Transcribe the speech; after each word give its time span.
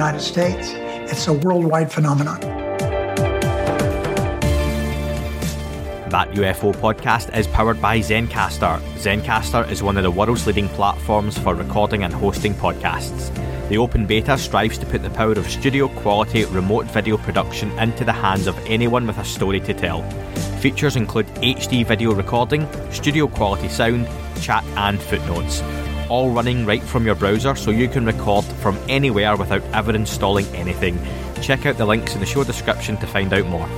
United 0.00 0.20
States. 0.22 0.72
It's 1.12 1.28
a 1.28 1.34
worldwide 1.34 1.92
phenomenon. 1.92 2.40
That 6.08 6.30
UFO 6.40 6.72
podcast 6.74 7.36
is 7.36 7.46
powered 7.48 7.82
by 7.82 7.98
Zencastr. 7.98 8.80
Zencastr 9.04 9.70
is 9.70 9.82
one 9.82 9.98
of 9.98 10.02
the 10.02 10.10
world's 10.10 10.46
leading 10.46 10.68
platforms 10.70 11.36
for 11.36 11.54
recording 11.54 12.02
and 12.04 12.14
hosting 12.14 12.54
podcasts. 12.54 13.28
The 13.68 13.76
open 13.76 14.06
beta 14.06 14.38
strives 14.38 14.78
to 14.78 14.86
put 14.86 15.02
the 15.02 15.10
power 15.10 15.32
of 15.32 15.50
studio 15.50 15.88
quality 15.88 16.46
remote 16.46 16.86
video 16.86 17.18
production 17.18 17.70
into 17.78 18.02
the 18.02 18.18
hands 18.24 18.46
of 18.46 18.56
anyone 18.64 19.06
with 19.06 19.18
a 19.18 19.24
story 19.24 19.60
to 19.60 19.74
tell. 19.74 20.00
Features 20.62 20.96
include 20.96 21.26
HD 21.42 21.84
video 21.84 22.14
recording, 22.14 22.66
studio 22.90 23.28
quality 23.28 23.68
sound, 23.68 24.08
chat, 24.40 24.64
and 24.76 24.98
footnotes. 24.98 25.60
All 26.10 26.28
running 26.32 26.66
right 26.66 26.82
from 26.82 27.06
your 27.06 27.14
browser 27.14 27.54
so 27.54 27.70
you 27.70 27.86
can 27.86 28.04
record 28.04 28.44
from 28.44 28.76
anywhere 28.88 29.36
without 29.36 29.62
ever 29.72 29.94
installing 29.94 30.44
anything. 30.56 30.98
Check 31.40 31.66
out 31.66 31.76
the 31.76 31.86
links 31.86 32.14
in 32.14 32.20
the 32.20 32.26
show 32.26 32.42
description 32.42 32.96
to 32.96 33.06
find 33.06 33.32
out 33.32 33.46
more. 33.46 33.68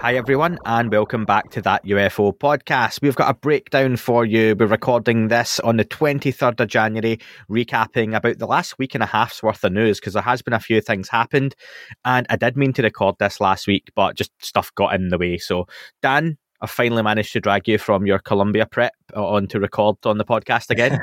Hi, 0.00 0.14
everyone, 0.14 0.58
and 0.64 0.90
welcome 0.90 1.26
back 1.26 1.50
to 1.50 1.60
that 1.60 1.84
UFO 1.84 2.32
podcast. 2.32 3.02
We've 3.02 3.16
got 3.16 3.28
a 3.28 3.34
breakdown 3.38 3.96
for 3.96 4.24
you. 4.24 4.56
We're 4.58 4.68
recording 4.68 5.28
this 5.28 5.60
on 5.60 5.76
the 5.76 5.84
23rd 5.84 6.60
of 6.60 6.68
January, 6.68 7.18
recapping 7.50 8.16
about 8.16 8.38
the 8.38 8.46
last 8.46 8.78
week 8.78 8.94
and 8.94 9.02
a 9.02 9.06
half's 9.06 9.42
worth 9.42 9.62
of 9.62 9.72
news 9.72 10.00
because 10.00 10.14
there 10.14 10.22
has 10.22 10.40
been 10.40 10.54
a 10.54 10.60
few 10.60 10.80
things 10.80 11.10
happened. 11.10 11.54
And 12.02 12.26
I 12.30 12.36
did 12.36 12.56
mean 12.56 12.72
to 12.74 12.82
record 12.82 13.16
this 13.18 13.42
last 13.42 13.66
week, 13.66 13.90
but 13.94 14.16
just 14.16 14.30
stuff 14.38 14.74
got 14.74 14.94
in 14.94 15.08
the 15.08 15.18
way. 15.18 15.36
So, 15.36 15.66
Dan, 16.00 16.38
I 16.60 16.66
finally 16.66 17.02
managed 17.02 17.32
to 17.34 17.40
drag 17.40 17.68
you 17.68 17.78
from 17.78 18.06
your 18.06 18.18
Columbia 18.18 18.66
prep 18.66 18.94
on 19.14 19.46
to 19.48 19.60
record 19.60 19.96
on 20.04 20.18
the 20.18 20.24
podcast 20.24 20.70
again. 20.70 21.00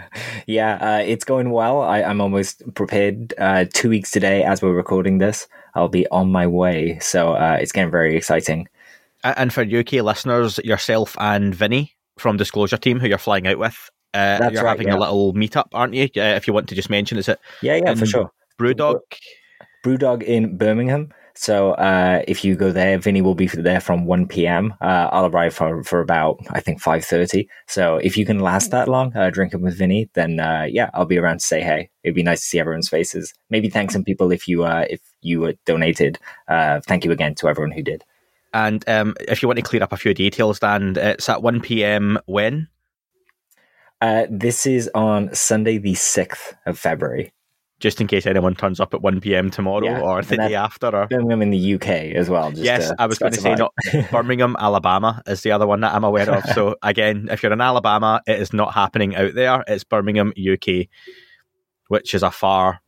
yeah, 0.46 0.78
uh, 0.80 1.02
it's 1.02 1.24
going 1.24 1.50
well. 1.50 1.82
I, 1.82 2.00
am 2.00 2.20
almost 2.20 2.62
prepared. 2.74 3.34
Uh, 3.38 3.64
two 3.72 3.88
weeks 3.88 4.10
today, 4.10 4.44
as 4.44 4.62
we're 4.62 4.72
recording 4.72 5.18
this, 5.18 5.48
I'll 5.74 5.88
be 5.88 6.06
on 6.08 6.30
my 6.30 6.46
way. 6.46 6.98
So 7.00 7.34
uh, 7.34 7.58
it's 7.60 7.72
getting 7.72 7.90
very 7.90 8.16
exciting. 8.16 8.68
And 9.24 9.52
for 9.52 9.62
UK 9.62 9.94
listeners, 9.94 10.58
yourself 10.64 11.16
and 11.18 11.54
Vinny 11.54 11.94
from 12.18 12.36
Disclosure 12.36 12.76
Team, 12.76 13.00
who 13.00 13.08
you're 13.08 13.18
flying 13.18 13.46
out 13.46 13.58
with, 13.58 13.90
uh, 14.14 14.38
That's 14.38 14.54
you're 14.54 14.64
right, 14.64 14.70
having 14.70 14.88
yeah. 14.88 14.96
a 14.96 15.00
little 15.00 15.32
meetup, 15.32 15.68
aren't 15.72 15.94
you? 15.94 16.04
Uh, 16.16 16.36
if 16.36 16.46
you 16.46 16.52
want 16.52 16.68
to 16.68 16.74
just 16.74 16.90
mention, 16.90 17.18
is 17.18 17.28
it? 17.28 17.40
Yeah, 17.62 17.76
yeah, 17.76 17.94
for 17.94 18.06
sure. 18.06 18.32
Brewdog. 18.58 19.00
Brewdog 19.84 20.22
in 20.22 20.56
Birmingham. 20.56 21.12
So 21.34 21.72
uh, 21.72 22.22
if 22.28 22.44
you 22.44 22.54
go 22.54 22.72
there, 22.72 22.98
Vinny 22.98 23.22
will 23.22 23.34
be 23.34 23.46
there 23.46 23.80
from 23.80 24.04
1 24.04 24.28
p.m. 24.28 24.74
Uh, 24.80 25.08
I'll 25.10 25.26
arrive 25.26 25.54
for, 25.54 25.82
for 25.82 26.00
about, 26.00 26.40
I 26.50 26.60
think, 26.60 26.82
5.30. 26.82 27.46
So 27.66 27.96
if 27.96 28.16
you 28.16 28.26
can 28.26 28.40
last 28.40 28.70
that 28.70 28.88
long 28.88 29.16
uh, 29.16 29.30
drinking 29.30 29.62
with 29.62 29.76
Vinny, 29.76 30.10
then 30.14 30.40
uh, 30.40 30.66
yeah, 30.68 30.90
I'll 30.94 31.06
be 31.06 31.18
around 31.18 31.40
to 31.40 31.46
say 31.46 31.60
hey. 31.60 31.90
It'd 32.02 32.14
be 32.14 32.22
nice 32.22 32.40
to 32.40 32.46
see 32.46 32.60
everyone's 32.60 32.88
faces. 32.88 33.32
Maybe 33.50 33.70
thank 33.70 33.90
some 33.90 34.04
people 34.04 34.30
if 34.32 34.46
you 34.46 34.64
uh, 34.64 34.86
if 34.90 35.00
you 35.20 35.46
uh, 35.46 35.52
donated. 35.64 36.18
Uh, 36.48 36.80
thank 36.86 37.04
you 37.04 37.12
again 37.12 37.34
to 37.36 37.48
everyone 37.48 37.72
who 37.72 37.82
did. 37.82 38.04
And 38.54 38.86
um, 38.88 39.14
if 39.20 39.40
you 39.40 39.48
want 39.48 39.56
to 39.56 39.62
clear 39.62 39.82
up 39.82 39.92
a 39.92 39.96
few 39.96 40.12
details, 40.12 40.58
Dan, 40.58 40.96
it's 40.96 41.28
at 41.28 41.42
1 41.42 41.60
p.m. 41.62 42.18
when? 42.26 42.68
Uh, 44.02 44.26
this 44.28 44.66
is 44.66 44.90
on 44.94 45.32
Sunday, 45.34 45.78
the 45.78 45.94
6th 45.94 46.54
of 46.66 46.78
February. 46.78 47.32
Just 47.82 48.00
in 48.00 48.06
case 48.06 48.26
anyone 48.26 48.54
turns 48.54 48.78
up 48.78 48.94
at 48.94 49.02
1 49.02 49.20
p.m. 49.20 49.50
tomorrow 49.50 49.84
Yeah, 49.84 50.00
or 50.00 50.22
the 50.22 50.36
day 50.36 50.54
after. 50.54 50.86
Or... 50.86 51.08
Birmingham 51.08 51.42
in 51.42 51.50
the 51.50 51.74
UK 51.74 52.14
as 52.14 52.30
well. 52.30 52.50
Just 52.50 52.62
Yes, 52.62 52.92
I 52.96 53.06
was 53.06 53.18
going 53.18 53.32
to 53.32 53.40
say 53.40 53.56
not 53.56 53.74
Birmingham, 54.12 54.54
Alabama 54.56 55.20
is 55.26 55.42
the 55.42 55.50
other 55.50 55.66
one 55.66 55.80
that 55.80 55.92
I'm 55.92 56.04
aware 56.04 56.30
of. 56.30 56.44
So 56.54 56.76
again, 56.84 57.26
if 57.28 57.42
you're 57.42 57.52
in 57.52 57.60
Alabama, 57.60 58.22
it 58.24 58.40
is 58.40 58.52
not 58.52 58.72
happening 58.72 59.16
out 59.16 59.34
there. 59.34 59.64
It's 59.66 59.82
Birmingham, 59.82 60.32
UK, 60.38 60.86
which 61.88 62.14
is 62.14 62.22
a 62.22 62.30
far 62.30 62.80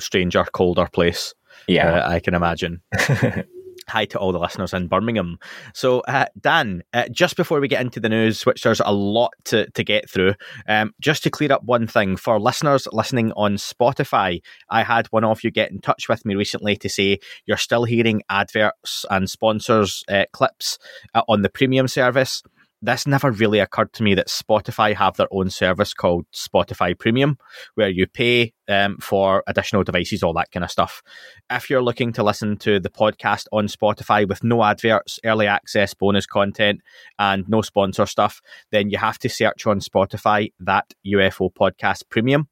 stranger, 0.00 0.44
colder 0.52 0.88
place. 0.92 1.34
yeah. 1.68 1.92
uh, 1.92 2.10
I 2.10 2.18
can 2.18 2.34
imagine. 2.34 2.82
Hi 3.88 4.04
to 4.06 4.18
all 4.18 4.32
the 4.32 4.38
listeners 4.38 4.72
in 4.72 4.88
Birmingham. 4.88 5.38
So, 5.74 6.00
uh, 6.00 6.26
Dan, 6.40 6.82
uh, 6.92 7.08
just 7.10 7.36
before 7.36 7.60
we 7.60 7.68
get 7.68 7.80
into 7.80 8.00
the 8.00 8.08
news, 8.08 8.46
which 8.46 8.62
there's 8.62 8.80
a 8.80 8.92
lot 8.92 9.32
to, 9.46 9.70
to 9.70 9.84
get 9.84 10.08
through, 10.08 10.34
um, 10.68 10.94
just 11.00 11.22
to 11.24 11.30
clear 11.30 11.52
up 11.52 11.64
one 11.64 11.86
thing 11.86 12.16
for 12.16 12.40
listeners 12.40 12.86
listening 12.92 13.32
on 13.32 13.56
Spotify, 13.56 14.40
I 14.70 14.82
had 14.82 15.06
one 15.08 15.24
of 15.24 15.44
you 15.44 15.50
get 15.50 15.70
in 15.70 15.80
touch 15.80 16.08
with 16.08 16.24
me 16.24 16.34
recently 16.34 16.76
to 16.76 16.88
say 16.88 17.18
you're 17.46 17.56
still 17.56 17.84
hearing 17.84 18.22
adverts 18.28 19.04
and 19.10 19.28
sponsors 19.28 20.04
uh, 20.08 20.24
clips 20.32 20.78
uh, 21.14 21.22
on 21.28 21.42
the 21.42 21.50
premium 21.50 21.88
service. 21.88 22.42
This 22.84 23.06
never 23.06 23.30
really 23.30 23.60
occurred 23.60 23.92
to 23.92 24.02
me 24.02 24.16
that 24.16 24.26
Spotify 24.26 24.94
have 24.96 25.16
their 25.16 25.28
own 25.30 25.50
service 25.50 25.94
called 25.94 26.26
Spotify 26.34 26.98
Premium, 26.98 27.38
where 27.76 27.88
you 27.88 28.08
pay 28.08 28.54
um, 28.68 28.98
for 29.00 29.44
additional 29.46 29.84
devices, 29.84 30.24
all 30.24 30.32
that 30.34 30.50
kind 30.50 30.64
of 30.64 30.70
stuff. 30.70 31.00
If 31.48 31.70
you're 31.70 31.82
looking 31.82 32.12
to 32.14 32.24
listen 32.24 32.56
to 32.58 32.80
the 32.80 32.90
podcast 32.90 33.46
on 33.52 33.68
Spotify 33.68 34.28
with 34.28 34.42
no 34.42 34.64
adverts, 34.64 35.20
early 35.24 35.46
access, 35.46 35.94
bonus 35.94 36.26
content, 36.26 36.80
and 37.20 37.48
no 37.48 37.62
sponsor 37.62 38.04
stuff, 38.04 38.40
then 38.72 38.90
you 38.90 38.98
have 38.98 39.18
to 39.20 39.28
search 39.28 39.64
on 39.64 39.78
Spotify 39.78 40.52
that 40.58 40.92
UFO 41.06 41.52
Podcast 41.54 42.08
Premium. 42.08 42.48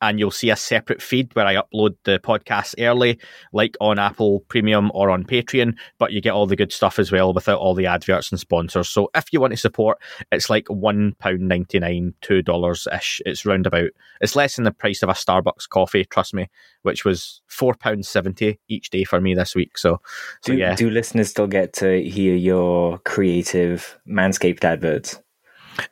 And 0.00 0.18
you'll 0.18 0.30
see 0.30 0.50
a 0.50 0.56
separate 0.56 1.02
feed 1.02 1.34
where 1.34 1.46
I 1.46 1.56
upload 1.56 1.96
the 2.04 2.18
podcast 2.18 2.74
early, 2.78 3.18
like 3.52 3.76
on 3.80 3.98
Apple 3.98 4.40
Premium 4.48 4.90
or 4.94 5.10
on 5.10 5.24
Patreon, 5.24 5.74
but 5.98 6.12
you 6.12 6.20
get 6.20 6.32
all 6.32 6.46
the 6.46 6.56
good 6.56 6.72
stuff 6.72 6.98
as 6.98 7.10
well 7.10 7.32
without 7.32 7.58
all 7.58 7.74
the 7.74 7.86
adverts 7.86 8.30
and 8.30 8.38
sponsors. 8.40 8.88
So 8.88 9.10
if 9.14 9.32
you 9.32 9.40
want 9.40 9.52
to 9.52 9.56
support, 9.56 9.98
it's 10.30 10.48
like 10.48 10.68
one 10.68 11.14
pound 11.18 11.40
ninety 11.40 11.78
nine, 11.78 12.14
$2 12.22 12.96
ish. 12.96 13.20
It's 13.26 13.44
roundabout. 13.44 13.90
It's 14.20 14.36
less 14.36 14.56
than 14.56 14.64
the 14.64 14.72
price 14.72 15.02
of 15.02 15.08
a 15.08 15.12
Starbucks 15.12 15.68
coffee, 15.68 16.04
trust 16.04 16.34
me, 16.34 16.48
which 16.82 17.04
was 17.04 17.42
£4.70 17.50 18.58
each 18.68 18.90
day 18.90 19.04
for 19.04 19.20
me 19.20 19.34
this 19.34 19.54
week. 19.54 19.78
So, 19.78 20.00
so 20.42 20.52
Do, 20.52 20.58
yeah. 20.58 20.74
do 20.74 20.90
listeners 20.90 21.30
still 21.30 21.46
get 21.46 21.72
to 21.74 22.02
hear 22.02 22.34
your 22.34 22.98
creative 22.98 23.98
Manscaped 24.08 24.64
adverts? 24.64 25.20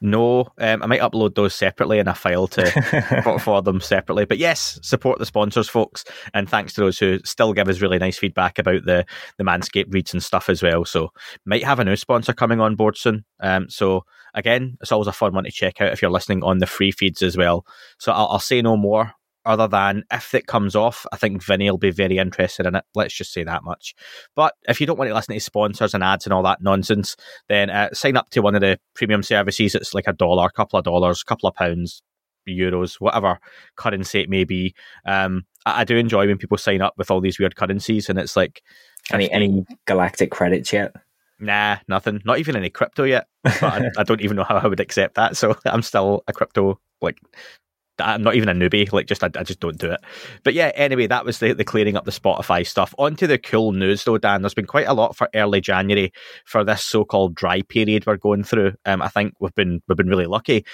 No, 0.00 0.48
um, 0.58 0.82
I 0.82 0.86
might 0.86 1.00
upload 1.00 1.34
those 1.34 1.54
separately 1.54 1.98
in 1.98 2.08
a 2.08 2.14
file 2.14 2.47
to 2.48 3.20
for, 3.22 3.38
for 3.38 3.62
them 3.62 3.80
separately. 3.80 4.24
But 4.24 4.38
yes, 4.38 4.78
support 4.82 5.19
the 5.19 5.26
sponsors, 5.26 5.69
folks, 5.69 6.04
and 6.34 6.48
thanks 6.48 6.72
to 6.74 6.80
those 6.80 6.98
who 6.98 7.20
still 7.24 7.52
give 7.52 7.69
us 7.69 7.80
really 7.80 7.98
nice 7.98 8.19
feedback 8.19 8.58
about 8.58 8.84
the 8.84 9.04
the 9.38 9.44
Manscaped 9.44 9.92
reads 9.92 10.12
and 10.12 10.22
stuff 10.22 10.48
as 10.48 10.62
well. 10.62 10.84
So 10.84 11.12
might 11.44 11.64
have 11.64 11.78
a 11.78 11.84
new 11.84 11.97
sponsor 11.97 12.32
coming 12.32 12.60
on 12.60 12.76
board 12.76 12.97
soon. 12.97 13.24
Um, 13.41 13.69
so 13.69 14.04
again, 14.34 14.76
it's 14.80 14.92
always 14.92 15.08
a 15.08 15.12
fun 15.12 15.34
one 15.34 15.44
to 15.44 15.50
check 15.50 15.80
out 15.80 15.92
if 15.92 16.03
you're 16.03 16.10
listening 16.10 16.42
on 16.42 16.58
the 16.58 16.66
free 16.66 16.92
feeds 16.92 17.22
as 17.22 17.36
well. 17.36 17.66
So 17.98 18.12
I'll, 18.12 18.28
I'll 18.28 18.38
say 18.38 18.62
no 18.62 18.76
more. 18.76 19.12
Other 19.46 19.68
than 19.68 20.04
if 20.12 20.34
it 20.34 20.46
comes 20.46 20.74
off, 20.76 21.06
I 21.12 21.16
think 21.16 21.42
Vinny 21.42 21.70
will 21.70 21.78
be 21.78 21.90
very 21.92 22.18
interested 22.18 22.66
in 22.66 22.74
it. 22.74 22.84
Let's 22.94 23.14
just 23.14 23.32
say 23.32 23.44
that 23.44 23.65
much. 23.65 23.94
But 24.34 24.54
if 24.68 24.80
you 24.80 24.86
don't 24.86 24.98
want 24.98 25.09
to 25.09 25.15
listen 25.15 25.34
to 25.34 25.41
sponsors 25.41 25.94
and 25.94 26.03
ads 26.04 26.26
and 26.26 26.34
all 26.34 26.42
that 26.42 26.60
nonsense, 26.60 27.16
then 27.48 27.71
uh, 27.71 27.91
sign 27.94 28.16
up 28.16 28.28
to 28.30 28.41
one 28.42 28.56
of 28.56 28.60
the 28.60 28.78
premium 28.94 29.22
services. 29.22 29.74
It's 29.74 29.94
like 29.94 30.09
a 30.09 30.12
dollar, 30.12 30.47
a 30.47 30.50
couple 30.50 30.78
of 30.78 30.84
dollars, 30.84 31.22
a 31.22 31.24
couple 31.24 31.48
of 31.48 31.54
pounds, 31.54 32.03
euros, 32.48 33.00
whatever 33.00 33.38
currency 33.76 34.21
it 34.21 34.28
may 34.28 34.44
be. 34.44 34.74
Um, 35.06 35.44
I, 35.65 35.80
I 35.80 35.84
do 35.84 35.97
enjoy 35.97 36.26
when 36.26 36.38
people 36.38 36.59
sign 36.59 36.82
up 36.82 36.94
with 36.98 37.10
all 37.10 37.21
these 37.21 37.38
weird 37.38 37.56
currencies, 37.56 38.09
and 38.09 38.18
it's 38.18 38.36
like 38.36 38.62
Any 39.12 39.30
any 39.30 39.65
galactic 39.86 40.30
credits 40.30 40.72
yet? 40.72 40.94
Nah, 41.38 41.76
nothing. 41.86 42.22
Not 42.24 42.38
even 42.38 42.56
any 42.56 42.71
crypto 42.71 43.04
yet. 43.04 43.26
But 43.44 43.62
I, 43.62 43.91
I 43.98 44.03
don't 44.04 44.22
even 44.22 44.36
know 44.36 44.44
how 44.44 44.56
I 44.56 44.66
would 44.66 44.80
accept 44.80 45.15
that. 45.16 45.36
So 45.36 45.56
I'm 45.66 45.82
still 45.82 46.24
a 46.26 46.32
crypto 46.32 46.80
like. 47.00 47.18
I'm 47.98 48.22
not 48.22 48.34
even 48.34 48.48
a 48.48 48.54
newbie. 48.54 48.93
Like, 48.93 49.07
just 49.07 49.25
I, 49.25 49.31
I 49.37 49.43
just 49.43 49.60
don't 49.60 49.78
do 49.78 49.91
it. 49.91 50.01
But 50.45 50.54
yeah, 50.54 50.72
anyway, 50.75 51.07
that 51.07 51.25
was 51.25 51.39
the, 51.39 51.53
the 51.53 51.65
clearing 51.65 51.97
up 51.97 52.04
the 52.04 52.10
Spotify 52.10 52.66
stuff. 52.66 52.95
On 52.98 53.16
to 53.16 53.27
the 53.27 53.39
cool 53.39 53.72
news, 53.72 54.04
though, 54.04 54.19
Dan. 54.19 54.43
There's 54.43 54.54
been 54.54 54.66
quite 54.66 54.87
a 54.87 54.95
lot 54.95 55.16
for 55.16 55.28
early 55.34 55.60
January 55.60 56.13
for 56.45 56.65
this 56.65 56.83
so-called 56.83 57.34
dry 57.34 57.63
period 57.63 58.07
we're 58.07 58.16
going 58.16 58.45
through. 58.45 58.75
Um, 58.84 59.03
I 59.03 59.09
think 59.09 59.34
we've 59.41 59.54
been 59.54 59.83
we've 59.89 59.97
been 59.97 60.09
really 60.09 60.27
lucky. 60.27 60.65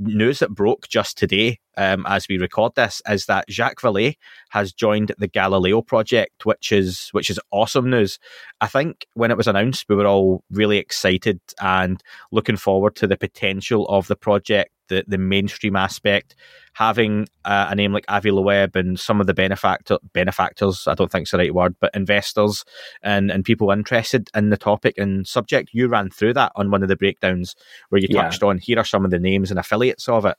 news 0.00 0.38
that 0.38 0.54
broke 0.54 0.88
just 0.88 1.18
today, 1.18 1.58
um, 1.76 2.04
as 2.08 2.26
we 2.28 2.38
record 2.38 2.74
this, 2.74 3.02
is 3.08 3.26
that 3.26 3.44
Jacques 3.50 3.80
Vallée 3.80 4.16
has 4.50 4.72
joined 4.72 5.12
the 5.18 5.28
Galileo 5.28 5.82
project, 5.82 6.46
which 6.46 6.72
is 6.72 7.08
which 7.12 7.30
is 7.30 7.40
awesome 7.50 7.90
news. 7.90 8.18
I 8.60 8.66
think 8.66 9.06
when 9.14 9.30
it 9.30 9.36
was 9.36 9.46
announced, 9.46 9.86
we 9.88 9.96
were 9.96 10.06
all 10.06 10.42
really 10.50 10.78
excited 10.78 11.40
and 11.60 12.02
looking 12.32 12.56
forward 12.56 12.96
to 12.96 13.06
the 13.06 13.16
potential 13.16 13.86
of 13.88 14.06
the 14.08 14.16
project, 14.16 14.70
the 14.90 15.04
the 15.08 15.16
mainstream 15.16 15.74
aspect, 15.76 16.36
having 16.74 17.26
uh, 17.46 17.68
a 17.70 17.74
name 17.74 17.94
like 17.94 18.04
Avi 18.08 18.30
Loeb 18.30 18.76
and 18.76 19.00
some 19.00 19.20
of 19.22 19.26
the 19.26 19.32
benefactor 19.32 19.96
benefactors. 20.12 20.86
I 20.86 20.94
don't 20.94 21.10
think 21.10 21.22
it's 21.22 21.30
the 21.30 21.38
right 21.38 21.54
word, 21.54 21.76
but 21.80 21.94
investors 21.94 22.64
and 23.02 23.30
and 23.30 23.42
people 23.42 23.70
interested 23.70 24.28
in 24.34 24.50
the 24.50 24.58
topic 24.58 24.98
and 24.98 25.26
subject. 25.26 25.70
You 25.72 25.88
ran 25.88 26.10
through 26.10 26.34
that 26.34 26.52
on 26.56 26.70
one 26.70 26.82
of 26.82 26.90
the 26.90 26.96
breakdowns 26.96 27.56
where 27.88 28.02
you 28.02 28.08
Yeah. 28.10 28.24
touched 28.24 28.42
on 28.42 28.58
here 28.58 28.78
are 28.78 28.84
some 28.84 29.06
of 29.06 29.10
the 29.10 29.18
names 29.18 29.50
and 29.50 29.58
affiliates 29.58 30.06
of 30.08 30.26
it. 30.26 30.36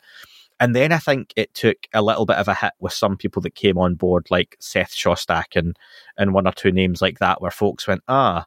And 0.60 0.76
then 0.76 0.92
I 0.92 1.00
think 1.00 1.34
it 1.36 1.56
took 1.56 1.78
a 1.92 2.04
little 2.04 2.28
bit 2.28 2.38
of 2.38 2.48
a 2.48 2.54
hit 2.54 2.74
with 2.80 2.94
some 2.94 3.18
people 3.18 3.42
that 3.42 3.56
came 3.56 3.80
on 3.80 3.96
board, 3.96 4.28
like 4.30 4.56
Seth 4.60 4.94
Shostak 4.94 5.56
and 5.56 5.76
and 6.20 6.34
one 6.36 6.46
or 6.48 6.52
two 6.52 6.72
names 6.72 7.02
like 7.02 7.18
that, 7.18 7.42
where 7.42 7.50
folks 7.50 7.88
went, 7.88 8.04
ah, 8.08 8.46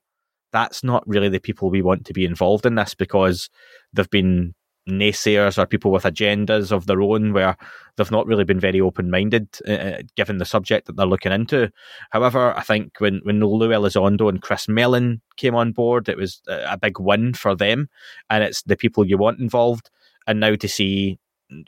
that's 0.53 0.85
not 0.85 1.03
really 1.09 1.29
the 1.29 1.41
people 1.41 1.69
we 1.69 1.83
want 1.83 2.07
to 2.07 2.13
be 2.13 2.25
involved 2.25 2.65
in 2.65 2.77
this 2.77 2.95
because 2.95 3.51
they've 3.93 4.09
been 4.11 4.55
naysayers 4.89 5.57
or 5.57 5.67
people 5.67 5.91
with 5.91 6.05
agendas 6.05 6.71
of 6.71 6.87
their 6.87 7.01
own 7.01 7.33
where 7.33 7.57
they've 7.97 8.11
not 8.11 8.27
really 8.27 8.45
been 8.45 8.61
very 8.61 8.81
open 8.81 9.11
minded 9.11 9.49
uh, 9.67 10.03
given 10.15 10.39
the 10.39 10.45
subject 10.45 10.87
that 10.87 10.97
they're 10.97 11.07
looking 11.07 11.33
into. 11.33 11.71
However, 12.11 12.57
I 12.57 12.61
think 12.63 12.93
when, 12.99 13.21
when 13.23 13.41
Lue 13.41 13.69
Elizondo 13.69 14.29
and 14.29 14.43
Chris 14.43 14.69
Mellon 14.69 15.23
came 15.37 15.55
on 15.55 15.73
board, 15.73 16.09
it 16.09 16.17
was 16.17 16.43
a 16.49 16.75
a 16.75 16.79
big 16.79 16.99
win 16.99 17.35
for 17.35 17.55
them 17.55 17.89
and 18.29 18.43
it's 18.43 18.63
the 18.63 18.77
people 18.77 19.07
you 19.07 19.17
want 19.17 19.41
involved. 19.41 19.91
And 20.27 20.41
now 20.41 20.55
to 20.57 20.69
see 20.69 21.19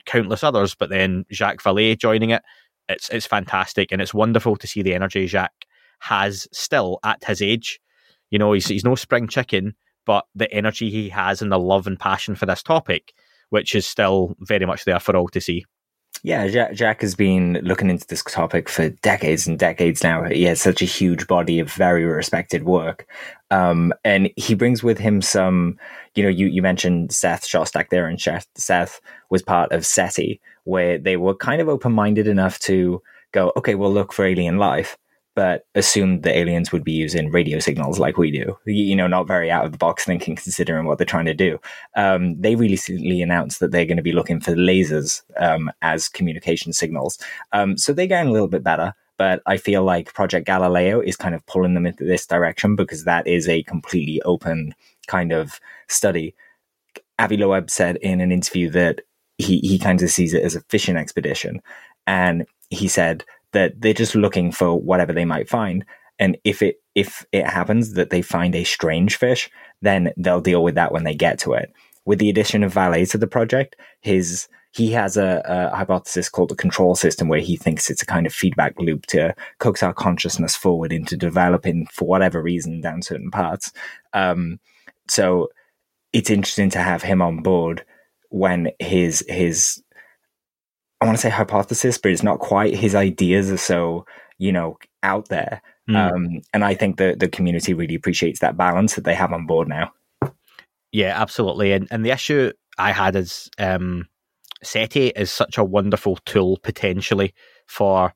countless 0.05 0.43
others, 0.43 0.75
but 0.75 0.89
then 0.89 1.25
Jacques 1.31 1.63
Vallée 1.63 1.97
joining 1.97 2.31
it, 2.31 2.43
it's 2.89 3.09
it's 3.09 3.25
fantastic 3.25 3.91
and 3.91 4.01
it's 4.01 4.13
wonderful 4.13 4.55
to 4.57 4.67
see 4.67 4.81
the 4.81 4.93
energy 4.93 5.27
Jacques 5.27 5.65
has 5.99 6.47
still 6.51 6.99
at 7.03 7.23
his 7.23 7.41
age. 7.41 7.79
You 8.29 8.39
know, 8.39 8.53
he's 8.53 8.67
he's 8.67 8.83
no 8.83 8.95
spring 8.95 9.27
chicken, 9.27 9.75
but 10.07 10.25
the 10.33 10.51
energy 10.51 10.89
he 10.89 11.09
has 11.09 11.43
and 11.43 11.51
the 11.51 11.59
love 11.59 11.85
and 11.85 11.99
passion 11.99 12.33
for 12.33 12.47
this 12.47 12.63
topic, 12.63 13.13
which 13.49 13.75
is 13.75 13.85
still 13.85 14.35
very 14.39 14.65
much 14.65 14.85
there 14.85 14.99
for 14.99 15.15
all 15.15 15.27
to 15.27 15.39
see. 15.39 15.65
Yeah, 16.23 16.47
Jack, 16.47 16.73
Jack 16.73 17.01
has 17.01 17.13
been 17.13 17.59
looking 17.61 17.91
into 17.91 18.07
this 18.07 18.23
topic 18.23 18.69
for 18.69 18.89
decades 18.89 19.45
and 19.45 19.59
decades 19.59 20.03
now. 20.03 20.23
He 20.23 20.45
has 20.45 20.59
such 20.59 20.81
a 20.81 20.85
huge 20.85 21.27
body 21.27 21.59
of 21.59 21.71
very 21.71 22.05
respected 22.05 22.63
work. 22.63 23.05
Um, 23.51 23.93
and 24.03 24.31
he 24.35 24.55
brings 24.55 24.81
with 24.81 24.97
him 24.97 25.21
some, 25.21 25.77
you 26.15 26.23
know, 26.23 26.29
you, 26.29 26.47
you 26.47 26.63
mentioned 26.63 27.11
Seth 27.11 27.45
Shostak 27.45 27.89
there, 27.89 28.07
and 28.07 28.19
Seth, 28.55 28.99
was 29.29 29.43
part 29.43 29.71
of 29.71 29.85
SETI, 29.85 30.41
where 30.63 30.97
they 30.97 31.17
were 31.17 31.35
kind 31.35 31.61
of 31.61 31.69
open 31.69 31.91
minded 31.91 32.27
enough 32.27 32.57
to 32.59 33.01
go, 33.31 33.51
okay, 33.55 33.75
we'll 33.75 33.93
look 33.93 34.11
for 34.11 34.25
alien 34.25 34.57
life, 34.57 34.97
but 35.37 35.67
assumed 35.75 36.23
the 36.23 36.35
aliens 36.35 36.71
would 36.71 36.83
be 36.83 36.93
using 36.93 37.29
radio 37.29 37.59
signals 37.59 37.99
like 37.99 38.17
we 38.17 38.31
do. 38.31 38.57
You 38.65 38.95
know, 38.95 39.05
not 39.05 39.27
very 39.27 39.51
out 39.51 39.65
of 39.65 39.71
the 39.71 39.77
box 39.77 40.03
thinking, 40.03 40.35
considering 40.35 40.87
what 40.87 40.97
they're 40.97 41.05
trying 41.05 41.27
to 41.27 41.35
do. 41.35 41.59
Um, 41.95 42.41
they 42.41 42.55
recently 42.55 43.21
announced 43.21 43.59
that 43.59 43.69
they're 43.69 43.85
going 43.85 43.97
to 43.97 44.03
be 44.03 44.13
looking 44.13 44.41
for 44.41 44.55
lasers 44.55 45.21
um, 45.37 45.71
as 45.83 46.09
communication 46.09 46.73
signals. 46.73 47.19
Um, 47.51 47.77
so 47.77 47.93
they're 47.93 48.07
getting 48.07 48.29
a 48.29 48.31
little 48.31 48.47
bit 48.47 48.63
better. 48.63 48.95
But 49.19 49.43
I 49.45 49.57
feel 49.57 49.83
like 49.83 50.11
Project 50.15 50.47
Galileo 50.47 51.01
is 51.01 51.15
kind 51.15 51.35
of 51.35 51.45
pulling 51.45 51.75
them 51.75 51.85
into 51.85 52.03
this 52.03 52.25
direction 52.25 52.75
because 52.75 53.03
that 53.03 53.27
is 53.27 53.47
a 53.47 53.61
completely 53.61 54.19
open 54.23 54.73
kind 55.05 55.31
of 55.31 55.59
study. 55.87 56.33
Avi 57.19 57.37
Loeb 57.37 57.69
said 57.69 57.97
in 57.97 58.21
an 58.21 58.31
interview 58.31 58.71
that 58.71 59.01
he, 59.37 59.59
he 59.59 59.77
kind 59.77 60.01
of 60.01 60.09
sees 60.09 60.33
it 60.33 60.41
as 60.41 60.55
a 60.55 60.61
fishing 60.61 60.97
expedition. 60.97 61.61
And 62.07 62.47
he 62.71 62.87
said 62.87 63.23
that 63.57 63.81
they're 63.81 63.91
just 63.91 64.13
looking 64.13 64.51
for 64.51 64.79
whatever 64.79 65.11
they 65.11 65.25
might 65.25 65.49
find. 65.49 65.83
And 66.19 66.37
if 66.43 66.61
it 66.61 66.75
if 66.93 67.25
it 67.31 67.47
happens 67.47 67.93
that 67.93 68.11
they 68.11 68.21
find 68.21 68.53
a 68.53 68.63
strange 68.63 69.17
fish, 69.17 69.49
then 69.81 70.13
they'll 70.15 70.41
deal 70.41 70.63
with 70.63 70.75
that 70.75 70.91
when 70.91 71.05
they 71.05 71.15
get 71.15 71.39
to 71.39 71.53
it. 71.53 71.73
With 72.05 72.19
the 72.19 72.29
addition 72.29 72.63
of 72.63 72.71
Vallée 72.71 73.09
to 73.09 73.17
the 73.17 73.25
project, 73.25 73.75
his 74.01 74.47
he 74.73 74.91
has 74.91 75.17
a, 75.17 75.41
a 75.45 75.75
hypothesis 75.75 76.29
called 76.29 76.49
the 76.49 76.55
control 76.55 76.93
system 76.93 77.29
where 77.29 77.39
he 77.39 77.57
thinks 77.57 77.89
it's 77.89 78.03
a 78.03 78.05
kind 78.05 78.27
of 78.27 78.33
feedback 78.33 78.75
loop 78.77 79.07
to 79.07 79.33
coax 79.57 79.81
our 79.81 79.93
consciousness 79.93 80.55
forward 80.55 80.93
into 80.93 81.17
developing 81.17 81.87
for 81.91 82.07
whatever 82.07 82.43
reason 82.43 82.79
down 82.79 83.01
certain 83.01 83.31
paths. 83.31 83.73
Um, 84.13 84.59
so 85.09 85.49
it's 86.13 86.29
interesting 86.29 86.69
to 86.71 86.79
have 86.79 87.01
him 87.01 87.23
on 87.23 87.41
board 87.41 87.83
when 88.29 88.69
his 88.77 89.25
his 89.27 89.81
I 91.01 91.05
want 91.05 91.17
to 91.17 91.21
say 91.21 91.29
hypothesis, 91.29 91.97
but 91.97 92.11
it's 92.11 92.23
not 92.23 92.39
quite. 92.39 92.75
His 92.75 92.95
ideas 92.95 93.51
are 93.51 93.57
so 93.57 94.05
you 94.37 94.51
know 94.51 94.77
out 95.03 95.29
there, 95.29 95.61
Mm. 95.89 95.95
um, 95.95 96.41
and 96.53 96.65
I 96.65 96.73
think 96.73 96.97
the 96.97 97.15
the 97.17 97.29
community 97.29 97.73
really 97.73 97.95
appreciates 97.95 98.39
that 98.41 98.57
balance 98.57 98.95
that 98.95 99.05
they 99.05 99.15
have 99.15 99.31
on 99.31 99.45
board 99.45 99.69
now. 99.69 99.91
Yeah, 100.91 101.19
absolutely. 101.21 101.71
And 101.71 101.87
and 101.91 102.05
the 102.05 102.11
issue 102.11 102.51
I 102.77 102.91
had 102.91 103.15
is 103.15 103.49
um, 103.57 104.05
SETI 104.63 105.07
is 105.15 105.31
such 105.31 105.57
a 105.57 105.63
wonderful 105.63 106.17
tool 106.25 106.57
potentially 106.61 107.33
for 107.67 108.13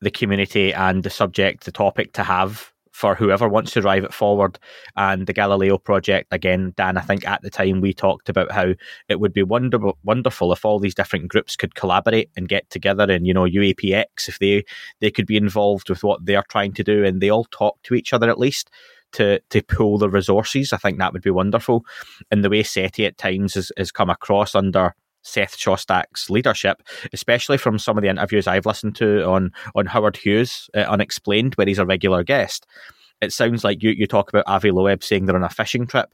the 0.00 0.10
community 0.10 0.72
and 0.72 1.02
the 1.02 1.10
subject, 1.10 1.64
the 1.64 1.72
topic 1.72 2.12
to 2.14 2.22
have 2.22 2.72
for 2.96 3.14
whoever 3.14 3.46
wants 3.46 3.72
to 3.72 3.82
drive 3.82 4.04
it 4.04 4.14
forward. 4.14 4.58
And 4.96 5.26
the 5.26 5.34
Galileo 5.34 5.76
project, 5.76 6.28
again, 6.30 6.72
Dan, 6.78 6.96
I 6.96 7.02
think 7.02 7.28
at 7.28 7.42
the 7.42 7.50
time 7.50 7.82
we 7.82 7.92
talked 7.92 8.30
about 8.30 8.50
how 8.50 8.72
it 9.10 9.20
would 9.20 9.34
be 9.34 9.42
wonderful, 9.42 9.98
wonderful 10.02 10.50
if 10.54 10.64
all 10.64 10.78
these 10.78 10.94
different 10.94 11.28
groups 11.28 11.56
could 11.56 11.74
collaborate 11.74 12.30
and 12.38 12.48
get 12.48 12.70
together. 12.70 13.04
And 13.04 13.26
you 13.26 13.34
know, 13.34 13.44
UAPX, 13.44 14.28
if 14.28 14.38
they 14.38 14.64
they 15.00 15.10
could 15.10 15.26
be 15.26 15.36
involved 15.36 15.90
with 15.90 16.02
what 16.04 16.24
they're 16.24 16.42
trying 16.48 16.72
to 16.72 16.82
do, 16.82 17.04
and 17.04 17.20
they 17.20 17.28
all 17.28 17.44
talk 17.50 17.82
to 17.82 17.94
each 17.94 18.14
other 18.14 18.30
at 18.30 18.38
least 18.38 18.70
to 19.12 19.40
to 19.50 19.62
pool 19.62 19.98
the 19.98 20.08
resources. 20.08 20.72
I 20.72 20.78
think 20.78 20.98
that 20.98 21.12
would 21.12 21.22
be 21.22 21.30
wonderful. 21.30 21.84
And 22.30 22.42
the 22.42 22.48
way 22.48 22.62
SETI 22.62 23.04
at 23.04 23.18
times 23.18 23.54
has, 23.56 23.70
has 23.76 23.92
come 23.92 24.08
across 24.08 24.54
under 24.54 24.94
Seth 25.26 25.56
Shostak's 25.58 26.30
leadership, 26.30 26.82
especially 27.12 27.58
from 27.58 27.78
some 27.78 27.98
of 27.98 28.02
the 28.02 28.08
interviews 28.08 28.46
I've 28.46 28.66
listened 28.66 28.96
to 28.96 29.24
on 29.24 29.52
on 29.74 29.86
Howard 29.86 30.16
Hughes 30.16 30.70
uh, 30.74 30.80
Unexplained, 30.80 31.54
where 31.56 31.66
he's 31.66 31.78
a 31.78 31.86
regular 31.86 32.22
guest. 32.22 32.66
It 33.20 33.32
sounds 33.32 33.64
like 33.64 33.82
you, 33.82 33.90
you 33.90 34.06
talk 34.06 34.28
about 34.28 34.44
Avi 34.46 34.70
Loeb 34.70 35.02
saying 35.02 35.26
they're 35.26 35.36
on 35.36 35.42
a 35.42 35.48
fishing 35.48 35.86
trip. 35.86 36.12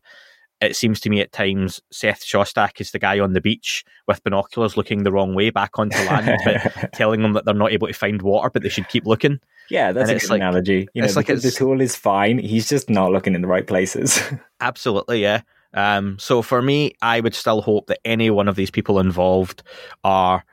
It 0.61 0.77
seems 0.77 1.01
to 1.01 1.11
me 1.11 1.21
at 1.21 1.33
times 1.33 1.81
Seth 1.91 2.25
Shostak 2.25 2.81
is 2.81 2.93
the 2.93 3.01
guy 3.01 3.19
on 3.19 3.33
the 3.33 3.41
beach 3.41 3.85
with 4.07 4.23
binoculars 4.23 4.77
looking 4.77 5.03
the 5.03 5.11
wrong 5.11 5.35
way 5.35 5.51
back 5.51 5.77
onto 5.77 5.99
land, 5.99 6.39
but 6.45 6.93
telling 6.93 7.23
them 7.23 7.33
that 7.33 7.45
they're 7.45 7.55
not 7.55 7.73
able 7.73 7.89
to 7.89 7.93
find 7.93 8.23
water, 8.23 8.49
but 8.49 8.63
they 8.63 8.69
should 8.69 8.89
keep 8.89 9.05
looking. 9.05 9.41
Yeah, 9.69 9.91
that's 9.91 10.03
And 10.09 10.13
a 10.13 10.15
it's 10.17 10.25
good 10.27 10.31
like- 10.35 10.41
analogy. 10.43 10.89
You 10.95 11.03
know, 11.03 11.07
it's 11.07 11.17
like 11.17 11.27
the, 11.27 11.35
the 11.35 11.51
tool 11.51 11.81
is 11.81 11.97
fine. 11.97 12.39
He's 12.39 12.69
just 12.69 12.89
not 12.89 13.11
looking 13.11 13.35
in 13.35 13.43
the 13.43 13.49
right 13.49 13.67
places. 13.67 14.23
Absolutely, 14.61 15.21
yeah. 15.21 15.41
Um, 15.75 16.19
so 16.19 16.43
for 16.43 16.63
me, 16.63 16.93
I 17.03 17.21
would 17.21 17.35
still 17.35 17.63
hope 17.63 17.87
that 17.87 18.01
any 18.05 18.31
one 18.31 18.49
of 18.49 18.57
these 18.57 18.71
people 18.71 18.99
involved 18.99 19.63
are 20.05 20.45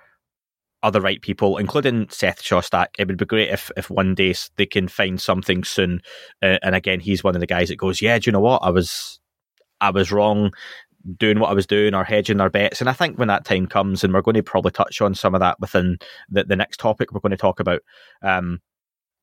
are 0.82 0.92
the 0.92 1.02
right 1.02 1.22
people, 1.22 1.58
including 1.58 2.08
Seth 2.10 2.42
Shostak. 2.42 2.88
It 2.98 3.08
would 3.08 3.18
be 3.18 3.26
great 3.26 3.50
if 3.50 3.70
if 3.76 3.90
one 3.90 4.16
day 4.16 4.34
they 4.56 4.66
can 4.66 4.88
find 4.88 5.20
something 5.20 5.64
soon. 5.64 6.02
Uh, 6.42 6.58
and 6.64 6.76
again, 6.76 7.00
he's 7.00 7.24
one 7.24 7.36
of 7.36 7.42
the 7.42 7.48
guys 7.48 7.70
that 7.70 7.76
goes, 7.76 8.02
"Yeah, 8.02 8.18
do 8.18 8.30
you 8.30 8.32
know 8.32 8.40
what? 8.40 8.64
I 8.64 8.70
was 8.70 9.20
I 9.82 9.92
was 9.92 10.12
wrong." 10.12 10.52
Doing 11.18 11.40
what 11.40 11.50
I 11.50 11.54
was 11.54 11.66
doing 11.66 11.94
or 11.96 12.04
hedging 12.04 12.42
our 12.42 12.50
bets. 12.50 12.82
And 12.82 12.90
I 12.90 12.94
think 12.94 13.18
when 13.18 13.30
that 13.30 13.46
time 13.46 13.68
comes, 13.68 14.04
and 14.04 14.14
we're 14.14 14.22
going 14.22 14.36
to 14.36 14.44
probably 14.44 14.72
touch 14.72 15.00
on 15.00 15.16
some 15.16 15.34
of 15.34 15.40
that 15.40 15.58
within 15.62 15.98
the, 16.30 16.44
the 16.44 16.58
next 16.58 16.78
topic 16.78 17.14
we're 17.14 17.22
going 17.22 17.32
to 17.32 17.38
talk 17.38 17.62
about, 17.62 17.80
um, 18.22 18.60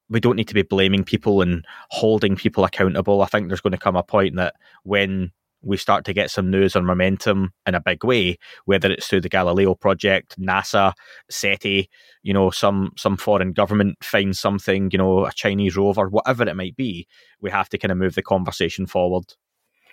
we 0.09 0.19
don't 0.19 0.37
need 0.37 0.49
to 0.49 0.55
be 0.55 0.62
blaming 0.62 1.05
people 1.05 1.43
and 1.43 1.67
holding 1.91 2.35
people 2.35 2.65
accountable. 2.65 3.21
I 3.21 3.26
think 3.26 3.49
there's 3.49 3.61
going 3.61 3.73
to 3.73 3.79
come 3.79 3.95
a 3.95 4.03
point 4.03 4.37
that 4.37 4.55
when 4.85 5.33
we 5.66 5.76
start 5.76 6.04
to 6.04 6.14
get 6.14 6.30
some 6.30 6.50
news 6.50 6.76
and 6.76 6.87
momentum 6.87 7.52
in 7.66 7.75
a 7.75 7.80
big 7.80 8.04
way, 8.04 8.38
whether 8.64 8.90
it's 8.90 9.08
through 9.08 9.20
the 9.20 9.28
Galileo 9.28 9.75
project, 9.75 10.38
NASA, 10.40 10.92
SETI, 11.30 11.88
you 12.23 12.32
know, 12.32 12.50
some 12.50 12.92
some 12.96 13.16
foreign 13.16 13.52
government 13.52 14.02
finds 14.02 14.38
something, 14.38 14.90
you 14.92 14.99
know, 14.99 15.26
a 15.26 15.32
Chinese 15.32 15.76
rover, 15.76 16.08
whatever 16.08 16.49
it 16.49 16.56
might 16.56 16.76
be, 16.76 17.06
we 17.40 17.50
have 17.50 17.68
to 17.70 17.78
kind 17.78 17.92
of 17.92 17.99
move 17.99 18.14
the 18.14 18.23
conversation 18.23 18.87
forward. 18.87 19.25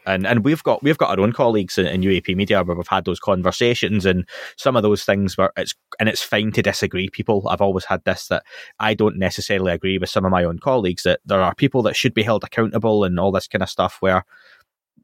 And 0.06 0.28
and 0.28 0.44
we've 0.44 0.64
got 0.64 0.84
we've 0.84 0.98
got 0.98 1.18
our 1.18 1.24
own 1.24 1.32
colleagues 1.32 1.78
in, 1.78 1.86
in 1.88 2.02
UAP 2.02 2.36
media 2.36 2.62
where 2.64 2.76
we've 2.76 2.88
had 2.88 3.06
those 3.06 3.20
conversations 3.20 4.06
and 4.06 4.28
some 4.58 4.76
of 4.76 4.84
those 4.84 5.06
things 5.06 5.38
where 5.38 5.52
it's 5.56 5.74
and 6.00 6.10
it's 6.10 6.22
fine 6.22 6.52
to 6.54 6.62
disagree. 6.62 7.10
People, 7.10 7.48
I've 7.50 7.62
always 7.62 7.86
had 7.86 8.04
this 8.04 8.28
that 8.28 8.44
I 8.80 8.94
don't 8.94 9.18
necessarily 9.18 9.72
agree 9.72 9.98
with 9.98 10.10
some 10.10 10.26
of 10.26 10.32
my 10.32 10.44
own 10.44 10.60
colleagues 10.60 11.04
that 11.04 11.22
there 11.26 11.42
are 11.42 11.56
people 11.56 11.82
that 11.84 11.96
should 11.96 12.14
be 12.14 12.24
held 12.24 12.44
accountable 12.44 13.04
and 13.04 13.20
all 13.20 13.32
this 13.32 13.48
kind 13.48 13.64
of 13.64 13.70
stuff 13.70 13.98
where 14.02 14.26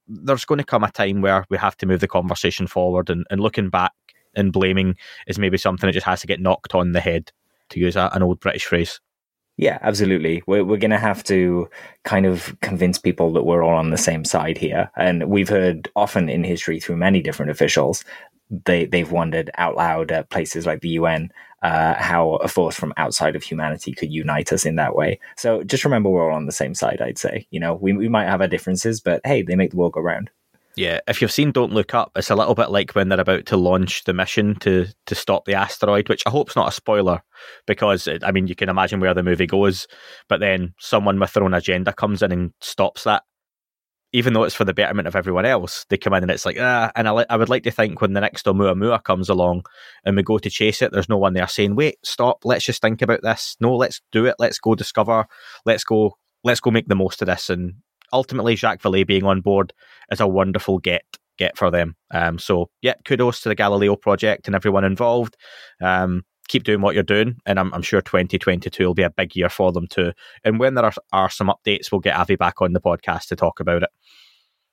there's 0.09 0.45
going 0.45 0.57
to 0.57 0.63
come 0.63 0.83
a 0.83 0.91
time 0.91 1.21
where 1.21 1.45
we 1.49 1.57
have 1.57 1.77
to 1.77 1.85
move 1.85 1.99
the 1.99 2.07
conversation 2.07 2.67
forward 2.67 3.09
and, 3.09 3.25
and 3.29 3.39
looking 3.39 3.69
back 3.69 3.93
and 4.35 4.51
blaming 4.51 4.95
is 5.27 5.39
maybe 5.39 5.57
something 5.57 5.87
that 5.87 5.93
just 5.93 6.05
has 6.05 6.21
to 6.21 6.27
get 6.27 6.41
knocked 6.41 6.75
on 6.75 6.91
the 6.91 6.99
head 6.99 7.31
to 7.69 7.79
use 7.79 7.95
a, 7.95 8.09
an 8.13 8.23
old 8.23 8.39
British 8.39 8.65
phrase. 8.65 8.99
Yeah, 9.57 9.77
absolutely. 9.81 10.41
We're, 10.47 10.63
we're 10.63 10.77
going 10.77 10.91
to 10.91 10.97
have 10.97 11.23
to 11.25 11.69
kind 12.05 12.25
of 12.25 12.55
convince 12.61 12.97
people 12.97 13.33
that 13.33 13.43
we're 13.43 13.61
all 13.61 13.75
on 13.75 13.89
the 13.89 13.97
same 13.97 14.23
side 14.23 14.57
here. 14.57 14.89
And 14.95 15.29
we've 15.29 15.49
heard 15.49 15.89
often 15.95 16.29
in 16.29 16.45
history 16.45 16.79
through 16.79 16.95
many 16.95 17.21
different 17.21 17.51
officials 17.51 18.05
they 18.65 18.85
they've 18.85 19.11
wondered 19.11 19.51
out 19.57 19.75
loud 19.75 20.11
at 20.11 20.29
places 20.29 20.65
like 20.65 20.81
the 20.81 20.89
UN 20.89 21.31
uh, 21.61 21.95
how 21.95 22.35
a 22.35 22.47
force 22.47 22.75
from 22.75 22.93
outside 22.97 23.35
of 23.35 23.43
humanity 23.43 23.93
could 23.93 24.11
unite 24.11 24.53
us 24.53 24.65
in 24.65 24.75
that 24.75 24.95
way. 24.95 25.19
So 25.37 25.63
just 25.63 25.83
remember, 25.83 26.09
we're 26.09 26.29
all 26.29 26.35
on 26.35 26.45
the 26.45 26.51
same 26.51 26.73
side. 26.73 27.01
I'd 27.01 27.17
say, 27.17 27.47
you 27.51 27.59
know, 27.59 27.75
we 27.75 27.93
we 27.93 28.09
might 28.09 28.27
have 28.27 28.41
our 28.41 28.47
differences, 28.47 29.01
but 29.01 29.21
hey, 29.25 29.41
they 29.41 29.55
make 29.55 29.71
the 29.71 29.77
world 29.77 29.93
go 29.93 30.01
round. 30.01 30.29
Yeah, 30.75 31.01
if 31.07 31.21
you've 31.21 31.31
seen 31.31 31.51
Don't 31.51 31.73
Look 31.73 31.93
Up, 31.93 32.11
it's 32.15 32.29
a 32.29 32.35
little 32.35 32.55
bit 32.55 32.71
like 32.71 32.91
when 32.91 33.09
they're 33.09 33.19
about 33.19 33.45
to 33.47 33.57
launch 33.57 34.05
the 34.05 34.13
mission 34.13 34.55
to 34.59 34.87
to 35.07 35.15
stop 35.15 35.43
the 35.43 35.55
asteroid, 35.55 36.07
which 36.07 36.23
I 36.25 36.29
hope's 36.29 36.55
not 36.55 36.69
a 36.69 36.71
spoiler 36.71 37.21
because 37.67 38.07
it, 38.07 38.23
I 38.23 38.31
mean 38.31 38.47
you 38.47 38.55
can 38.55 38.69
imagine 38.69 39.01
where 39.01 39.13
the 39.13 39.23
movie 39.23 39.47
goes, 39.47 39.87
but 40.29 40.39
then 40.39 40.73
someone 40.79 41.19
with 41.19 41.33
their 41.33 41.43
own 41.43 41.53
agenda 41.53 41.91
comes 41.91 42.23
in 42.23 42.31
and 42.31 42.53
stops 42.61 43.03
that. 43.03 43.23
Even 44.11 44.33
though 44.33 44.43
it's 44.43 44.55
for 44.55 44.65
the 44.65 44.73
betterment 44.73 45.07
of 45.07 45.15
everyone 45.15 45.45
else, 45.45 45.85
they 45.89 45.97
come 45.97 46.13
in 46.13 46.23
and 46.23 46.31
it's 46.31 46.45
like 46.45 46.57
ah. 46.59 46.91
And 46.95 47.07
I, 47.07 47.25
I 47.29 47.37
would 47.37 47.49
like 47.49 47.63
to 47.63 47.71
think 47.71 48.01
when 48.01 48.13
the 48.13 48.21
next 48.21 48.45
Oumuamua 48.45 49.03
comes 49.03 49.29
along 49.29 49.65
and 50.03 50.15
we 50.15 50.23
go 50.23 50.39
to 50.39 50.49
chase 50.49 50.81
it, 50.81 50.91
there's 50.91 51.09
no 51.09 51.17
one 51.17 51.33
there 51.33 51.47
saying, 51.47 51.75
"Wait, 51.75 51.97
stop, 52.03 52.43
let's 52.43 52.65
just 52.65 52.81
think 52.81 53.01
about 53.01 53.21
this." 53.21 53.55
No, 53.59 53.75
let's 53.75 54.01
do 54.11 54.25
it. 54.25 54.35
Let's 54.39 54.59
go 54.59 54.75
discover. 54.75 55.25
Let's 55.65 55.83
go. 55.83 56.17
Let's 56.43 56.59
go 56.59 56.71
make 56.71 56.87
the 56.87 56.95
most 56.95 57.21
of 57.21 57.27
this 57.27 57.49
and 57.49 57.73
ultimately 58.13 58.55
Jacques 58.55 58.81
Vallée 58.81 59.05
being 59.05 59.23
on 59.23 59.41
board 59.41 59.73
is 60.11 60.19
a 60.19 60.27
wonderful 60.27 60.79
get 60.79 61.03
get 61.37 61.57
for 61.57 61.71
them. 61.71 61.95
Um, 62.11 62.37
so 62.37 62.69
yeah, 62.81 62.95
kudos 63.05 63.41
to 63.41 63.49
the 63.49 63.55
Galileo 63.55 63.95
project 63.95 64.47
and 64.47 64.55
everyone 64.55 64.83
involved. 64.83 65.37
Um, 65.81 66.23
keep 66.49 66.63
doing 66.63 66.81
what 66.81 66.93
you're 66.93 67.03
doing, 67.03 67.37
and 67.45 67.57
I'm, 67.57 67.73
I'm, 67.73 67.81
sure 67.81 68.01
2022 68.01 68.85
will 68.85 68.93
be 68.93 69.03
a 69.03 69.09
big 69.09 69.35
year 69.35 69.47
for 69.47 69.71
them 69.71 69.87
too. 69.87 70.11
And 70.43 70.59
when 70.59 70.73
there 70.73 70.83
are, 70.83 70.93
are 71.13 71.29
some 71.29 71.47
updates, 71.49 71.91
we'll 71.91 72.01
get 72.01 72.17
Avi 72.17 72.35
back 72.35 72.61
on 72.61 72.73
the 72.73 72.81
podcast 72.81 73.27
to 73.27 73.37
talk 73.37 73.61
about 73.61 73.83
it. 73.83 73.89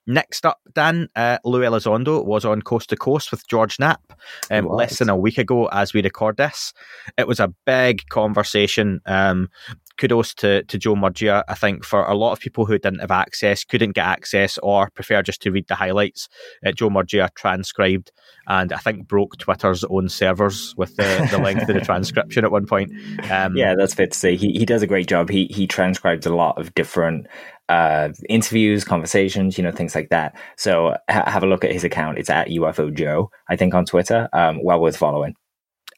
Next 0.09 0.47
up, 0.47 0.61
Dan, 0.73 1.09
uh, 1.17 1.39
Lue 1.45 1.63
Elizondo 1.63 2.25
was 2.25 2.45
on 2.45 2.63
Coast 2.63 2.91
to 2.91 2.97
Coast 2.97 3.33
with 3.33 3.47
George 3.49 3.81
Knapp 3.81 4.13
um, 4.53 4.69
less 4.69 5.01
than 5.01 5.09
a 5.09 5.17
week 5.17 5.37
ago 5.37 5.67
as 5.67 5.93
we 5.93 6.03
record 6.03 6.37
this. 6.37 6.73
It 7.19 7.27
was 7.27 7.41
a 7.41 7.53
big 7.65 8.09
conversation. 8.09 9.01
Um, 9.05 9.49
kudos 9.99 10.35
to, 10.35 10.63
to 10.65 10.79
Joe 10.79 10.95
Murgia. 10.95 11.43
I 11.49 11.55
think 11.55 11.85
for 11.85 12.05
a 12.05 12.15
lot 12.15 12.33
of 12.33 12.41
people 12.41 12.67
who 12.67 12.79
didn't 12.79 13.01
have 13.01 13.11
access, 13.11 13.65
couldn't 13.65 13.93
get 13.93 14.07
access, 14.07 14.59
or 14.59 14.91
prefer 14.91 15.23
just 15.23 15.43
to 15.43 15.51
read 15.51 15.69
the 15.69 15.75
highlights, 15.75 16.29
uh, 16.65 16.73
Joe 16.73 16.91
Murgia 16.91 17.31
transcribed 17.35 18.13
and 18.49 18.73
I 18.73 18.79
think 18.79 19.09
broke 19.09 19.39
Twitter's 19.39 19.85
own 19.85 20.09
servers 20.09 20.75
with 20.77 20.97
the, 20.97 21.29
the 21.31 21.39
length 21.39 21.69
of 21.69 21.75
the 21.75 21.81
transcription 21.85 22.45
at 22.45 22.53
one 22.53 22.67
point. 22.67 22.93
Um, 23.31 23.57
yeah, 23.57 23.75
that's 23.75 23.95
fair 23.95 24.07
to 24.07 24.19
say. 24.19 24.37
He, 24.37 24.53
he 24.53 24.65
does 24.65 24.83
a 24.83 24.87
great 24.87 25.09
job. 25.09 25.29
He, 25.29 25.47
he 25.47 25.67
transcribes 25.67 26.27
a 26.27 26.35
lot 26.35 26.59
of 26.59 26.75
different 26.75 27.27
uh, 27.69 28.11
interviews, 28.29 28.85
conversations, 28.85 29.59
you 29.59 29.65
know, 29.65 29.73
things 29.73 29.95
like 29.95 30.11
that. 30.11 30.37
So 30.57 30.97
ha- 31.11 31.29
have 31.29 31.43
a 31.43 31.47
look 31.47 31.65
at 31.65 31.73
his 31.73 31.85
account. 31.85 32.19
It's 32.19 32.31
at 32.31 32.49
UFO 32.49 32.95
Joe, 32.95 33.31
I 33.49 33.57
think, 33.57 33.75
on 33.75 33.85
Twitter. 33.85 34.29
Um, 34.33 34.63
well 34.63 34.81
worth 34.81 34.97
following. 34.97 35.35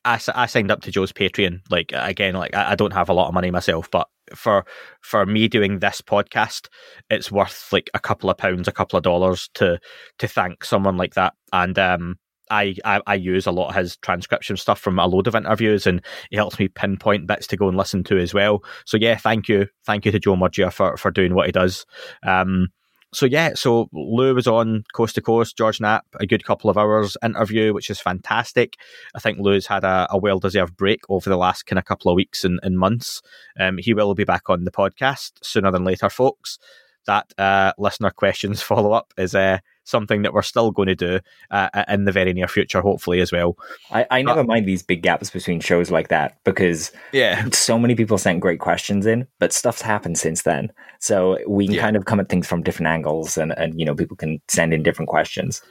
I, 0.09 0.21
I 0.35 0.47
signed 0.47 0.71
up 0.71 0.81
to 0.83 0.91
Joe's 0.91 1.13
Patreon. 1.13 1.61
Like 1.71 1.93
again, 1.95 2.35
like 2.35 2.55
I, 2.55 2.73
I 2.73 2.75
don't 2.75 2.93
have 2.93 3.09
a 3.09 3.13
lot 3.13 3.29
of 3.29 3.35
money 3.35 3.51
myself, 3.51 3.91
but 3.91 4.09
for 4.35 4.65
for 5.03 5.27
me 5.27 5.49
doing 5.49 5.79
this 5.79 6.01
podcast, 6.01 6.69
it's 7.11 7.31
worth 7.31 7.69
like 7.73 7.91
a 7.95 8.01
couple 8.01 8.31
of 8.31 8.39
pounds, 8.39 8.69
a 8.69 8.73
couple 8.73 8.97
of 8.97 9.03
dollars 9.03 9.51
to 9.55 9.79
to 10.19 10.29
thank 10.29 10.65
someone 10.65 10.97
like 10.97 11.15
that. 11.15 11.35
And 11.53 11.79
um, 11.79 12.17
I, 12.51 12.77
I, 12.85 13.03
I 13.07 13.15
use 13.15 13.47
a 13.47 13.53
lot 13.53 13.69
of 13.69 13.75
his 13.75 13.97
transcription 13.99 14.57
stuff 14.57 14.81
from 14.81 14.99
a 14.99 15.07
load 15.07 15.27
of 15.27 15.35
interviews, 15.35 15.87
and 15.87 16.03
he 16.31 16.37
helps 16.37 16.59
me 16.59 16.69
pinpoint 16.69 17.27
bits 17.27 17.47
to 17.49 17.57
go 17.57 17.69
and 17.69 17.77
listen 17.77 18.03
to 18.05 18.19
as 18.19 18.33
well. 18.33 18.65
So 18.87 18.97
yeah, 18.97 19.17
thank 19.17 19.49
you, 19.49 19.67
thank 19.85 20.07
you 20.07 20.13
to 20.13 20.19
Joe 20.19 20.37
Murgia 20.37 20.73
for 20.73 20.97
for 20.97 21.11
doing 21.11 21.35
what 21.35 21.47
he 21.47 21.53
does. 21.53 21.85
Um, 22.23 22.69
so 23.13 23.27
yeah, 23.27 23.55
so 23.55 23.89
Lue 23.93 24.35
was 24.35 24.47
on 24.47 24.85
Coast 24.93 25.15
to 25.15 25.23
Coast, 25.23 25.57
George 25.57 25.81
Knapp, 25.81 26.05
a 26.21 26.27
good 26.27 26.45
couple 26.45 26.69
of 26.69 26.77
hours 26.77 27.17
interview, 27.23 27.73
which 27.73 27.89
is 27.89 28.01
fantastic. 28.01 28.75
I 29.15 29.19
think 29.19 29.39
Lue's 29.39 29.67
had 29.67 29.85
a, 29.85 30.07
a 30.11 30.19
well 30.19 30.39
deserved 30.39 30.77
break 30.77 31.01
over 31.09 31.31
the 31.31 31.37
last 31.37 31.65
kind 31.65 31.79
of 31.79 31.87
couple 31.87 32.11
of 32.11 32.17
weeks 32.17 32.45
and, 32.45 32.61
and 32.63 32.79
months. 32.79 33.23
Um, 33.59 33.79
he 33.79 33.95
will 33.95 34.15
be 34.15 34.25
back 34.25 34.51
on 34.51 34.65
the 34.65 34.71
podcast 34.71 35.33
sooner 35.43 35.71
than 35.71 35.85
later, 35.85 36.11
folks. 36.11 36.59
That 37.07 37.33
uh, 37.39 37.73
listener 37.79 38.11
questions 38.11 38.61
follow 38.63 38.93
up 38.93 39.15
is 39.17 39.35
uh, 39.35 39.59
something 39.89 40.23
that 40.23 40.33
we're 40.33 40.43
still 40.43 40.71
going 40.71 40.89
to 40.89 40.95
do 40.95 41.21
uh, 41.51 41.85
in 41.89 42.05
the 42.05 42.13
very 42.13 42.33
near 42.33 42.49
future, 42.49 42.81
hopefully 42.81 43.21
as 43.21 43.33
well. 43.33 43.57
I, 43.91 44.07
I 44.11 44.23
never 44.23 44.45
mind 44.45 44.67
these 44.67 44.83
big 44.83 45.03
gaps 45.03 45.31
between 45.31 45.61
shows 45.61 45.91
like 45.91 46.09
that 46.09 46.39
because 46.45 46.93
yeah, 47.13 47.49
so 47.53 47.79
many 47.79 47.95
people 47.95 48.19
sent 48.19 48.41
great 48.41 48.61
questions 48.61 49.07
in, 49.07 49.27
but 49.39 49.53
stuff's 49.53 49.83
happened 49.83 50.19
since 50.19 50.43
then. 50.43 50.71
So 51.01 51.39
we 51.47 51.67
can 51.67 51.77
yeah. 51.77 51.83
kind 51.83 51.97
of 51.97 52.05
come 52.05 52.21
at 52.21 52.29
things 52.29 52.47
from 52.47 52.63
different 52.63 52.89
angles, 52.89 53.37
and 53.39 53.53
and 53.59 53.79
you 53.79 53.87
know 53.87 53.95
people 53.95 54.17
can 54.17 54.41
send 54.49 54.75
in 54.75 54.83
different 54.83 55.09
questions. 55.09 55.63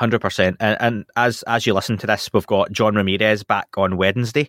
Hundred 0.00 0.22
percent, 0.22 0.56
and 0.60 1.04
as 1.14 1.42
as 1.42 1.66
you 1.66 1.74
listen 1.74 1.98
to 1.98 2.06
this, 2.06 2.30
we've 2.32 2.46
got 2.46 2.72
John 2.72 2.94
Ramirez 2.94 3.42
back 3.44 3.68
on 3.76 3.98
Wednesday, 3.98 4.48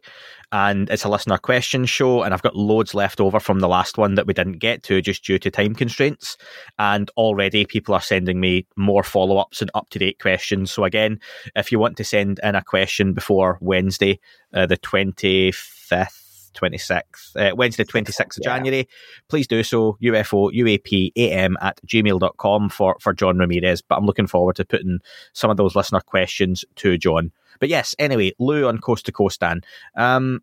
and 0.53 0.89
it's 0.89 1.03
a 1.03 1.09
listener 1.09 1.37
question 1.37 1.85
show, 1.85 2.23
and 2.23 2.33
I've 2.33 2.41
got 2.41 2.55
loads 2.55 2.93
left 2.93 3.19
over 3.19 3.37
from 3.37 3.59
the 3.59 3.67
last 3.67 3.97
one 3.97 4.15
that 4.15 4.25
we 4.25 4.33
didn't 4.33 4.59
get 4.59 4.81
to 4.83 5.01
just 5.01 5.25
due 5.25 5.39
to 5.39 5.51
time 5.51 5.75
constraints, 5.75 6.37
and 6.79 7.11
already 7.17 7.65
people 7.65 7.93
are 7.93 7.99
sending 7.99 8.39
me 8.39 8.65
more 8.77 9.03
follow 9.03 9.39
ups 9.39 9.61
and 9.61 9.69
up 9.75 9.89
to 9.89 9.99
date 9.99 10.19
questions. 10.19 10.71
So 10.71 10.85
again, 10.85 11.19
if 11.53 11.69
you 11.69 11.79
want 11.79 11.97
to 11.97 12.05
send 12.05 12.39
in 12.41 12.55
a 12.55 12.63
question 12.63 13.11
before 13.11 13.57
Wednesday, 13.59 14.21
uh, 14.53 14.67
the 14.67 14.77
twenty 14.77 15.51
fifth 15.51 16.20
26th, 16.53 17.35
uh, 17.35 17.55
Wednesday, 17.55 17.83
26th 17.83 18.37
of 18.37 18.43
yeah. 18.43 18.55
January. 18.55 18.87
Please 19.29 19.47
do 19.47 19.63
so. 19.63 19.97
UFO, 20.01 20.53
UAP, 20.53 21.11
AM 21.15 21.57
at 21.61 21.79
gmail.com 21.85 22.69
for, 22.69 22.97
for 22.99 23.13
John 23.13 23.37
Ramirez. 23.37 23.81
But 23.81 23.97
I'm 23.97 24.05
looking 24.05 24.27
forward 24.27 24.55
to 24.57 24.65
putting 24.65 24.99
some 25.33 25.51
of 25.51 25.57
those 25.57 25.75
listener 25.75 26.01
questions 26.01 26.65
to 26.77 26.97
John. 26.97 27.31
But 27.59 27.69
yes, 27.69 27.95
anyway, 27.99 28.33
Lue 28.39 28.67
on 28.67 28.79
Coast 28.79 29.05
to 29.05 29.11
Coast, 29.11 29.39
Dan. 29.39 29.61
Um, 29.95 30.41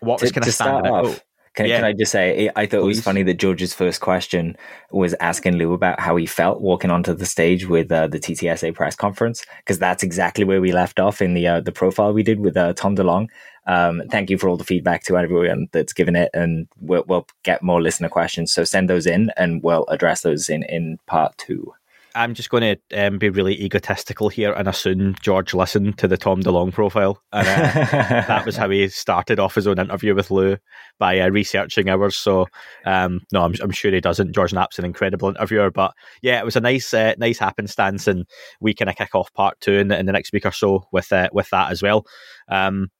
what 0.00 0.20
was 0.20 0.32
kind 0.32 0.46
of 0.46 0.54
standing 0.54 0.92
out? 0.92 1.22
Can, 1.54 1.66
yeah. 1.66 1.76
can 1.76 1.84
I 1.84 1.92
just 1.92 2.10
say, 2.10 2.50
I 2.56 2.66
thought 2.66 2.80
Please. 2.80 2.82
it 2.82 2.86
was 2.86 3.00
funny 3.00 3.22
that 3.22 3.34
George's 3.34 3.72
first 3.72 4.00
question 4.00 4.56
was 4.90 5.14
asking 5.20 5.54
Lue 5.54 5.72
about 5.72 6.00
how 6.00 6.16
he 6.16 6.26
felt 6.26 6.60
walking 6.60 6.90
onto 6.90 7.14
the 7.14 7.26
stage 7.26 7.68
with 7.68 7.92
uh, 7.92 8.08
the 8.08 8.18
TTSA 8.18 8.74
press 8.74 8.96
conference, 8.96 9.46
because 9.58 9.78
that's 9.78 10.02
exactly 10.02 10.44
where 10.44 10.60
we 10.60 10.72
left 10.72 10.98
off 10.98 11.22
in 11.22 11.34
the 11.34 11.46
uh, 11.46 11.60
the 11.60 11.70
profile 11.70 12.12
we 12.12 12.24
did 12.24 12.40
with 12.40 12.56
uh, 12.56 12.72
Tom 12.72 12.96
DeLonge. 12.96 13.28
Um, 13.66 14.02
thank 14.10 14.30
you 14.30 14.38
for 14.38 14.48
all 14.48 14.56
the 14.56 14.64
feedback 14.64 15.04
to 15.04 15.16
everyone 15.16 15.68
that's 15.72 15.92
given 15.92 16.16
it, 16.16 16.30
and 16.34 16.68
we'll, 16.80 17.04
we'll 17.06 17.26
get 17.42 17.62
more 17.62 17.80
listener 17.80 18.08
questions. 18.08 18.52
So 18.52 18.64
send 18.64 18.90
those 18.90 19.06
in, 19.06 19.30
and 19.36 19.62
we'll 19.62 19.86
address 19.88 20.22
those 20.22 20.48
in 20.48 20.62
in 20.64 20.98
part 21.06 21.36
two. 21.38 21.72
I'm 22.16 22.34
just 22.34 22.50
going 22.50 22.78
to 22.90 23.06
um, 23.06 23.18
be 23.18 23.28
really 23.28 23.60
egotistical 23.60 24.28
here 24.28 24.52
and 24.52 24.68
assume 24.68 25.16
George 25.20 25.52
listened 25.52 25.98
to 25.98 26.06
the 26.06 26.16
Tom 26.16 26.42
DeLonge 26.42 26.72
profile. 26.72 27.20
And 27.32 27.46
uh, 27.46 27.86
that 28.28 28.46
was 28.46 28.56
how 28.56 28.70
he 28.70 28.88
started 28.88 29.40
off 29.40 29.56
his 29.56 29.66
own 29.66 29.80
interview 29.80 30.14
with 30.14 30.30
Lue 30.30 30.56
by 30.98 31.18
uh, 31.18 31.28
researching 31.28 31.88
ours. 31.88 32.16
So, 32.16 32.46
um, 32.84 33.22
no, 33.32 33.42
I'm, 33.42 33.54
I'm, 33.60 33.72
sure 33.72 33.90
he 33.90 34.00
doesn't. 34.00 34.32
George 34.32 34.52
Knapp's 34.52 34.78
an 34.78 34.84
incredible 34.84 35.28
interviewer. 35.28 35.72
But 35.72 35.92
yeah, 36.22 36.38
it 36.38 36.44
was 36.44 36.54
a 36.54 36.60
nice 36.60 36.94
uh, 36.94 37.14
nice 37.18 37.38
happenstance. 37.38 38.06
And 38.06 38.26
we 38.60 38.74
kind 38.74 38.88
of 38.88 38.96
kick 38.96 39.14
off 39.16 39.32
part 39.34 39.60
two 39.60 39.74
in 39.74 39.88
the, 39.88 39.98
in 39.98 40.06
the 40.06 40.12
next 40.12 40.32
week 40.32 40.46
or 40.46 40.52
so 40.52 40.86
with, 40.92 41.12
uh, 41.12 41.30
with 41.32 41.50
that 41.50 41.72
as 41.72 41.82
well. 41.82 42.06
Um, 42.48 42.90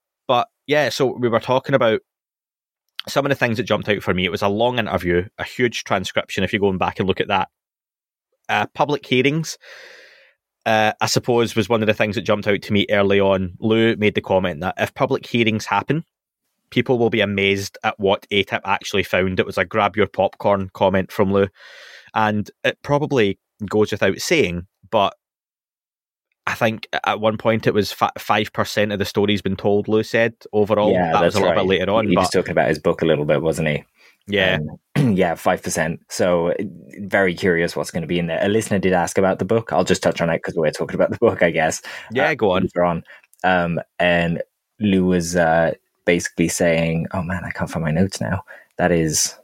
yeah, 0.66 0.88
so 0.88 1.06
we 1.06 1.28
were 1.28 1.40
talking 1.40 1.74
about 1.74 2.00
some 3.08 3.24
of 3.26 3.30
the 3.30 3.36
things 3.36 3.56
that 3.58 3.64
jumped 3.64 3.88
out 3.88 4.02
for 4.02 4.14
me. 4.14 4.24
It 4.24 4.30
was 4.32 4.42
a 4.42 4.48
long 4.48 4.78
interview, 4.78 5.26
a 5.38 5.44
huge 5.44 5.84
transcription. 5.84 6.44
If 6.44 6.52
you 6.52 6.58
go 6.58 6.72
back 6.72 6.98
and 6.98 7.06
look 7.06 7.20
at 7.20 7.28
that, 7.28 7.48
uh, 8.48 8.66
public 8.74 9.04
hearings, 9.06 9.58
uh, 10.66 10.92
I 11.00 11.06
suppose, 11.06 11.54
was 11.54 11.68
one 11.68 11.82
of 11.82 11.86
the 11.86 11.94
things 11.94 12.16
that 12.16 12.22
jumped 12.22 12.48
out 12.48 12.62
to 12.62 12.72
me 12.72 12.86
early 12.90 13.20
on. 13.20 13.54
Lue 13.60 13.96
made 13.96 14.14
the 14.14 14.20
comment 14.22 14.60
that 14.60 14.74
if 14.78 14.94
public 14.94 15.26
hearings 15.26 15.66
happen, 15.66 16.04
people 16.70 16.98
will 16.98 17.10
be 17.10 17.20
amazed 17.20 17.76
at 17.84 17.98
what 18.00 18.26
ATIP 18.30 18.60
actually 18.64 19.02
found. 19.02 19.38
It 19.38 19.46
was 19.46 19.58
a 19.58 19.64
grab 19.64 19.96
your 19.96 20.06
popcorn 20.06 20.70
comment 20.72 21.12
from 21.12 21.32
Lue. 21.32 21.48
And 22.14 22.50
it 22.62 22.78
probably 22.82 23.38
goes 23.68 23.92
without 23.92 24.18
saying, 24.18 24.66
but 24.90 25.14
I 26.46 26.54
think 26.54 26.86
at 27.04 27.20
one 27.20 27.38
point 27.38 27.66
it 27.66 27.72
was 27.72 27.92
five 27.92 28.52
percent 28.52 28.92
of 28.92 28.98
the 28.98 29.04
story's 29.04 29.40
been 29.40 29.56
told. 29.56 29.88
Lue 29.88 30.02
said 30.02 30.34
overall. 30.52 30.92
Yeah, 30.92 31.12
that 31.12 31.22
was 31.22 31.34
a 31.34 31.38
little 31.38 31.54
right. 31.54 31.60
bit 31.60 31.66
later 31.66 31.92
on. 31.92 32.08
He 32.08 32.16
was 32.16 32.28
talking 32.28 32.52
about 32.52 32.68
his 32.68 32.78
book 32.78 33.00
a 33.00 33.06
little 33.06 33.24
bit, 33.24 33.40
wasn't 33.40 33.68
he? 33.68 33.84
Yeah, 34.26 34.58
um, 34.96 35.12
yeah, 35.16 35.34
five 35.34 35.62
percent. 35.62 36.00
So 36.08 36.54
very 37.00 37.34
curious 37.34 37.74
what's 37.74 37.90
going 37.90 38.02
to 38.02 38.08
be 38.08 38.18
in 38.18 38.26
there. 38.26 38.44
A 38.44 38.48
listener 38.48 38.78
did 38.78 38.92
ask 38.92 39.16
about 39.16 39.38
the 39.38 39.44
book. 39.44 39.72
I'll 39.72 39.84
just 39.84 40.02
touch 40.02 40.20
on 40.20 40.28
it 40.28 40.38
because 40.38 40.54
we're 40.54 40.70
talking 40.70 40.96
about 40.96 41.10
the 41.10 41.18
book, 41.18 41.42
I 41.42 41.50
guess. 41.50 41.80
Yeah, 42.10 42.30
uh, 42.30 42.34
go 42.34 42.50
on. 42.50 42.68
on. 42.82 43.04
Um, 43.42 43.80
and 43.98 44.42
Lue 44.80 45.06
was 45.06 45.36
uh, 45.36 45.72
basically 46.04 46.48
saying, 46.48 47.06
"Oh 47.12 47.22
man, 47.22 47.42
I 47.44 47.50
can't 47.50 47.70
find 47.70 47.84
my 47.84 47.90
notes 47.90 48.20
now." 48.20 48.42
That 48.76 48.92
is 48.92 49.34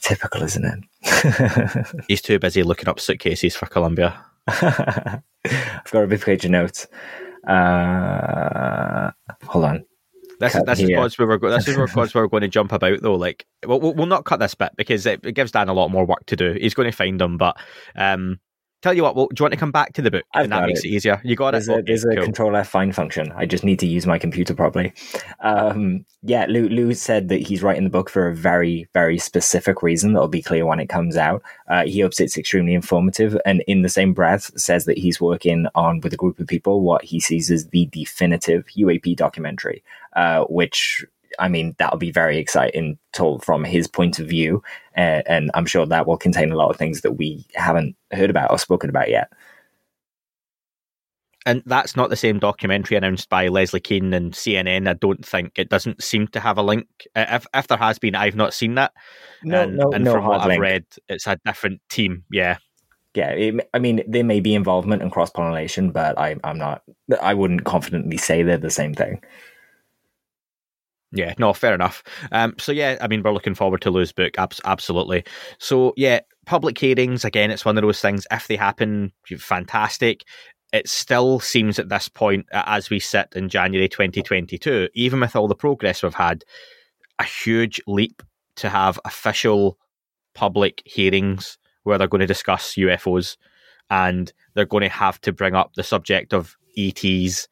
typical, 0.00 0.42
isn't 0.42 0.64
it? 1.02 2.04
He's 2.08 2.20
too 2.22 2.38
busy 2.38 2.62
looking 2.62 2.88
up 2.88 3.00
suitcases 3.00 3.56
for 3.56 3.66
Columbia. 3.66 4.22
I've 4.48 5.90
got 5.90 6.04
a 6.04 6.06
big 6.06 6.20
page 6.20 6.44
of 6.44 6.50
notes. 6.50 6.86
Uh, 7.46 9.10
hold 9.44 9.64
on. 9.64 9.84
This 10.40 10.56
is, 10.56 10.62
this 10.64 10.80
is 10.80 10.90
pods 10.90 11.18
where 11.18 11.28
we're 11.28 11.38
go- 11.38 11.50
this 11.50 11.68
is 11.68 11.76
where 11.76 11.86
pods 11.88 12.14
where 12.14 12.24
we're 12.24 12.28
going 12.28 12.40
to 12.42 12.48
jump 12.48 12.72
about 12.72 13.00
though. 13.00 13.14
Like 13.14 13.46
we'll, 13.64 13.80
we'll 13.80 14.06
not 14.06 14.24
cut 14.24 14.40
this 14.40 14.54
bit 14.54 14.72
because 14.76 15.06
it, 15.06 15.24
it, 15.24 15.32
gives 15.32 15.52
Dan 15.52 15.68
a 15.68 15.72
lot 15.72 15.90
more 15.90 16.04
work 16.04 16.26
to 16.26 16.36
do. 16.36 16.56
He's 16.60 16.74
going 16.74 16.90
to 16.90 16.96
find 16.96 17.20
them, 17.20 17.38
but 17.38 17.56
um, 17.94 18.40
tell 18.82 18.94
you 18.94 19.02
what, 19.02 19.16
well, 19.16 19.28
do 19.28 19.40
you 19.40 19.44
want 19.44 19.52
to 19.52 19.58
come 19.58 19.70
back 19.70 19.94
to 19.94 20.02
the 20.02 20.10
book? 20.10 20.24
I've 20.34 20.44
and 20.44 20.52
that 20.52 20.66
makes 20.66 20.84
it. 20.84 20.88
it 20.88 20.90
easier. 20.90 21.20
You 21.24 21.36
got 21.36 21.52
there's 21.52 21.68
it. 21.68 21.78
a, 21.78 21.82
there's 21.82 22.04
a 22.04 22.14
cool. 22.14 22.24
control 22.24 22.56
F 22.56 22.68
find 22.68 22.94
function. 22.94 23.32
I 23.34 23.46
just 23.46 23.64
need 23.64 23.78
to 23.78 23.86
use 23.86 24.06
my 24.06 24.18
computer 24.18 24.54
properly. 24.54 24.92
Um, 25.40 26.04
yeah, 26.22 26.46
Lue, 26.48 26.68
Lue 26.68 26.94
said 26.94 27.28
that 27.28 27.46
he's 27.46 27.62
writing 27.62 27.84
the 27.84 27.90
book 27.90 28.10
for 28.10 28.28
a 28.28 28.34
very, 28.34 28.88
very 28.92 29.18
specific 29.18 29.82
reason 29.82 30.12
that'll 30.12 30.28
be 30.28 30.42
clear 30.42 30.66
when 30.66 30.80
it 30.80 30.88
comes 30.88 31.16
out. 31.16 31.42
Uh, 31.68 31.84
he 31.84 32.00
hopes 32.00 32.20
it's 32.20 32.36
extremely 32.36 32.74
informative, 32.74 33.38
and 33.46 33.62
in 33.66 33.82
the 33.82 33.88
same 33.88 34.12
breath, 34.12 34.50
says 34.58 34.84
that 34.84 34.98
he's 34.98 35.20
working 35.20 35.66
on 35.74 36.00
with 36.00 36.12
a 36.12 36.16
group 36.16 36.38
of 36.38 36.46
people 36.46 36.82
what 36.82 37.04
he 37.04 37.20
sees 37.20 37.50
as 37.50 37.68
the 37.68 37.86
definitive 37.86 38.66
UAP 38.76 39.16
documentary, 39.16 39.82
uh, 40.14 40.44
which. 40.44 41.04
I 41.38 41.48
mean, 41.48 41.74
that'll 41.78 41.98
be 41.98 42.10
very 42.10 42.38
exciting 42.38 42.98
told 43.12 43.44
from 43.44 43.64
his 43.64 43.86
point 43.86 44.18
of 44.18 44.28
view. 44.28 44.62
Uh, 44.96 45.22
and 45.26 45.50
I'm 45.54 45.66
sure 45.66 45.86
that 45.86 46.06
will 46.06 46.16
contain 46.16 46.52
a 46.52 46.56
lot 46.56 46.70
of 46.70 46.76
things 46.76 47.00
that 47.02 47.12
we 47.12 47.44
haven't 47.54 47.96
heard 48.12 48.30
about 48.30 48.50
or 48.50 48.58
spoken 48.58 48.90
about 48.90 49.10
yet. 49.10 49.32
and 51.44 51.62
that's 51.66 51.96
not 51.96 52.08
the 52.08 52.16
same 52.16 52.38
documentary 52.38 52.96
announced 52.96 53.28
by 53.28 53.48
Leslie 53.48 53.80
Kean 53.80 54.14
and 54.14 54.32
CNN. 54.32 54.88
I 54.88 54.92
don't 54.94 55.26
think 55.26 55.58
it 55.58 55.68
doesn't 55.68 56.02
seem 56.02 56.28
to 56.28 56.40
have 56.40 56.56
a 56.56 56.62
link. 56.62 56.86
If 57.16 57.46
if 57.52 57.66
there 57.66 57.78
has 57.78 57.98
been, 57.98 58.14
I've 58.14 58.36
not 58.36 58.54
seen 58.54 58.76
that. 58.76 58.92
No, 59.42 59.62
and, 59.62 59.76
no, 59.76 59.90
and 59.92 60.04
no 60.04 60.12
from 60.12 60.26
what 60.26 60.40
I've 60.40 60.46
link. 60.46 60.62
read, 60.62 60.84
it's 61.08 61.26
a 61.26 61.38
different 61.44 61.80
team. 61.88 62.24
Yeah, 62.30 62.58
yeah 63.14 63.30
it, 63.30 63.68
i 63.74 63.78
mean 63.78 64.02
there 64.06 64.24
may 64.24 64.40
be 64.40 64.54
involvement 64.54 65.02
and 65.02 65.12
cross-pollination 65.12 65.90
but 65.90 66.18
I, 66.18 66.36
i'm 66.44 66.58
not 66.58 66.82
i 67.20 67.34
wouldn't 67.34 67.64
confidently 67.64 68.16
say 68.16 68.42
they're 68.42 68.56
the 68.56 68.70
same 68.70 68.94
thing 68.94 69.22
yeah, 71.12 71.34
no, 71.38 71.52
fair 71.52 71.74
enough. 71.74 72.02
Um, 72.32 72.54
so 72.58 72.72
yeah, 72.72 72.96
I 73.00 73.08
mean, 73.08 73.22
we're 73.22 73.32
looking 73.32 73.54
forward 73.54 73.82
to 73.82 73.90
Lue's 73.90 74.12
book, 74.12 74.38
abs- 74.38 74.60
absolutely. 74.64 75.24
So 75.58 75.92
yeah, 75.96 76.20
public 76.46 76.78
hearings 76.78 77.24
again, 77.24 77.50
it's 77.50 77.64
one 77.64 77.76
of 77.76 77.82
those 77.82 78.00
things. 78.00 78.26
If 78.30 78.48
they 78.48 78.56
happen, 78.56 79.12
fantastic. 79.38 80.22
It 80.72 80.88
still 80.88 81.38
seems 81.38 81.78
at 81.78 81.90
this 81.90 82.08
point, 82.08 82.46
as 82.52 82.88
we 82.88 82.98
sit 82.98 83.28
in 83.36 83.50
January 83.50 83.88
2022, 83.88 84.88
even 84.94 85.20
with 85.20 85.36
all 85.36 85.48
the 85.48 85.54
progress 85.54 86.02
we've 86.02 86.14
had, 86.14 86.44
a 87.18 87.24
huge 87.24 87.80
leap 87.86 88.22
to 88.56 88.70
have 88.70 88.98
official 89.04 89.78
public 90.34 90.82
hearings 90.86 91.58
where 91.82 91.98
they're 91.98 92.08
going 92.08 92.20
to 92.20 92.26
discuss 92.26 92.74
UFOs 92.76 93.36
and 93.90 94.32
they're 94.54 94.64
going 94.64 94.82
to 94.82 94.88
have 94.88 95.20
to 95.20 95.32
bring 95.32 95.54
up 95.54 95.74
the 95.74 95.82
subject 95.82 96.32
of 96.32 96.56
ETs 96.76 97.48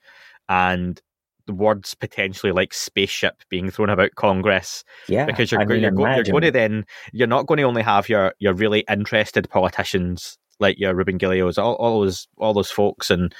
and 0.48 1.02
words 1.50 1.94
potentially 1.94 2.52
like 2.52 2.72
spaceship 2.74 3.42
being 3.48 3.70
thrown 3.70 3.90
about 3.90 4.14
Congress 4.16 4.84
yeah 5.08 5.26
because 5.26 5.50
you're, 5.50 5.60
I 5.60 5.64
mean, 5.64 5.80
you're, 5.82 5.90
go- 5.90 6.04
you're 6.16 6.24
going 6.24 6.42
to 6.42 6.50
then 6.50 6.84
you're 7.12 7.26
not 7.26 7.46
going 7.46 7.58
to 7.58 7.64
only 7.64 7.82
have 7.82 8.08
your 8.08 8.34
your 8.38 8.54
really 8.54 8.84
interested 8.88 9.48
politicians 9.50 10.38
like 10.60 10.78
your 10.78 10.94
Ruben 10.94 11.16
Gallegos, 11.18 11.56
all, 11.58 11.74
all 11.76 12.00
those 12.02 12.28
all 12.36 12.52
those 12.52 12.70
folks, 12.70 13.10
and 13.10 13.34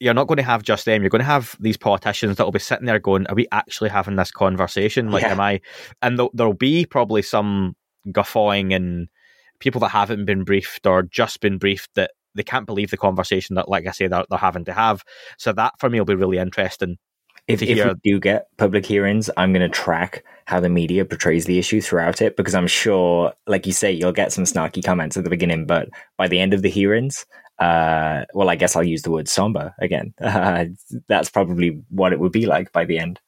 you're 0.00 0.14
not 0.14 0.28
going 0.28 0.36
to 0.36 0.42
have 0.44 0.62
just 0.62 0.84
them. 0.84 1.02
You're 1.02 1.10
going 1.10 1.18
to 1.20 1.24
have 1.24 1.56
these 1.58 1.76
politicians 1.76 2.36
that 2.36 2.44
will 2.44 2.52
be 2.52 2.60
sitting 2.60 2.86
there 2.86 3.00
going, 3.00 3.26
"Are 3.26 3.34
we 3.34 3.48
actually 3.50 3.90
having 3.90 4.16
this 4.16 4.30
conversation? 4.30 5.10
Like, 5.10 5.22
Yeah. 5.24 5.32
am 5.32 5.40
I?" 5.40 5.60
And 6.00 6.16
there'll, 6.18 6.30
there'll 6.32 6.54
be 6.54 6.86
probably 6.86 7.22
some 7.22 7.74
guffawing 8.12 8.72
and 8.72 9.08
people 9.58 9.80
that 9.80 9.88
haven't 9.88 10.24
been 10.24 10.44
briefed 10.44 10.86
or 10.86 11.02
just 11.02 11.40
been 11.40 11.58
briefed 11.58 11.90
that 11.96 12.12
they 12.38 12.44
can't 12.44 12.66
believe 12.66 12.90
the 12.90 12.96
conversation 12.96 13.56
that, 13.56 13.68
like 13.68 13.86
I 13.86 13.90
say, 13.90 14.06
they're, 14.06 14.24
they're 14.30 14.38
having 14.38 14.64
to 14.66 14.72
have. 14.72 15.04
So 15.38 15.52
that 15.52 15.74
for 15.78 15.90
me 15.90 16.00
will 16.00 16.06
be 16.06 16.14
really 16.14 16.38
interesting. 16.38 16.96
if, 17.48 17.62
if 17.62 17.68
hear- 17.76 17.88
we 17.88 18.12
do 18.12 18.20
get 18.20 18.46
public 18.58 18.84
hearings 18.86 19.30
i'm 19.36 19.52
going 19.52 19.62
to 19.62 19.68
track 19.68 20.22
how 20.44 20.60
the 20.60 20.68
media 20.68 21.04
portrays 21.04 21.46
the 21.46 21.58
issue 21.58 21.80
throughout 21.80 22.20
it 22.22 22.36
because 22.36 22.54
i'm 22.54 22.66
sure 22.66 23.32
like 23.46 23.66
you 23.66 23.72
say 23.72 23.90
you'll 23.90 24.12
get 24.12 24.32
some 24.32 24.44
snarky 24.44 24.84
comments 24.84 25.16
at 25.16 25.24
the 25.24 25.30
beginning 25.30 25.66
but 25.66 25.88
by 26.16 26.28
the 26.28 26.38
end 26.38 26.54
of 26.54 26.62
the 26.62 26.70
hearings 26.70 27.26
uh, 27.58 28.24
well 28.34 28.50
i 28.50 28.54
guess 28.54 28.76
i'll 28.76 28.84
use 28.84 29.02
the 29.02 29.10
word 29.10 29.28
somber 29.28 29.74
again 29.80 30.14
uh, 30.20 30.66
that's 31.08 31.30
probably 31.30 31.82
what 31.90 32.12
it 32.12 32.20
would 32.20 32.32
be 32.32 32.46
like 32.46 32.70
by 32.72 32.84
the 32.84 32.98
end 32.98 33.18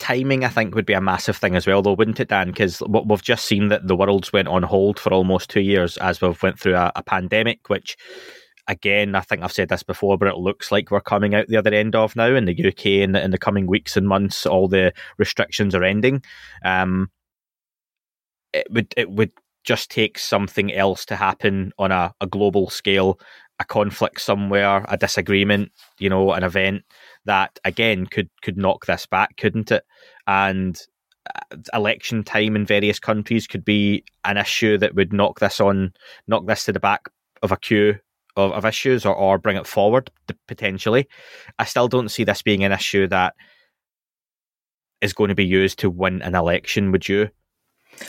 timing, 0.00 0.44
I 0.44 0.48
think, 0.48 0.74
would 0.74 0.86
be 0.86 0.94
a 0.94 1.00
massive 1.00 1.36
thing 1.36 1.54
as 1.54 1.66
well, 1.66 1.82
though, 1.82 1.92
wouldn't 1.92 2.18
it, 2.18 2.28
Dan? 2.28 2.48
Because 2.48 2.82
we've 2.88 3.22
just 3.22 3.44
seen 3.44 3.68
that 3.68 3.86
the 3.86 3.94
world's 3.94 4.32
went 4.32 4.48
on 4.48 4.64
hold 4.64 4.98
for 4.98 5.12
almost 5.12 5.50
two 5.50 5.60
years 5.60 5.96
as 5.98 6.20
we've 6.20 6.42
went 6.42 6.58
through 6.58 6.74
a, 6.74 6.90
a 6.96 7.02
pandemic, 7.02 7.68
which, 7.68 7.96
again, 8.66 9.14
I 9.14 9.20
think 9.20 9.42
I've 9.42 9.52
said 9.52 9.68
this 9.68 9.84
before, 9.84 10.18
but 10.18 10.28
it 10.28 10.36
looks 10.38 10.72
like 10.72 10.90
we're 10.90 11.00
coming 11.00 11.34
out 11.34 11.46
the 11.46 11.58
other 11.58 11.72
end 11.72 11.94
of 11.94 12.16
now 12.16 12.34
in 12.34 12.46
the 12.46 12.66
UK 12.68 12.86
in 12.86 13.14
in 13.14 13.30
the 13.30 13.38
coming 13.38 13.66
weeks 13.66 13.96
and 13.96 14.08
months. 14.08 14.46
All 14.46 14.66
the 14.66 14.92
restrictions 15.18 15.74
are 15.74 15.84
ending. 15.84 16.22
Um, 16.64 17.10
it 18.52 18.66
would 18.70 18.92
it 18.96 19.10
would 19.10 19.32
just 19.64 19.90
take 19.90 20.18
something 20.18 20.72
else 20.72 21.04
to 21.06 21.16
happen 21.16 21.72
on 21.78 21.92
a, 21.92 22.14
a 22.20 22.26
global 22.26 22.70
scale, 22.70 23.20
a 23.58 23.64
conflict 23.64 24.20
somewhere, 24.20 24.84
a 24.88 24.96
disagreement, 24.96 25.70
you 25.98 26.08
know, 26.08 26.32
an 26.32 26.42
event 26.42 26.84
that 27.24 27.58
again 27.64 28.06
could 28.06 28.28
could 28.42 28.56
knock 28.56 28.86
this 28.86 29.06
back, 29.06 29.36
couldn't 29.36 29.70
it? 29.70 29.84
And 30.26 30.80
uh, 31.34 31.56
election 31.74 32.24
time 32.24 32.56
in 32.56 32.64
various 32.64 32.98
countries 32.98 33.46
could 33.46 33.64
be 33.64 34.04
an 34.24 34.36
issue 34.36 34.78
that 34.78 34.94
would 34.94 35.12
knock 35.12 35.40
this 35.40 35.60
on, 35.60 35.92
knock 36.26 36.46
this 36.46 36.64
to 36.64 36.72
the 36.72 36.80
back 36.80 37.08
of 37.42 37.52
a 37.52 37.56
queue 37.56 37.98
of, 38.36 38.52
of 38.52 38.64
issues, 38.64 39.04
or, 39.04 39.14
or 39.14 39.38
bring 39.38 39.56
it 39.56 39.66
forward 39.66 40.10
potentially. 40.48 41.08
I 41.58 41.64
still 41.64 41.88
don't 41.88 42.08
see 42.08 42.24
this 42.24 42.42
being 42.42 42.64
an 42.64 42.72
issue 42.72 43.06
that 43.08 43.34
is 45.00 45.12
going 45.12 45.28
to 45.28 45.34
be 45.34 45.46
used 45.46 45.78
to 45.80 45.90
win 45.90 46.22
an 46.22 46.34
election. 46.34 46.92
Would 46.92 47.08
you? 47.08 47.30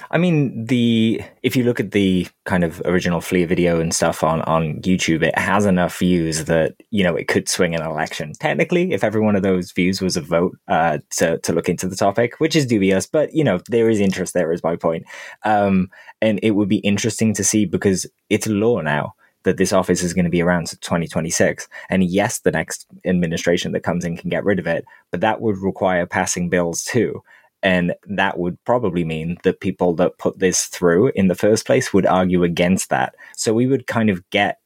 I 0.10 0.18
mean, 0.18 0.66
the 0.66 1.22
if 1.44 1.56
you 1.56 1.64
look 1.64 1.80
at 1.80 1.92
the 1.92 2.28
kind 2.46 2.64
of 2.64 2.82
original 2.86 3.22
FLIR 3.22 3.48
video 3.48 3.80
and 3.80 3.94
stuff 3.94 4.24
on 4.24 4.42
on 4.44 4.82
YouTube, 4.82 5.24
it 5.24 5.38
has 5.38 5.66
enough 5.66 5.98
views 6.00 6.46
that 6.46 6.76
you 6.92 7.04
know 7.04 7.16
it 7.16 7.28
could 7.28 7.50
swing 7.50 7.76
an 7.76 7.82
election. 7.82 8.34
Technically, 8.40 8.94
if 8.94 9.04
every 9.04 9.22
one 9.22 9.36
of 9.36 9.44
those 9.44 9.72
views 9.72 10.02
was 10.02 10.18
a 10.18 10.22
vote 10.22 10.58
uh, 10.68 11.00
to 11.18 11.38
to 11.40 11.54
look 11.54 11.70
into 11.70 11.88
the 11.88 11.96
topic, 11.96 12.40
which 12.40 12.56
is 12.56 12.66
dubious, 12.66 13.06
but 13.06 13.34
you 13.34 13.44
know 13.44 13.60
there 13.68 13.90
is 13.90 14.00
interest 14.00 14.34
there. 14.34 14.52
Is 14.52 14.64
my 14.64 14.76
point, 14.76 15.06
um, 15.44 15.90
and 16.22 16.40
it 16.44 16.52
would 16.52 16.70
be 16.70 16.78
interesting 16.78 17.34
to 17.36 17.44
see 17.44 17.66
because 17.66 18.06
it's 18.30 18.48
law 18.48 18.82
now 18.82 19.14
that 19.44 19.58
this 19.58 19.74
office 19.74 20.04
is 20.04 20.14
going 20.14 20.26
to 20.26 20.32
be 20.32 20.42
around 20.42 20.68
to 20.68 20.78
2026. 20.78 21.68
And 21.90 22.04
yes, 22.04 22.40
the 22.40 22.52
next 22.52 22.86
administration 23.06 23.72
that 23.72 23.82
comes 23.82 24.06
in 24.06 24.18
can 24.18 24.30
get 24.30 24.44
rid 24.44 24.60
of 24.60 24.68
it, 24.68 24.86
but 25.10 25.22
that 25.22 25.42
would 25.42 25.58
require 25.58 26.06
passing 26.06 26.50
bills 26.50 26.84
too. 26.84 27.24
And 27.63 27.93
that 28.08 28.39
would 28.39 28.63
probably 28.65 29.04
mean 29.04 29.38
that 29.43 29.60
people 29.60 29.93
that 29.95 30.17
put 30.17 30.39
this 30.39 30.65
through 30.65 31.12
in 31.15 31.28
the 31.28 31.36
first 31.36 31.65
place 31.65 31.93
would 31.93 32.06
argue 32.06 32.43
against 32.43 32.89
that. 32.89 33.15
So 33.36 33.54
we 33.54 33.67
would 33.67 33.88
kind 33.88 34.10
of 34.10 34.28
get 34.32 34.60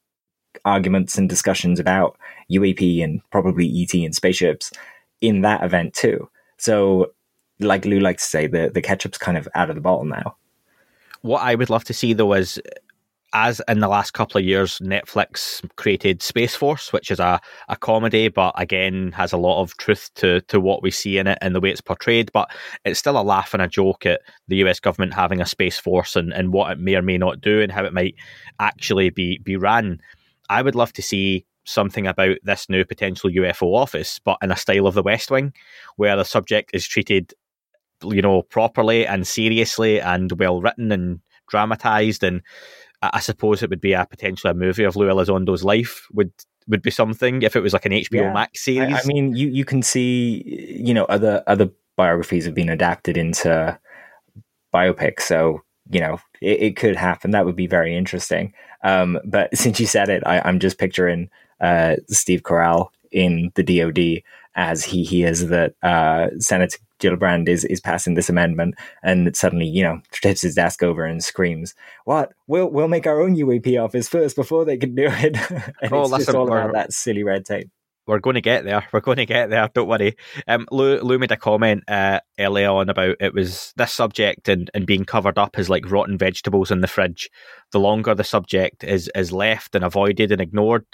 arguments 0.63 1.17
and 1.17 1.27
discussions 1.27 1.79
about 1.79 2.17
UAP 2.51 3.03
and 3.03 3.21
probably 3.31 3.67
ET 3.81 3.93
and 3.93 4.15
spaceships 4.15 4.71
in 5.21 5.41
that 5.41 5.63
event 5.63 5.93
too. 5.93 6.29
So, 6.58 7.12
like 7.60 7.86
Lue 7.86 7.99
likes 7.99 8.23
to 8.23 8.29
say, 8.29 8.47
the, 8.47 8.71
the 8.73 8.81
ketchup's 8.81 9.17
kind 9.17 9.38
of 9.38 9.47
out 9.55 9.69
of 9.69 9.75
the 9.75 9.81
bottle 9.81 10.05
now. 10.05 10.36
What 11.21 11.41
I 11.41 11.55
would 11.55 11.69
love 11.69 11.84
to 11.86 11.93
see 11.93 12.13
though 12.13 12.34
is 12.34 12.62
as 13.36 13.62
in 13.67 13.82
the 13.82 13.89
last 13.89 14.13
couple 14.13 14.39
of 14.39 14.45
years, 14.45 14.80
Netflix 14.80 15.62
created 15.76 16.24
Space 16.24 16.56
Force, 16.56 16.93
which 16.93 17.12
is 17.12 17.19
a, 17.19 17.41
a 17.67 17.76
comedy, 17.76 18.30
but 18.30 18.54
again 18.58 19.12
has 19.12 19.34
a 19.34 19.38
lot 19.38 19.62
of 19.62 19.76
truth 19.76 20.10
to, 20.15 20.39
to 20.41 20.58
what 20.62 20.82
we 20.82 20.89
see 20.89 21.17
in 21.17 21.28
it 21.28 21.38
and 21.41 21.54
the 21.54 21.60
way 21.60 21.69
it's 21.69 21.82
portrayed. 21.82 22.32
But 22.32 22.50
it's 22.86 22.98
still 22.98 23.19
a 23.19 23.21
laugh 23.21 23.54
and 23.54 23.62
a 23.62 23.67
joke 23.67 24.06
at 24.06 24.21
the 24.48 24.56
US 24.63 24.80
government 24.80 25.13
having 25.13 25.41
a 25.41 25.45
Space 25.45 25.78
Force 25.78 26.15
and, 26.15 26.32
and 26.32 26.54
what 26.54 26.71
it 26.71 26.80
may 26.80 26.95
or 26.95 27.02
may 27.02 27.17
not 27.17 27.41
do 27.41 27.62
and 27.62 27.74
how 27.74 27.84
it 27.84 27.91
might 27.91 28.15
actually 28.62 29.10
be, 29.10 29.38
be 29.39 29.58
ran. 29.58 30.00
I 30.50 30.62
would 30.62 30.76
love 30.76 30.93
to 30.93 31.02
see 31.02 31.45
something 31.65 32.08
about 32.08 32.38
this 32.43 32.69
new 32.69 32.86
potential 32.86 33.30
UFO 33.30 33.76
office, 33.76 34.17
but 34.17 34.38
in 34.41 34.50
a 34.50 34.56
style 34.56 34.88
of 34.88 34.93
the 34.93 35.04
West 35.04 35.30
Wing, 35.30 35.52
where 35.98 36.15
the 36.15 36.24
subject 36.24 36.71
is 36.74 36.88
treated, 36.88 37.34
you 38.02 38.21
know, 38.21 38.43
properly 38.43 39.06
and 39.06 39.28
seriously 39.28 40.00
and 40.00 40.32
well 40.39 40.62
written 40.62 40.93
and 40.93 41.19
dramatized 41.48 42.24
and 42.24 42.41
I 43.13 43.20
suppose 43.20 43.63
it 43.63 43.70
would 43.70 43.82
be 43.82 43.94
a 43.94 44.06
potentially 44.06 44.52
a 44.52 44.56
movie 44.56 44.84
of 44.84 44.96
Lue 44.96 45.10
Elizondo's 45.10 45.63
life 45.63 46.08
would 46.13 46.32
would 46.68 46.82
be 46.82 46.91
something 46.91 47.41
if 47.41 47.56
it 47.56 47.62
was 47.62 47.74
like 47.74 47.86
an 47.86 47.91
HBO 47.91 48.22
Yeah. 48.22 48.34
Max 48.34 48.63
series. 48.63 48.96
I, 48.96 49.00
I 49.00 49.04
mean, 49.06 49.36
you, 49.36 49.48
you 49.48 49.65
can 49.65 49.82
see, 49.82 50.44
you 50.80 50.94
know, 50.94 51.06
other 51.06 51.44
other 51.48 51.70
biographies 51.96 52.46
have 52.46 52.56
been 52.56 52.70
adapted 52.70 53.18
into 53.18 53.80
biopics, 54.74 55.22
so 55.22 55.62
you 55.89 56.00
know 56.00 56.20
it, 56.41 56.62
it 56.62 56.76
could 56.76 56.96
happen. 56.96 57.32
That 57.32 57.46
would 57.46 57.56
be 57.56 57.68
very 57.68 57.96
interesting. 57.96 58.54
Um, 58.84 59.20
but 59.26 59.56
since 59.58 59.80
you 59.80 59.88
said 59.88 60.10
it, 60.10 60.24
I, 60.26 60.41
I'm 60.44 60.60
just 60.60 60.78
picturing 60.78 61.30
uh, 61.62 61.98
Steve 62.08 62.44
Carell 62.44 62.89
in 63.12 63.52
the 63.56 63.63
DoD 63.63 64.24
as 64.56 64.84
he 64.84 65.04
hears 65.04 65.41
that 65.48 65.74
uh, 65.84 66.28
Senator 66.39 66.78
Gillibrand 67.01 67.49
is 67.49 67.65
is 67.65 67.79
passing 67.81 68.13
this 68.13 68.29
amendment, 68.29 68.75
and 69.03 69.36
suddenly, 69.36 69.67
you 69.67 69.84
know, 69.84 70.01
tips 70.12 70.41
his 70.41 70.55
desk 70.55 70.81
over 70.84 71.03
and 71.05 71.23
screams, 71.23 71.73
"What? 72.05 72.34
We'll 72.47 72.69
we'll 72.69 72.88
make 72.88 73.05
our 73.08 73.21
own 73.21 73.36
UAP 73.36 73.77
office 73.84 74.08
first 74.08 74.36
before 74.36 74.65
they 74.65 74.77
can 74.77 74.95
do 74.95 75.08
it." 75.08 75.38
and 75.81 75.91
Oh, 75.93 76.03
it's 76.03 76.25
just 76.25 76.36
all 76.36 76.47
about 76.47 76.73
that 76.73 76.93
silly 76.93 77.23
red 77.23 77.45
tape. 77.45 77.69
we're 78.08 78.19
going 78.19 78.36
to 78.36 78.41
get 78.41 78.63
there. 78.65 78.86
We're 78.93 78.99
going 79.01 79.17
to 79.17 79.25
get 79.25 79.49
there. 79.49 79.67
Don't 79.73 79.88
worry. 79.88 80.15
Um, 80.47 80.67
Lue, 80.71 80.99
Lue 80.99 81.17
made 81.17 81.31
a 81.31 81.38
comment 81.38 81.84
uh, 81.88 82.19
earlier 82.39 82.69
on 82.69 82.88
about 82.89 83.15
it 83.19 83.34
was 83.34 83.73
this 83.77 83.91
subject 83.93 84.47
and, 84.47 84.69
and 84.75 84.86
being 84.86 85.05
covered 85.05 85.38
up 85.39 85.58
as 85.58 85.69
like 85.71 85.89
rotten 85.89 86.17
vegetables 86.17 86.69
in 86.71 86.81
the 86.81 86.88
fridge. 86.88 87.29
The 87.71 87.79
longer 87.79 88.13
the 88.13 88.23
subject 88.23 88.84
is 88.84 89.10
is 89.15 89.31
left 89.31 89.75
and 89.75 89.84
avoided 89.84 90.31
and 90.31 90.39
ignored, 90.39 90.86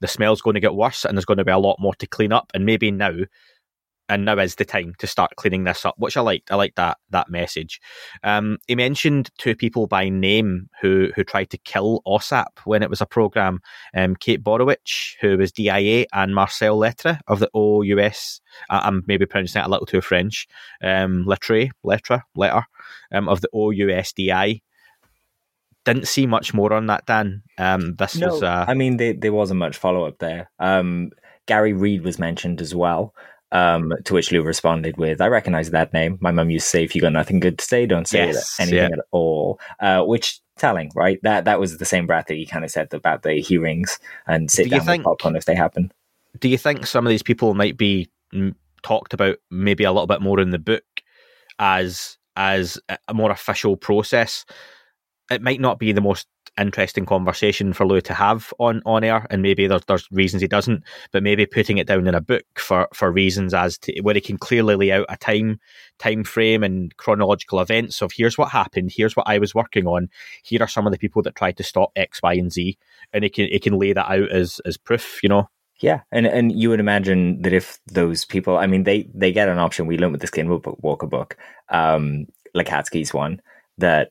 the 0.00 0.08
smell's 0.08 0.42
going 0.42 0.54
to 0.54 0.60
get 0.60 0.74
worse, 0.74 1.04
and 1.04 1.16
there's 1.16 1.24
going 1.24 1.38
to 1.38 1.44
be 1.44 1.52
a 1.52 1.58
lot 1.58 1.76
more 1.78 1.94
to 1.96 2.06
clean 2.06 2.32
up. 2.32 2.50
And 2.54 2.64
maybe 2.66 2.90
now 2.90 3.12
and 4.14 4.24
now 4.24 4.38
is 4.38 4.54
the 4.54 4.64
time 4.64 4.94
to 4.98 5.08
start 5.08 5.34
cleaning 5.34 5.64
this 5.64 5.84
up, 5.84 5.96
which 5.98 6.16
I 6.16 6.20
liked. 6.20 6.52
I 6.52 6.54
liked 6.54 6.76
that 6.76 6.98
that 7.10 7.28
message. 7.28 7.80
Um, 8.22 8.58
he 8.68 8.76
mentioned 8.76 9.30
two 9.38 9.56
people 9.56 9.88
by 9.88 10.08
name 10.08 10.70
who 10.80 11.08
who 11.16 11.24
tried 11.24 11.50
to 11.50 11.58
kill 11.58 12.00
OSAP 12.06 12.60
when 12.64 12.84
it 12.84 12.90
was 12.90 13.00
a 13.00 13.06
program. 13.06 13.58
Um, 13.94 14.14
Kate 14.14 14.42
Borowicz, 14.42 15.16
who 15.20 15.36
was 15.36 15.50
DIA, 15.50 16.06
and 16.12 16.32
Marcel 16.32 16.76
Lettre 16.76 17.18
of 17.26 17.40
the 17.40 17.50
OUS. 17.56 18.40
I'm 18.70 19.02
maybe 19.08 19.26
pronouncing 19.26 19.60
that 19.60 19.66
a 19.66 19.70
little 19.70 19.86
too 19.86 20.00
French. 20.00 20.46
Um, 20.82 21.24
Lettre, 21.26 21.70
Lettre, 21.82 22.22
letter 22.36 22.62
um, 23.12 23.28
of 23.28 23.40
the 23.40 23.48
OUSDI. 23.52 24.62
Didn't 25.84 26.08
see 26.08 26.26
much 26.26 26.54
more 26.54 26.72
on 26.72 26.86
that, 26.86 27.04
Dan. 27.04 27.42
Um, 27.58 27.96
this 27.96 28.16
no, 28.16 28.28
was. 28.28 28.42
Uh, 28.44 28.64
I 28.66 28.74
mean, 28.74 28.96
there, 28.96 29.12
there 29.12 29.32
wasn't 29.32 29.58
much 29.58 29.76
follow 29.76 30.06
up 30.06 30.18
there. 30.18 30.50
Um, 30.60 31.10
Garry 31.46 31.72
Reid 31.72 32.04
was 32.04 32.18
mentioned 32.18 32.60
as 32.60 32.74
well. 32.74 33.12
Um, 33.54 33.92
to 34.04 34.14
which 34.14 34.32
Lue 34.32 34.42
responded 34.42 34.96
with, 34.98 35.20
I 35.20 35.28
recognize 35.28 35.70
that 35.70 35.92
name. 35.92 36.18
My 36.20 36.32
mum 36.32 36.50
used 36.50 36.64
to 36.66 36.70
say, 36.70 36.82
if 36.84 36.94
you 36.94 37.00
got 37.00 37.12
nothing 37.12 37.38
good 37.38 37.56
to 37.58 37.64
say, 37.64 37.86
don't 37.86 38.06
say 38.08 38.26
Yes, 38.26 38.58
anything 38.58 38.78
yeah. 38.78 38.96
at 38.98 39.04
all. 39.12 39.60
Uh, 39.80 40.02
which 40.02 40.40
telling, 40.56 40.90
right? 40.96 41.20
That 41.22 41.44
that 41.46 41.60
was 41.60 41.78
the 41.78 41.84
same 41.84 42.06
breath 42.06 42.26
that 42.26 42.34
he 42.34 42.46
kind 42.46 42.64
of 42.64 42.70
said 42.72 42.92
about 42.92 43.22
the 43.22 43.34
hearings 43.40 43.98
and 44.26 44.50
sit 44.50 44.64
Do 44.64 44.70
down 44.70 44.80
think- 44.80 45.00
with 45.00 45.04
popcorn 45.04 45.36
if 45.36 45.44
they 45.44 45.54
happen. 45.54 45.92
do 46.40 46.48
you 46.48 46.58
think 46.58 46.84
some 46.86 47.06
of 47.06 47.10
these 47.10 47.22
people 47.22 47.54
might 47.54 47.76
be 47.76 48.08
mm, 48.32 48.54
talked 48.82 49.14
about 49.14 49.36
maybe 49.52 49.84
a 49.84 49.92
little 49.92 50.08
bit 50.08 50.20
more 50.20 50.40
in 50.40 50.50
the 50.50 50.58
book 50.58 50.84
as 51.60 52.18
as 52.36 52.78
a 53.08 53.14
more 53.14 53.30
official 53.30 53.76
process? 53.76 54.44
It 55.30 55.42
might 55.42 55.60
not 55.60 55.78
be 55.78 55.92
the 55.92 56.00
most 56.00 56.26
interesting 56.58 57.04
conversation 57.06 57.72
for 57.72 57.86
Lue 57.86 58.00
to 58.02 58.14
have 58.14 58.52
on, 58.58 58.82
on 58.86 59.04
air, 59.04 59.26
and 59.30 59.42
maybe 59.42 59.66
there's 59.66 59.84
there's 59.86 60.10
reasons 60.10 60.42
he 60.42 60.48
doesn't, 60.48 60.82
but 61.12 61.22
maybe 61.22 61.46
putting 61.46 61.78
it 61.78 61.86
down 61.86 62.06
in 62.06 62.14
a 62.14 62.20
book 62.20 62.44
for, 62.56 62.88
for 62.92 63.10
reasons 63.10 63.54
as 63.54 63.78
to 63.78 64.00
where 64.02 64.14
he 64.14 64.20
can 64.20 64.38
clearly 64.38 64.76
lay 64.76 64.92
out 64.92 65.06
a 65.08 65.16
time 65.16 65.58
time 65.98 66.24
frame 66.24 66.62
and 66.62 66.96
chronological 66.96 67.60
events 67.60 68.02
of 68.02 68.12
here's 68.12 68.38
what 68.38 68.50
happened, 68.50 68.92
here's 68.94 69.16
what 69.16 69.28
I 69.28 69.38
was 69.38 69.54
working 69.54 69.86
on, 69.86 70.08
here 70.42 70.62
are 70.62 70.68
some 70.68 70.86
of 70.86 70.92
the 70.92 70.98
people 70.98 71.22
that 71.22 71.36
tried 71.36 71.56
to 71.56 71.62
stop 71.62 71.90
X, 71.96 72.20
Y, 72.22 72.34
and 72.34 72.52
Z, 72.52 72.78
and 73.12 73.24
he 73.24 73.30
can 73.30 73.48
he 73.48 73.58
can 73.58 73.78
lay 73.78 73.92
that 73.92 74.10
out 74.10 74.30
as 74.30 74.60
as 74.64 74.76
proof, 74.76 75.22
you 75.22 75.28
know. 75.28 75.48
Yeah, 75.80 76.02
and 76.12 76.26
and 76.26 76.52
you 76.52 76.70
would 76.70 76.80
imagine 76.80 77.42
that 77.42 77.52
if 77.52 77.78
those 77.86 78.24
people, 78.24 78.56
I 78.56 78.66
mean, 78.66 78.84
they 78.84 79.08
they 79.12 79.32
get 79.32 79.48
an 79.48 79.58
option. 79.58 79.86
We 79.86 79.98
learned 79.98 80.12
with 80.12 80.20
the 80.20 80.28
Skinwalker 80.28 81.10
book, 81.10 81.36
um, 81.70 82.26
Lakatsky's 82.56 83.12
one, 83.12 83.42
that 83.78 84.10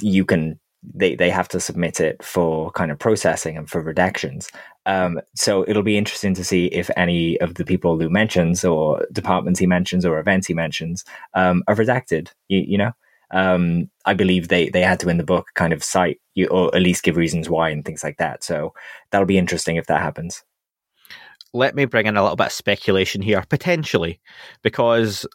you 0.00 0.24
can 0.24 0.58
they 0.94 1.16
they 1.16 1.30
have 1.30 1.48
to 1.48 1.60
submit 1.60 2.00
it 2.00 2.22
for 2.22 2.70
kind 2.72 2.90
of 2.92 2.98
processing 2.98 3.56
and 3.56 3.68
for 3.68 3.82
redactions. 3.82 4.50
Um, 4.86 5.20
so 5.34 5.64
it'll 5.68 5.82
be 5.82 5.98
interesting 5.98 6.34
to 6.34 6.44
see 6.44 6.66
if 6.66 6.90
any 6.96 7.40
of 7.40 7.54
the 7.54 7.64
people 7.64 7.96
Lue 7.96 8.08
mentions, 8.10 8.64
or 8.64 9.06
departments 9.12 9.60
he 9.60 9.66
mentions, 9.66 10.04
or 10.06 10.18
events 10.18 10.46
he 10.46 10.54
mentions, 10.54 11.04
um, 11.34 11.62
are 11.68 11.74
redacted. 11.74 12.30
You, 12.48 12.60
you 12.60 12.78
know, 12.78 12.92
um, 13.32 13.90
I 14.04 14.14
believe 14.14 14.48
they 14.48 14.70
they 14.70 14.82
had 14.82 15.00
to 15.00 15.08
in 15.08 15.18
the 15.18 15.24
book 15.24 15.48
kind 15.54 15.72
of 15.72 15.82
cite 15.84 16.20
you, 16.34 16.46
or 16.48 16.74
at 16.74 16.82
least 16.82 17.02
give 17.02 17.16
reasons 17.16 17.50
why 17.50 17.70
and 17.70 17.84
things 17.84 18.04
like 18.04 18.18
that. 18.18 18.44
So 18.44 18.72
that'll 19.10 19.26
be 19.26 19.38
interesting 19.38 19.76
if 19.76 19.86
that 19.86 20.00
happens. 20.02 20.44
let 21.52 21.74
me 21.74 21.84
bring 21.86 22.06
in 22.06 22.16
a 22.16 22.22
little 22.22 22.36
bit 22.36 22.48
of 22.48 22.52
speculation 22.52 23.22
here, 23.22 23.42
potentially, 23.48 24.20
because 24.62 25.26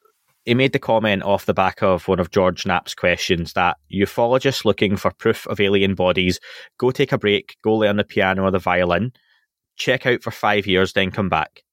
he 0.46 0.54
made 0.54 0.74
the 0.74 0.80
comment 0.80 1.24
off 1.24 1.46
the 1.46 1.54
back 1.54 1.82
of 1.82 2.08
one 2.08 2.20
of 2.20 2.32
George 2.32 2.66
Knapp's 2.66 2.94
questions 2.94 3.54
that 3.54 3.78
ufologists 3.92 4.66
looking 4.66 4.96
for 4.98 5.12
proof 5.12 5.48
of 5.48 5.60
alien 5.60 5.96
bodies 5.96 6.40
go 6.78 6.92
take 6.92 7.12
a 7.12 7.18
break, 7.18 7.58
go 7.64 7.76
learn 7.76 7.98
the 7.98 8.04
piano 8.04 8.44
or 8.44 8.52
the 8.52 8.60
violin, 8.60 9.14
check 9.76 10.06
out 10.06 10.22
for 10.22 10.32
five 10.32 10.68
years, 10.68 10.94
then 10.94 11.12
come 11.12 11.30
back. 11.30 11.64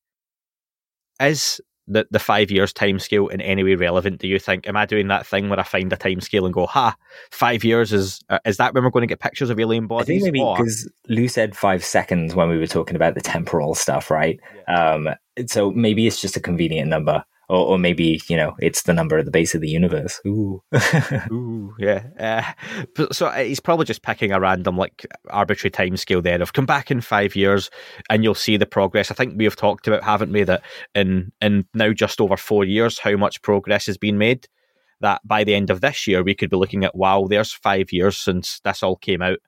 Is 1.21 1.61
the, 1.91 2.07
the 2.11 2.19
five 2.19 2.51
years 2.51 2.73
timescale 2.73 3.31
in 3.31 3.41
any 3.41 3.65
way 3.65 3.75
relevant? 3.75 4.21
Do 4.21 4.29
you 4.29 4.39
think? 4.39 4.67
Am 4.69 4.77
I 4.77 4.87
doing 4.87 5.09
that 5.09 5.27
thing 5.27 5.49
where 5.49 5.59
I 5.59 5.65
find 5.65 5.93
a 5.93 5.97
timescale 5.97 6.45
and 6.45 6.55
go, 6.55 6.67
ha, 6.67 6.95
five 7.33 7.65
years 7.65 7.93
is 7.93 8.21
uh, 8.31 8.39
is 8.45 8.57
that 8.59 8.73
when 8.73 8.85
we're 8.85 8.91
going 8.91 9.03
to 9.03 9.09
get 9.09 9.21
pictures 9.21 9.51
of 9.51 9.59
alien 9.59 9.89
bodies? 9.89 10.23
I 10.23 10.25
think 10.25 10.35
maybe 10.35 10.39
because 10.39 10.91
Lue 11.09 11.29
said 11.29 11.57
five 11.57 11.85
seconds 11.85 12.35
when 12.35 12.49
we 12.49 12.59
were 12.59 12.67
talking 12.67 12.97
about 12.97 13.15
the 13.15 13.21
temporal 13.21 13.75
stuff, 13.75 14.11
right? 14.11 14.39
Um, 14.69 15.09
so 15.47 15.73
maybe 15.73 16.07
it's 16.07 16.21
just 16.21 16.37
a 16.37 16.41
convenient 16.41 16.89
number, 16.89 17.25
or, 17.51 17.67
or 17.67 17.79
maybe 17.79 18.21
you 18.29 18.37
know 18.37 18.55
it's 18.61 18.83
the 18.83 18.95
number 18.95 19.19
at 19.19 19.25
the 19.25 19.31
base 19.31 19.55
of 19.55 19.61
the 19.61 19.69
universe. 19.69 20.21
Ooh, 20.27 20.63
Ooh, 21.33 21.75
yeah. 21.79 22.55
Uh, 22.97 23.09
so 23.13 23.27
uh, 23.27 23.39
he's 23.39 23.61
probably 23.61 23.85
just 23.85 24.03
picking 24.03 24.33
a 24.33 24.41
random, 24.41 24.77
like, 24.77 25.05
arbitrary 25.31 25.71
time 25.71 25.97
scale 25.97 26.23
there 26.23 26.41
of 26.41 26.53
come 26.53 26.67
back 26.67 26.91
in 26.91 27.01
five 27.01 27.35
years 27.35 27.71
and 28.09 28.23
you'll 28.23 28.35
see 28.35 28.57
the 28.57 28.67
progress. 28.67 29.11
I 29.11 29.15
think 29.15 29.35
we 29.37 29.45
have 29.45 29.57
talked 29.57 29.89
about, 29.89 30.05
haven't 30.05 30.33
we, 30.33 30.45
that 30.45 30.63
in, 30.95 31.33
in 31.41 31.67
now 31.75 31.93
just 31.93 32.21
over 32.21 32.37
four 32.37 32.65
years, 32.65 32.99
how 32.99 33.17
much 33.17 33.43
progress 33.43 33.87
has 33.87 33.99
been 33.99 34.19
made. 34.19 34.47
That 35.01 35.23
by 35.25 35.45
the 35.45 35.55
end 35.55 35.71
of 35.71 35.81
this 35.81 36.07
year, 36.07 36.23
we 36.23 36.35
could 36.35 36.51
be 36.51 36.59
looking 36.59 36.85
at, 36.85 36.95
wow, 36.95 37.27
there's 37.27 37.53
five 37.53 37.91
years 37.91 38.19
since 38.19 38.61
this 38.65 38.83
all 38.83 38.97
came 38.97 39.23
out 39.23 39.39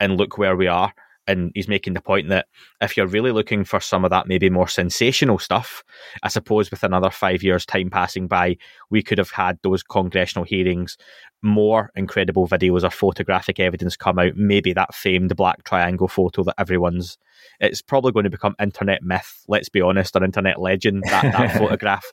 and 0.00 0.16
look 0.16 0.36
where 0.36 0.56
we 0.56 0.66
are. 0.66 0.92
And 1.26 1.52
he's 1.54 1.68
making 1.68 1.94
the 1.94 2.00
point 2.00 2.28
that 2.28 2.46
if 2.80 2.96
you're 2.96 3.06
really 3.06 3.32
looking 3.32 3.64
for 3.64 3.80
some 3.80 4.04
of 4.04 4.10
that 4.10 4.28
maybe 4.28 4.50
more 4.50 4.68
sensational 4.68 5.38
stuff, 5.38 5.82
I 6.22 6.28
suppose 6.28 6.70
with 6.70 6.82
another 6.82 7.10
five 7.10 7.42
years' 7.42 7.64
time 7.66 7.90
passing 7.90 8.26
by, 8.26 8.56
we 8.90 9.02
could 9.02 9.18
have 9.18 9.30
had 9.30 9.58
those 9.62 9.82
congressional 9.82 10.44
hearings, 10.44 10.96
more 11.42 11.90
incredible 11.94 12.46
videos 12.46 12.84
or 12.84 12.90
photographic 12.90 13.58
evidence 13.58 13.96
come 13.96 14.18
out, 14.18 14.36
maybe 14.36 14.72
that 14.72 14.94
famed 14.94 15.34
black 15.36 15.64
triangle 15.64 16.08
photo 16.08 16.42
that 16.44 16.54
everyone's 16.58 17.18
it's 17.60 17.82
probably 17.82 18.12
going 18.12 18.24
to 18.24 18.30
become 18.30 18.54
internet 18.60 19.02
myth, 19.02 19.44
let's 19.48 19.68
be 19.68 19.80
honest, 19.80 20.16
or 20.16 20.24
internet 20.24 20.60
legend, 20.60 21.02
that, 21.04 21.22
that 21.32 21.52
photograph. 21.58 22.04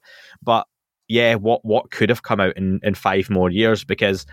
But 0.42 0.68
yeah, 1.08 1.36
what 1.36 1.66
what 1.66 1.92
could 1.92 2.10
have 2.10 2.24
come 2.24 2.40
out 2.40 2.56
in, 2.58 2.80
in 2.84 2.96
five 2.96 3.30
more 3.30 3.50
years? 3.50 3.84
Because 3.84 4.26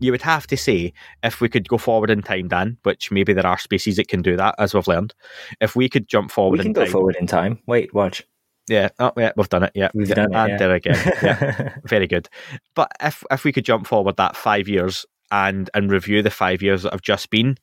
you 0.00 0.10
would 0.10 0.22
have 0.22 0.46
to 0.48 0.56
say, 0.56 0.92
if 1.22 1.40
we 1.40 1.48
could 1.48 1.68
go 1.68 1.78
forward 1.78 2.10
in 2.10 2.22
time, 2.22 2.48
Dan, 2.48 2.78
which 2.82 3.10
maybe 3.10 3.32
there 3.32 3.46
are 3.46 3.58
species 3.58 3.96
that 3.96 4.08
can 4.08 4.22
do 4.22 4.36
that, 4.36 4.54
as 4.58 4.74
we've 4.74 4.88
learned, 4.88 5.14
if 5.60 5.76
we 5.76 5.88
could 5.88 6.08
jump 6.08 6.30
forward 6.30 6.58
we 6.58 6.64
can 6.64 6.68
in 6.68 6.72
go 6.72 6.84
time. 6.84 6.92
forward 6.92 7.16
in 7.20 7.26
time. 7.26 7.58
Wait, 7.66 7.94
watch. 7.94 8.26
Yeah, 8.68 8.88
oh, 8.98 9.12
yeah, 9.16 9.32
we've 9.36 9.48
done 9.48 9.64
it. 9.64 9.72
Yeah, 9.74 9.90
We've 9.94 10.08
done 10.08 10.32
it, 10.32 10.36
and 10.36 10.50
yeah. 10.50 10.56
there 10.56 10.74
again. 10.74 11.12
Yeah, 11.22 11.74
very 11.84 12.06
good. 12.06 12.28
But 12.74 12.92
if 13.00 13.24
if 13.30 13.44
we 13.44 13.52
could 13.52 13.64
jump 13.64 13.86
forward 13.86 14.16
that 14.16 14.36
five 14.36 14.68
years 14.68 15.04
and 15.30 15.68
and 15.74 15.90
review 15.90 16.22
the 16.22 16.30
five 16.30 16.62
years 16.62 16.82
that 16.84 16.92
have 16.92 17.02
just 17.02 17.30
been, 17.30 17.56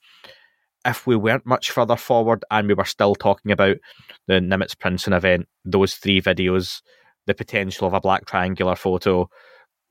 if 0.86 1.08
we 1.08 1.16
weren't 1.16 1.46
much 1.46 1.72
further 1.72 1.96
forward 1.96 2.44
and 2.52 2.68
we 2.68 2.74
were 2.74 2.86
still 2.86 3.16
talking 3.16 3.52
about 3.52 3.78
the 4.28 4.36
Nimitz 4.36 4.78
Princeton 4.78 5.14
event, 5.14 5.48
those 5.64 5.96
three 5.96 6.22
videos, 6.22 6.82
the 7.26 7.34
potential 7.34 7.88
of 7.88 7.94
a 7.94 8.02
black 8.02 8.26
triangular 8.26 8.76
photo, 8.76 9.30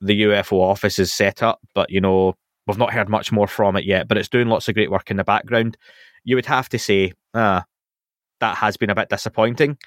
the 0.01 0.23
UFO 0.23 0.61
office 0.61 0.99
is 0.99 1.13
set 1.13 1.43
up, 1.43 1.61
but 1.75 1.91
you 1.91 2.01
know 2.01 2.35
we've 2.67 2.79
not 2.79 2.93
heard 2.93 3.09
much 3.09 3.33
more 3.33 3.47
from 3.47 3.77
it 3.77 3.85
yet. 3.85 4.09
But 4.09 4.19
it's 4.19 4.29
doing 4.29 4.49
lots 4.49 4.69
of 4.69 4.75
great 4.75 4.91
work 4.91 5.11
in 5.11 5.17
the 5.17 5.25
background. 5.25 5.77
You 6.25 6.37
would 6.37 6.47
have 6.47 6.69
to 6.71 6.79
say, 6.79 7.13
ah, 7.35 7.65
that 8.41 8.57
has 8.57 8.77
been 8.77 8.91
a 8.91 8.95
bit 8.95 9.09
disappointing. 9.09 9.79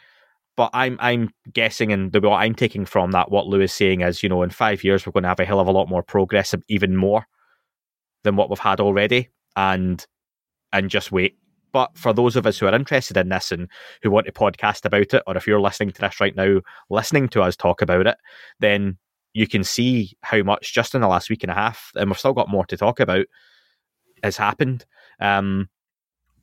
But 0.56 0.72
I'm 0.74 0.98
I'm 1.00 1.30
guessing, 1.54 1.92
and 1.92 2.12
the 2.12 2.22
what 2.22 2.38
I'm 2.38 2.56
taking 2.56 2.86
from 2.86 3.12
that, 3.12 3.32
what 3.32 3.48
Lue 3.48 3.62
is 3.62 3.72
saying 3.72 4.02
is, 4.02 4.24
you 4.24 4.30
know, 4.30 4.44
in 4.44 4.50
five 4.50 4.84
years 4.84 5.06
we're 5.06 5.14
going 5.14 5.24
to 5.24 5.30
have 5.30 5.40
a 5.40 5.46
hell 5.46 5.60
of 5.60 5.68
a 5.68 5.72
lot 5.72 5.90
more 5.90 6.04
progress, 6.04 6.54
even 6.68 6.96
more 6.96 7.26
than 8.24 8.36
what 8.36 8.50
we've 8.50 8.60
had 8.60 8.80
already, 8.80 9.30
and 9.56 10.06
and 10.74 10.90
just 10.90 11.12
wait. 11.12 11.38
But 11.72 11.98
for 11.98 12.14
those 12.14 12.36
of 12.36 12.46
us 12.48 12.58
who 12.58 12.66
are 12.66 12.76
interested 12.76 13.16
in 13.16 13.30
this 13.30 13.52
and 13.52 13.70
who 14.02 14.12
want 14.12 14.26
to 14.26 14.32
podcast 14.32 14.86
about 14.86 15.14
it, 15.14 15.24
or 15.28 15.38
if 15.38 15.48
you're 15.48 15.62
listening 15.62 15.92
to 15.92 16.02
this 16.02 16.20
right 16.20 16.36
now, 16.36 16.62
listening 16.90 17.30
to 17.30 17.42
us 17.42 17.56
talk 17.56 17.82
about 17.82 18.08
it, 18.08 18.18
then 18.60 18.98
you 19.34 19.48
can 19.48 19.64
see 19.64 20.14
how 20.22 20.42
much 20.44 20.74
just 20.74 20.96
in 20.96 21.02
the 21.02 21.08
last 21.08 21.30
week 21.30 21.44
and 21.44 21.52
a 21.52 21.56
half, 21.56 21.92
and 21.96 22.10
we've 22.10 22.20
still 22.20 22.34
got 22.34 22.50
more 22.50 22.66
to 22.66 22.78
talk 22.78 23.00
about, 23.00 23.26
has 24.24 24.38
happened. 24.38 24.86
Um, 25.20 25.70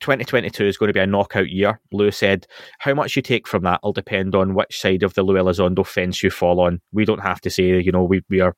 2022 0.01 0.66
is 0.66 0.77
going 0.77 0.88
to 0.88 0.92
be 0.92 1.01
a 1.01 1.07
knockout 1.07 1.49
year. 1.49 1.81
Lue 1.92 2.11
said, 2.11 2.46
How 2.79 2.94
much 2.94 3.16
you 3.16 3.22
take 3.22 3.49
from 3.49 3.62
that 3.64 3.81
will 3.83 3.92
depend 3.92 4.35
on 4.35 4.55
which 4.55 4.79
side 4.79 5.03
of 5.03 5.14
the 5.14 5.22
Lue 5.22 5.35
Elizondo 5.35 5.87
fence 5.87 6.22
you 6.22 6.31
fall 6.31 6.61
on. 6.61 6.81
We 6.92 7.05
don't 7.05 7.22
have 7.22 7.40
to 7.42 7.51
say, 7.51 7.81
you 7.81 7.92
know, 7.92 8.05
we, 8.05 8.22
we 8.29 8.40
are 8.40 8.55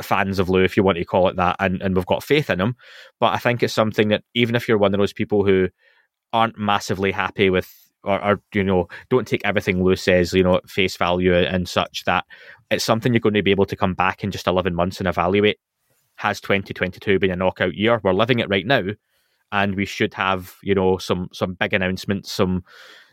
fans 0.00 0.38
of 0.38 0.48
Lue, 0.48 0.64
if 0.64 0.76
you 0.76 0.82
want 0.82 0.98
to 0.98 1.04
call 1.04 1.28
it 1.28 1.36
that, 1.36 1.56
and, 1.60 1.82
and 1.82 1.94
we've 1.94 2.06
got 2.06 2.24
faith 2.24 2.50
in 2.50 2.60
him. 2.60 2.76
But 3.20 3.34
I 3.34 3.38
think 3.38 3.62
it's 3.62 3.74
something 3.74 4.08
that 4.08 4.22
even 4.34 4.54
if 4.54 4.68
you're 4.68 4.78
one 4.78 4.94
of 4.94 4.98
those 4.98 5.12
people 5.12 5.44
who 5.44 5.68
aren't 6.32 6.58
massively 6.58 7.12
happy 7.12 7.50
with, 7.50 7.72
or, 8.08 8.24
or 8.24 8.42
you 8.52 8.64
know, 8.64 8.88
don't 9.10 9.26
take 9.26 9.42
everything 9.44 9.82
Lue 9.82 9.96
says, 9.96 10.32
you 10.32 10.42
know, 10.42 10.56
at 10.56 10.68
face 10.68 10.96
value 10.96 11.34
and 11.34 11.68
such, 11.68 12.04
that 12.04 12.24
it's 12.70 12.84
something 12.84 13.12
you're 13.12 13.20
going 13.20 13.34
to 13.34 13.42
be 13.42 13.50
able 13.50 13.66
to 13.66 13.76
come 13.76 13.94
back 13.94 14.24
in 14.24 14.30
just 14.30 14.46
11 14.46 14.74
months 14.74 14.98
and 14.98 15.08
evaluate. 15.08 15.58
Has 16.16 16.40
2022 16.40 17.18
been 17.18 17.30
a 17.30 17.36
knockout 17.36 17.74
year? 17.74 18.00
We're 18.02 18.12
living 18.12 18.40
it 18.40 18.48
right 18.48 18.66
now 18.66 18.82
and 19.50 19.76
we 19.76 19.86
should 19.86 20.12
have 20.12 20.56
you 20.62 20.74
know 20.74 20.98
some 20.98 21.26
some 21.32 21.54
big 21.54 21.72
announcements 21.72 22.30
some 22.30 22.62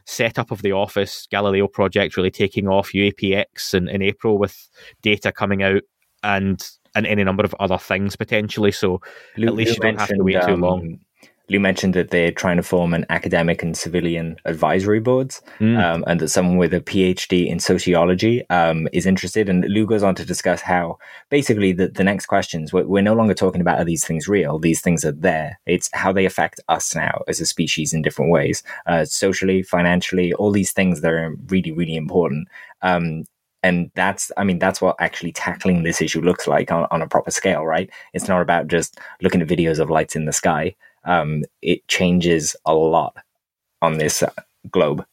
setup 0.06 0.52
of 0.52 0.62
the 0.62 0.72
office, 0.72 1.28
Galileo 1.30 1.68
project 1.68 2.16
really 2.16 2.32
taking 2.32 2.68
off, 2.68 2.94
UAPX 2.94 3.74
in, 3.74 3.90
in 3.90 4.02
April 4.02 4.38
with 4.38 4.70
data 5.02 5.32
coming 5.32 5.64
out, 5.64 5.82
and 6.24 6.64
and 6.96 7.06
any 7.06 7.24
number 7.24 7.44
of 7.44 7.54
other 7.60 7.78
things 7.78 8.16
potentially. 8.16 8.72
So 8.72 9.02
Lue- 9.36 9.48
at 9.48 9.54
least 9.56 9.76
you 9.76 9.82
don't 9.82 10.00
have 10.00 10.10
to 10.10 10.24
wait 10.24 10.36
mentioned, 10.36 10.48
too 10.48 10.54
um, 10.54 10.62
long. 10.62 11.00
Lue 11.50 11.60
mentioned 11.60 11.94
that 11.94 12.10
they're 12.10 12.32
trying 12.32 12.58
to 12.58 12.64
form 12.64 12.94
an 12.94 13.06
academic 13.10 13.62
and 13.62 13.78
civilian 13.78 14.36
advisory 14.46 15.00
boards, 15.00 15.42
Mm. 15.60 15.84
um, 15.84 16.04
and 16.08 16.20
that 16.20 16.30
someone 16.30 16.58
with 16.58 16.74
a 16.74 16.82
PhD 16.82 17.48
in 17.48 17.60
sociology 17.60 18.48
um, 18.50 18.88
is 18.92 19.06
interested. 19.06 19.48
And 19.50 19.64
Lue 19.66 19.86
goes 19.86 20.04
on 20.04 20.16
to 20.16 20.26
discuss 20.26 20.62
how 20.62 20.98
basically 21.30 21.72
the, 21.72 21.88
the 21.88 22.04
next 22.04 22.26
questions 22.26 22.74
we're, 22.74 22.88
we're 22.88 23.02
no 23.02 23.14
longer 23.14 23.34
talking 23.34 23.62
about 23.62 23.80
are 23.80 23.86
these 23.86 24.06
things 24.06 24.28
real? 24.28 24.58
These 24.60 24.82
things 24.82 25.06
are 25.06 25.12
there. 25.12 25.60
It's 25.66 25.90
how 25.94 26.12
they 26.12 26.26
affect 26.26 26.60
us 26.68 26.96
now 26.96 27.24
as 27.28 27.40
a 27.40 27.46
species 27.46 27.94
in 27.94 28.02
different 28.02 28.32
ways, 28.32 28.64
uh, 28.88 29.06
socially, 29.06 29.62
financially, 29.64 30.34
all 30.34 30.52
these 30.52 30.72
things 30.72 31.02
that 31.02 31.12
are 31.14 31.36
really, 31.48 31.72
really 31.72 31.96
important. 31.96 32.48
Um, 32.82 33.26
and 33.64 33.90
that's, 33.96 34.32
I 34.38 34.44
mean, 34.44 34.60
that's 34.60 34.80
what 34.80 34.96
actually 35.00 35.32
tackling 35.32 35.82
this 35.82 36.00
issue 36.00 36.22
looks 36.22 36.48
like 36.48 36.72
on, 36.72 36.88
on 36.92 37.02
a 37.02 37.08
proper 37.08 37.32
scale, 37.32 37.66
right? 37.66 37.90
It's 38.14 38.28
not 38.28 38.42
about 38.42 38.68
just 38.68 39.00
looking 39.24 39.42
at 39.42 39.48
videos 39.48 39.80
of 39.80 39.90
lights 39.90 40.16
in 40.16 40.26
the 40.26 40.34
sky. 40.34 40.76
Um, 41.06 41.44
it 41.62 41.88
changes 41.88 42.56
a 42.66 42.74
lot 42.74 43.16
on 43.82 43.98
this 43.98 44.24
uh, 44.24 44.32
globe. 44.72 45.06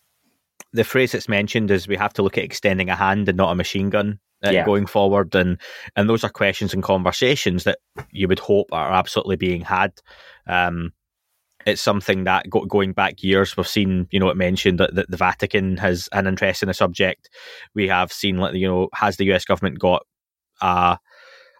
the 0.73 0.85
phrase 0.85 1.13
that's 1.13 1.29
mentioned 1.29 1.71
is 1.71 1.87
we 1.87 1.97
have 1.97 2.13
to 2.15 2.23
look 2.23 2.39
at 2.39 2.45
extending 2.45 2.89
a 2.89 2.97
hand 2.97 3.29
and 3.29 3.37
not 3.37 3.53
a 3.53 3.55
machine 3.55 3.91
gun 3.91 4.19
uh, 4.45 4.51
Yeah. 4.51 4.65
going 4.65 4.87
forward 4.87 5.35
and 5.35 5.59
and 5.97 6.09
those 6.09 6.25
are 6.25 6.31
questions 6.31 6.73
and 6.75 6.83
conversations 6.83 7.65
that 7.65 7.79
you 8.11 8.27
would 8.29 8.39
hope 8.39 8.69
are 8.73 8.91
absolutely 8.93 9.37
being 9.37 9.61
had 9.61 9.93
um 10.47 10.93
it's 11.65 11.81
something 11.83 12.25
that 12.25 12.51
go, 12.51 12.65
going 12.65 12.93
back 12.93 13.23
years 13.23 13.57
we've 13.57 13.69
seen 13.69 14.09
you 14.11 14.19
know 14.19 14.31
it 14.31 14.37
mentioned 14.37 14.81
that, 14.81 14.95
that 14.95 15.11
the 15.11 15.17
vatican 15.17 15.77
has 15.77 16.09
an 16.13 16.27
interest 16.27 16.63
in 16.63 16.69
the 16.69 16.75
subject 16.75 17.29
we 17.75 17.87
have 17.89 18.11
seen 18.13 18.39
like 18.39 18.55
you 18.55 18.67
know 18.67 18.89
has 18.95 19.17
the 19.19 19.27
us 19.33 19.45
government 19.45 19.79
got 19.79 20.05
a 20.63 20.99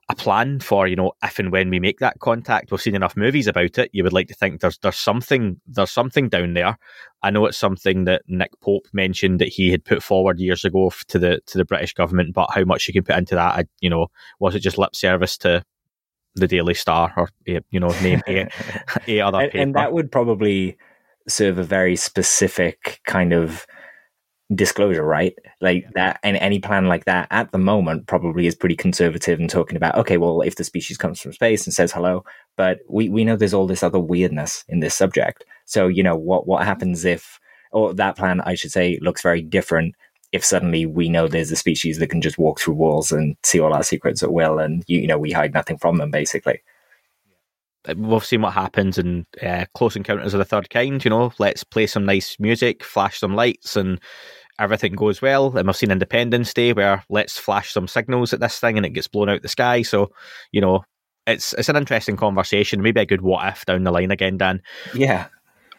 a 0.09 0.15
plan 0.15 0.59
for 0.61 0.87
you 0.87 0.97
know 0.97 1.13
if 1.23 1.39
and 1.39 1.53
when 1.53 1.71
we 1.71 1.81
make 1.81 2.01
that 2.01 2.19
contact. 2.21 2.71
We've 2.71 2.81
seen 2.81 2.95
enough 2.95 3.17
movies 3.17 3.47
about 3.47 3.79
it. 3.79 3.91
You 3.93 4.03
would 4.05 4.13
like 4.13 4.29
to 4.29 4.35
think 4.35 4.61
there's 4.61 4.79
there's 4.79 4.97
something 4.97 5.61
there's 5.67 5.91
something 5.91 6.29
down 6.29 6.55
there. 6.55 6.77
I 7.23 7.31
know 7.31 7.47
it's 7.47 7.59
something 7.59 8.05
that 8.05 8.23
Nick 8.27 8.51
Pope 8.61 8.87
mentioned 8.93 9.41
that 9.41 9.49
he 9.49 9.71
had 9.71 9.85
put 9.85 10.03
forward 10.03 10.41
years 10.41 10.65
ago 10.65 10.93
to 11.09 11.19
the 11.19 11.41
to 11.47 11.59
the 11.59 11.65
British 11.65 11.95
government, 11.95 12.35
but 12.35 12.51
how 12.53 12.65
much 12.65 12.89
you 12.89 12.95
can 12.95 13.05
put 13.05 13.17
into 13.17 13.35
that, 13.35 13.59
I, 13.59 13.65
you 13.81 13.91
know, 13.91 14.09
was 14.41 14.55
it 14.55 14.61
just 14.61 14.79
lip 14.79 14.95
service 14.97 15.39
to 15.39 15.65
the 16.35 16.49
Daily 16.49 16.75
Star 16.75 17.13
or 17.17 17.29
eh, 17.47 17.61
you 17.71 17.81
know 17.81 17.95
name 18.03 18.23
a, 18.29 18.49
a 19.09 19.21
other 19.21 19.41
and, 19.41 19.53
paper? 19.53 19.63
and 19.63 19.75
that 19.75 19.93
would 19.93 20.11
probably 20.11 20.77
serve 21.29 21.59
a 21.59 21.65
very 21.65 21.95
specific 21.95 23.01
kind 23.07 23.33
of 23.33 23.67
disclosure, 24.55 25.05
right? 25.05 25.35
Like 25.61 25.87
that, 25.95 26.21
and 26.23 26.37
any 26.37 26.59
plan 26.59 26.87
like 26.87 27.05
that 27.07 27.29
at 27.31 27.53
the 27.53 27.59
moment 27.59 28.07
probably 28.07 28.47
is 28.47 28.55
pretty 28.55 28.77
conservative 28.77 29.39
and 29.39 29.49
talking 29.49 29.77
about, 29.77 29.97
okay, 29.97 30.17
well, 30.17 30.41
if 30.43 30.57
the 30.57 30.65
species 30.65 30.97
comes 30.97 31.21
from 31.21 31.33
space 31.33 31.67
and 31.67 31.75
says 31.75 31.93
hello, 31.93 32.25
but 32.57 32.81
we, 32.89 33.09
we 33.09 33.25
know 33.25 33.37
there's 33.37 33.55
all 33.55 33.67
this 33.67 33.83
other 33.83 34.01
weirdness 34.01 34.65
in 34.69 34.81
this 34.81 34.95
subject. 34.95 35.45
So, 35.65 35.89
you 35.89 36.03
know, 36.03 36.17
what, 36.17 36.47
what 36.47 36.65
happens 36.65 37.05
if, 37.05 37.39
or 37.71 37.95
that 37.95 38.17
plan, 38.17 38.41
I 38.43 38.55
should 38.55 38.73
say, 38.73 38.99
looks 39.01 39.23
very 39.23 39.43
different 39.43 39.95
if 40.33 40.45
suddenly 40.45 40.87
we 40.87 41.09
know 41.09 41.29
there's 41.29 41.53
a 41.53 41.57
species 41.57 41.99
that 41.99 42.09
can 42.09 42.21
just 42.21 42.39
walk 42.39 42.61
through 42.61 42.75
walls 42.75 43.13
and 43.13 43.37
see 43.43 43.61
all 43.61 43.75
our 43.75 43.83
secrets 43.83 44.23
at 44.23 44.33
will 44.33 44.59
and, 44.59 44.85
you, 44.87 45.01
you 45.01 45.07
know, 45.07 45.19
we 45.19 45.31
hide 45.31 45.55
nothing 45.55 45.79
from 45.79 45.97
them, 45.97 46.11
basically. 46.11 46.63
We've 47.97 48.25
seen 48.25 48.43
what 48.43 48.53
happens 48.53 48.97
in 48.97 49.27
uh, 49.43 49.65
Close 49.75 49.97
Encounters 49.97 50.35
of 50.35 50.39
the 50.39 50.45
Third 50.45 50.71
Kind. 50.71 51.05
You 51.05 51.11
know, 51.11 51.33
let's 51.41 51.65
play 51.65 51.89
some 51.89 52.07
nice 52.07 52.37
music, 52.39 52.85
flash 52.85 53.19
some 53.19 53.35
lights, 53.35 53.77
and 53.77 54.01
everything 54.59 54.95
goes 54.95 55.23
well. 55.23 55.57
And 55.57 55.67
we've 55.67 55.77
seen 55.77 55.91
Independence 55.91 56.53
Day 56.55 56.73
where 56.73 57.05
let's 57.09 57.39
flash 57.39 57.73
some 57.73 57.89
signals 57.89 58.33
at 58.33 58.41
this 58.41 58.59
thing 58.59 58.77
and 58.77 58.87
it 58.87 58.91
gets 58.91 59.09
blown 59.09 59.29
out 59.29 59.43
the 59.43 59.49
sky. 59.49 59.83
So, 59.83 60.11
you 60.53 60.61
know, 60.61 60.85
it's 61.27 61.53
it's 61.55 61.69
an 61.69 61.77
interesting 61.77 62.17
conversation. 62.17 62.83
Maybe 62.83 63.01
a 63.01 63.07
good 63.07 63.23
what 63.23 63.47
if 63.49 63.65
down 63.65 63.85
the 63.85 63.91
line 63.91 64.11
again, 64.11 64.39
Dan. 64.39 64.63
Yeah. 64.95 65.27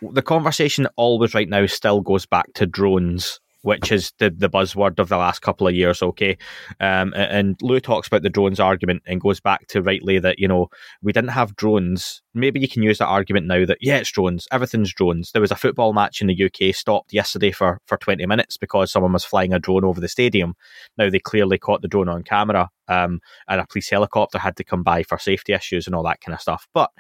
the 0.02 0.22
conversation 0.22 0.88
always 0.96 1.34
right 1.34 1.50
now 1.50 1.66
still 1.66 2.02
goes 2.02 2.26
back 2.26 2.54
to 2.56 2.66
drones, 2.66 3.40
which 3.64 3.92
is 3.92 4.12
the, 4.20 4.30
the 4.30 4.50
buzzword 4.50 5.00
of 5.00 5.10
the 5.10 5.18
last 5.18 5.42
couple 5.42 5.68
of 5.68 5.74
years, 5.74 6.04
okay? 6.04 6.38
Um, 6.82 7.14
and 7.16 7.56
Lue 7.62 7.80
talks 7.80 8.08
about 8.08 8.22
the 8.22 8.30
drones 8.30 8.60
argument 8.60 9.04
and 9.08 9.22
goes 9.22 9.40
back 9.40 9.68
to 9.68 9.82
rightly 9.82 10.20
that, 10.20 10.38
you 10.38 10.50
know, 10.50 10.68
we 11.02 11.14
didn't 11.14 11.32
have 11.32 11.56
drones. 11.56 12.22
Maybe 12.34 12.60
you 12.60 12.68
can 12.68 12.84
use 12.84 12.98
that 12.98 13.08
argument 13.08 13.48
now 13.48 13.66
that, 13.66 13.78
yeah, 13.80 13.98
it's 13.98 14.12
drones, 14.12 14.48
everything's 14.52 14.94
drones. 14.94 15.32
There 15.32 15.42
was 15.42 15.52
a 15.52 15.56
football 15.56 15.94
match 15.94 16.22
in 16.22 16.28
the 16.28 16.44
UK 16.44 16.76
stopped 16.76 17.14
yesterday 17.14 17.52
for, 17.52 17.80
for 17.86 17.98
20 17.98 18.26
minutes 18.26 18.58
because 18.58 18.92
someone 18.92 19.14
was 19.14 19.24
flying 19.24 19.54
a 19.54 19.60
drone 19.60 19.86
over 19.86 20.02
the 20.02 20.10
stadium. 20.10 20.56
Now, 20.98 21.10
they 21.10 21.20
clearly 21.20 21.58
caught 21.58 21.82
the 21.82 21.88
drone 21.88 22.10
on 22.10 22.24
camera, 22.24 22.70
um, 22.90 23.22
and 23.48 23.62
a 23.62 23.66
police 23.66 23.90
helicopter 23.90 24.40
had 24.40 24.58
to 24.58 24.66
come 24.66 24.84
by 24.84 25.04
for 25.04 25.18
safety 25.18 25.54
issues 25.54 25.88
and 25.88 25.96
all 25.96 26.04
that 26.04 26.20
kind 26.20 26.36
of 26.36 26.42
stuff. 26.42 26.68
But 26.74 26.92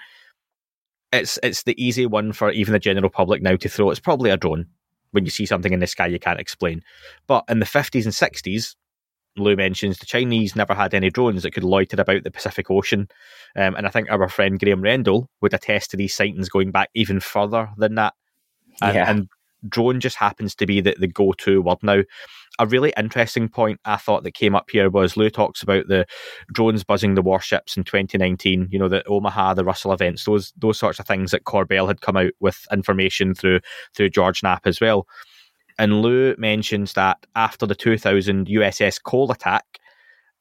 it's 1.12 1.38
it's 1.44 1.64
the 1.64 1.82
easy 1.84 2.06
one 2.06 2.32
for 2.32 2.52
even 2.52 2.74
the 2.74 2.80
general 2.80 3.10
public 3.10 3.42
now 3.42 3.56
to 3.58 3.70
throw. 3.70 3.92
It's 3.92 4.00
probably 4.00 4.32
a 4.32 4.38
drone 4.38 4.68
when 5.14 5.26
you 5.26 5.32
see 5.32 5.46
something 5.46 5.74
in 5.74 5.80
the 5.80 5.88
sky 5.88 6.08
you 6.08 6.20
can't 6.20 6.40
explain. 6.40 6.84
But 7.26 7.46
in 7.50 7.60
the 7.60 7.66
50s 7.66 8.04
and 8.04 8.14
60s, 8.14 8.76
Lue 9.36 9.56
mentions 9.56 9.98
the 9.98 10.06
Chinese 10.06 10.56
never 10.56 10.76
had 10.76 10.94
any 10.94 11.10
drones 11.10 11.42
that 11.44 11.52
could 11.52 11.64
loiter 11.64 12.00
about 12.00 12.24
the 12.24 12.32
Pacific 12.32 12.70
Ocean. 12.70 13.08
Um, 13.56 13.76
and 13.76 13.88
I 13.88 13.90
think 13.90 14.12
our 14.12 14.28
friend 14.30 14.60
Graham 14.60 14.82
Rendell 14.82 15.30
would 15.42 15.54
attest 15.54 15.92
to 15.92 15.98
these 15.98 16.14
sightings 16.14 16.50
going 16.50 16.72
back 16.72 16.90
even 16.94 17.20
further 17.20 17.70
than 17.78 17.96
that. 17.96 18.14
And, 18.82 18.96
Yeah. 18.96 19.10
and 19.10 19.30
drone 19.68 20.00
just 20.00 20.18
happens 20.18 20.54
to 20.56 20.66
be 20.66 20.82
the, 20.82 20.96
the 21.00 21.08
go 21.08 21.34
to 21.40 21.62
word 21.62 21.80
now. 21.82 22.04
A 22.60 22.68
really 22.68 22.94
interesting 22.96 23.50
point 23.50 23.80
I 23.84 23.98
thought 23.98 24.24
that 24.24 24.36
came 24.36 24.56
up 24.56 24.70
here 24.70 24.90
was 24.90 25.18
Lue 25.18 25.32
talks 25.32 25.64
about 25.64 25.88
the 25.88 26.06
drones 26.52 26.84
buzzing 26.84 27.16
the 27.16 27.22
warships 27.24 27.76
in 27.76 27.84
2019. 27.84 28.68
You 28.72 28.78
know, 28.78 28.88
the 28.88 29.04
Omaha, 29.08 29.56
the 29.56 29.66
Russell 29.66 29.92
events, 29.92 30.26
those 30.26 30.54
those 30.58 30.78
sorts 30.78 31.00
of 31.00 31.08
things 31.08 31.32
that 31.32 31.46
Corbell 31.46 31.88
had 31.88 32.02
come 32.02 32.18
out 32.18 32.32
with 32.40 32.68
information 32.72 33.34
through 33.34 33.62
through 33.96 34.10
George 34.10 34.44
Knapp 34.44 34.68
as 34.68 34.80
well. 34.80 35.08
And 35.80 36.02
Lue 36.02 36.36
mentions 36.38 36.94
that 36.94 37.26
after 37.36 37.66
the 37.66 37.76
2000 37.76 38.48
USS 38.48 39.02
Cole 39.02 39.32
attack, 39.32 39.66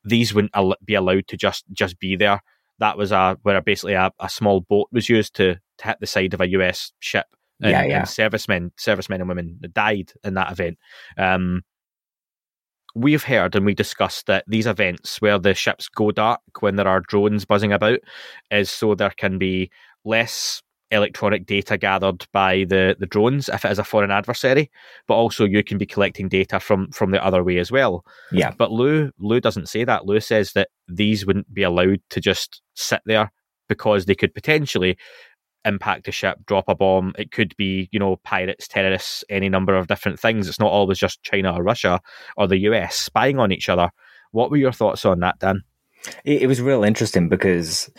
these 0.04 0.34
wouldn't 0.34 0.54
al- 0.54 0.76
be 0.84 0.94
allowed 0.94 1.28
to 1.28 1.36
just 1.36 1.64
just 1.72 1.98
be 1.98 2.16
there. 2.16 2.42
That 2.78 2.98
was 2.98 3.12
a 3.12 3.38
where 3.42 3.60
basically 3.62 3.94
a, 3.94 4.10
a 4.20 4.28
small 4.28 4.60
boat 4.60 4.88
was 4.92 5.08
used 5.08 5.34
to, 5.36 5.54
to 5.78 5.84
hit 5.84 5.98
the 6.00 6.06
side 6.06 6.34
of 6.34 6.40
a 6.40 6.48
US 6.48 6.92
ship. 6.98 7.26
And, 7.60 7.70
Yeah, 7.70 7.84
yeah. 7.84 7.98
and 8.00 8.08
servicemen, 8.08 8.72
servicemen 8.76 9.20
and 9.20 9.28
women 9.28 9.60
died 9.72 10.12
in 10.24 10.34
that 10.34 10.50
event. 10.50 10.78
Um, 11.16 11.62
we've 12.94 13.24
heard 13.24 13.54
and 13.56 13.64
we 13.64 13.74
discussed 13.74 14.26
that 14.26 14.44
these 14.46 14.66
events 14.66 15.20
where 15.20 15.38
the 15.38 15.54
ships 15.54 15.88
go 15.88 16.10
dark 16.10 16.40
when 16.60 16.76
there 16.76 16.88
are 16.88 17.00
drones 17.00 17.44
buzzing 17.44 17.72
about 17.72 17.98
is 18.50 18.70
so 18.70 18.94
there 18.94 19.12
can 19.16 19.38
be 19.38 19.70
less 20.04 20.62
electronic 20.92 21.46
data 21.46 21.78
gathered 21.78 22.26
by 22.32 22.64
the, 22.68 22.94
the 23.00 23.06
drones 23.06 23.48
if 23.48 23.64
it 23.64 23.72
is 23.72 23.78
a 23.78 23.84
foreign 23.84 24.10
adversary, 24.10 24.70
but 25.08 25.14
also 25.14 25.44
you 25.44 25.64
can 25.64 25.78
be 25.78 25.86
collecting 25.86 26.28
data 26.28 26.60
from 26.60 26.90
from 26.92 27.10
the 27.10 27.24
other 27.24 27.42
way 27.42 27.58
as 27.58 27.72
well. 27.72 28.04
Yeah. 28.30 28.52
But 28.56 28.70
Lue 28.70 29.10
Lue 29.18 29.40
doesn't 29.40 29.68
say 29.68 29.84
that. 29.84 30.04
Lue 30.04 30.20
says 30.20 30.52
that 30.52 30.68
these 30.86 31.26
wouldn't 31.26 31.52
be 31.52 31.62
allowed 31.62 32.00
to 32.10 32.20
just 32.20 32.60
sit 32.74 33.00
there 33.06 33.32
because 33.68 34.04
they 34.04 34.14
could 34.14 34.34
potentially 34.34 34.98
impact 35.64 36.08
a 36.08 36.12
ship, 36.12 36.38
drop 36.46 36.64
a 36.68 36.74
bomb. 36.74 37.12
It 37.18 37.30
could 37.30 37.56
be, 37.56 37.88
you 37.92 37.98
know, 37.98 38.16
pirates, 38.16 38.68
terrorists, 38.68 39.24
any 39.28 39.48
number 39.48 39.76
of 39.76 39.86
different 39.86 40.18
things. 40.18 40.48
It's 40.48 40.60
not 40.60 40.70
always 40.70 40.98
just 40.98 41.22
China 41.22 41.54
or 41.54 41.62
Russia 41.62 42.00
or 42.36 42.46
the 42.46 42.58
US 42.58 42.96
spying 42.96 43.38
on 43.38 43.52
each 43.52 43.68
other. 43.68 43.90
What 44.32 44.50
were 44.50 44.56
your 44.56 44.72
thoughts 44.72 45.04
on 45.04 45.20
that, 45.20 45.38
Dan? 45.38 45.62
It, 46.24 46.42
it 46.42 46.46
was 46.46 46.60
real 46.60 46.84
interesting 46.84 47.28
because 47.28 47.90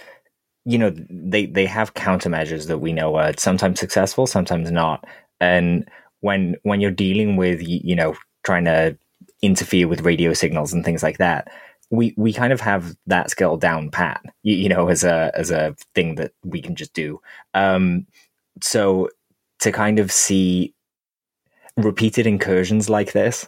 you 0.66 0.78
know 0.78 0.94
they 1.10 1.46
they 1.46 1.66
have 1.66 1.94
countermeasures 1.94 2.68
that 2.68 2.80
we 2.80 2.94
know 2.94 3.16
are 3.16 3.34
sometimes 3.38 3.80
successful, 3.80 4.28
sometimes 4.28 4.72
not. 4.72 5.06
And 5.40 5.90
when 6.22 6.56
when 6.64 6.82
you're 6.82 6.92
dealing 6.92 7.36
with 7.36 7.62
you 7.62 7.96
know 7.96 8.16
trying 8.44 8.66
to 8.66 8.98
interfere 9.42 9.88
with 9.88 10.02
radio 10.02 10.34
signals 10.34 10.74
and 10.74 10.84
things 10.84 11.04
like 11.04 11.18
that, 11.18 11.50
we 11.94 12.12
we 12.18 12.34
kind 12.34 12.52
of 12.52 12.60
have 12.60 12.96
that 13.06 13.30
skill 13.30 13.56
down 13.56 13.92
pat. 13.92 14.20
You, 14.42 14.56
you 14.56 14.70
know, 14.70 14.88
as 14.88 15.04
a 15.04 15.32
as 15.36 15.52
a 15.52 15.76
thing 15.94 16.16
that 16.16 16.32
we 16.44 16.60
can 16.60 16.76
just 16.76 16.94
do. 16.94 17.22
Um, 17.54 18.08
so 18.62 19.10
to 19.60 19.72
kind 19.72 20.00
of 20.00 20.12
see 20.12 20.74
repeated 21.78 22.26
incursions 22.26 22.90
like 22.90 23.14
this 23.14 23.48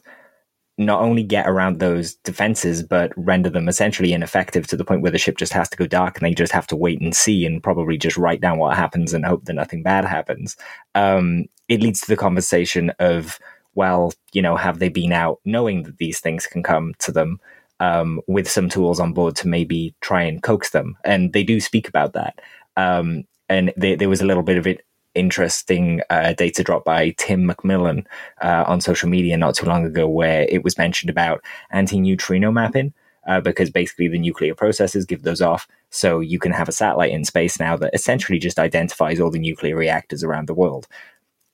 not 0.77 1.01
only 1.01 1.23
get 1.23 1.47
around 1.47 1.79
those 1.79 2.15
defenses, 2.15 2.83
but 2.83 3.13
render 3.15 3.49
them 3.49 3.69
essentially 3.69 4.11
ineffective 4.11 4.67
to 4.67 4.75
the 4.75 4.83
point 4.83 5.01
where 5.01 5.11
the 5.11 5.17
ship 5.17 5.37
just 5.37 5.53
has 5.53 5.69
to 5.69 5.77
go 5.77 5.87
dark 5.87 6.17
and 6.17 6.25
they 6.25 6.33
just 6.33 6.51
have 6.51 6.67
to 6.67 6.75
wait 6.75 6.99
and 6.99 7.15
see 7.15 7.45
and 7.45 7.63
probably 7.63 7.97
just 7.97 8.17
write 8.17 8.41
down 8.41 8.57
what 8.57 8.75
happens 8.75 9.13
and 9.13 9.25
hope 9.25 9.45
that 9.45 9.53
nothing 9.53 9.83
bad 9.83 10.03
happens. 10.03 10.57
Um, 10.93 11.45
it 11.69 11.81
leads 11.81 12.01
to 12.01 12.07
the 12.07 12.17
conversation 12.17 12.89
of, 12.99 13.39
well, 13.73 14.11
you 14.33 14.41
know, 14.41 14.57
have 14.57 14.79
they 14.79 14.89
been 14.89 15.13
out 15.13 15.39
knowing 15.45 15.83
that 15.83 15.97
these 15.97 16.19
things 16.19 16.45
can 16.45 16.61
come 16.61 16.93
to 16.99 17.11
them 17.13 17.39
um, 17.79 18.21
with 18.27 18.49
some 18.49 18.69
tools 18.69 18.99
on 18.99 19.13
board 19.13 19.35
to 19.37 19.47
maybe 19.47 19.95
try 20.01 20.23
and 20.23 20.43
coax 20.43 20.71
them? 20.71 20.97
And 21.03 21.33
they 21.33 21.43
do 21.43 21.59
speak 21.59 21.87
about 21.87 22.13
that. 22.13 22.39
Um, 22.77 23.25
and 23.49 23.73
there, 23.77 23.95
there 23.95 24.09
was 24.09 24.21
a 24.21 24.25
little 24.25 24.43
bit 24.43 24.57
of 24.57 24.67
it 24.67 24.85
interesting 25.13 26.01
uh, 26.09 26.33
data 26.33 26.63
drop 26.63 26.83
by 26.83 27.11
Tim 27.17 27.47
McMillan 27.47 28.05
uh, 28.41 28.65
on 28.67 28.81
social 28.81 29.09
media 29.09 29.37
not 29.37 29.55
too 29.55 29.65
long 29.65 29.85
ago, 29.85 30.07
where 30.07 30.45
it 30.49 30.63
was 30.63 30.77
mentioned 30.77 31.09
about 31.09 31.43
anti 31.71 31.99
neutrino 31.99 32.51
mapping. 32.51 32.93
Uh, 33.27 33.41
because 33.41 33.71
basically 33.71 34.07
the 34.07 34.19
nuclear 34.19 34.53
processes 34.53 35.03
give 35.03 35.23
those 35.23 35.41
off. 35.41 35.67
So 35.89 36.19
you 36.19 36.37
can 36.37 36.51
have 36.51 36.69
a 36.69 36.71
satellite 36.71 37.09
in 37.09 37.25
space 37.25 37.59
now 37.59 37.75
that 37.77 37.89
essentially 37.91 38.37
just 38.37 38.59
identifies 38.59 39.19
all 39.19 39.31
the 39.31 39.39
nuclear 39.39 39.75
reactors 39.75 40.23
around 40.23 40.47
the 40.47 40.53
world. 40.53 40.87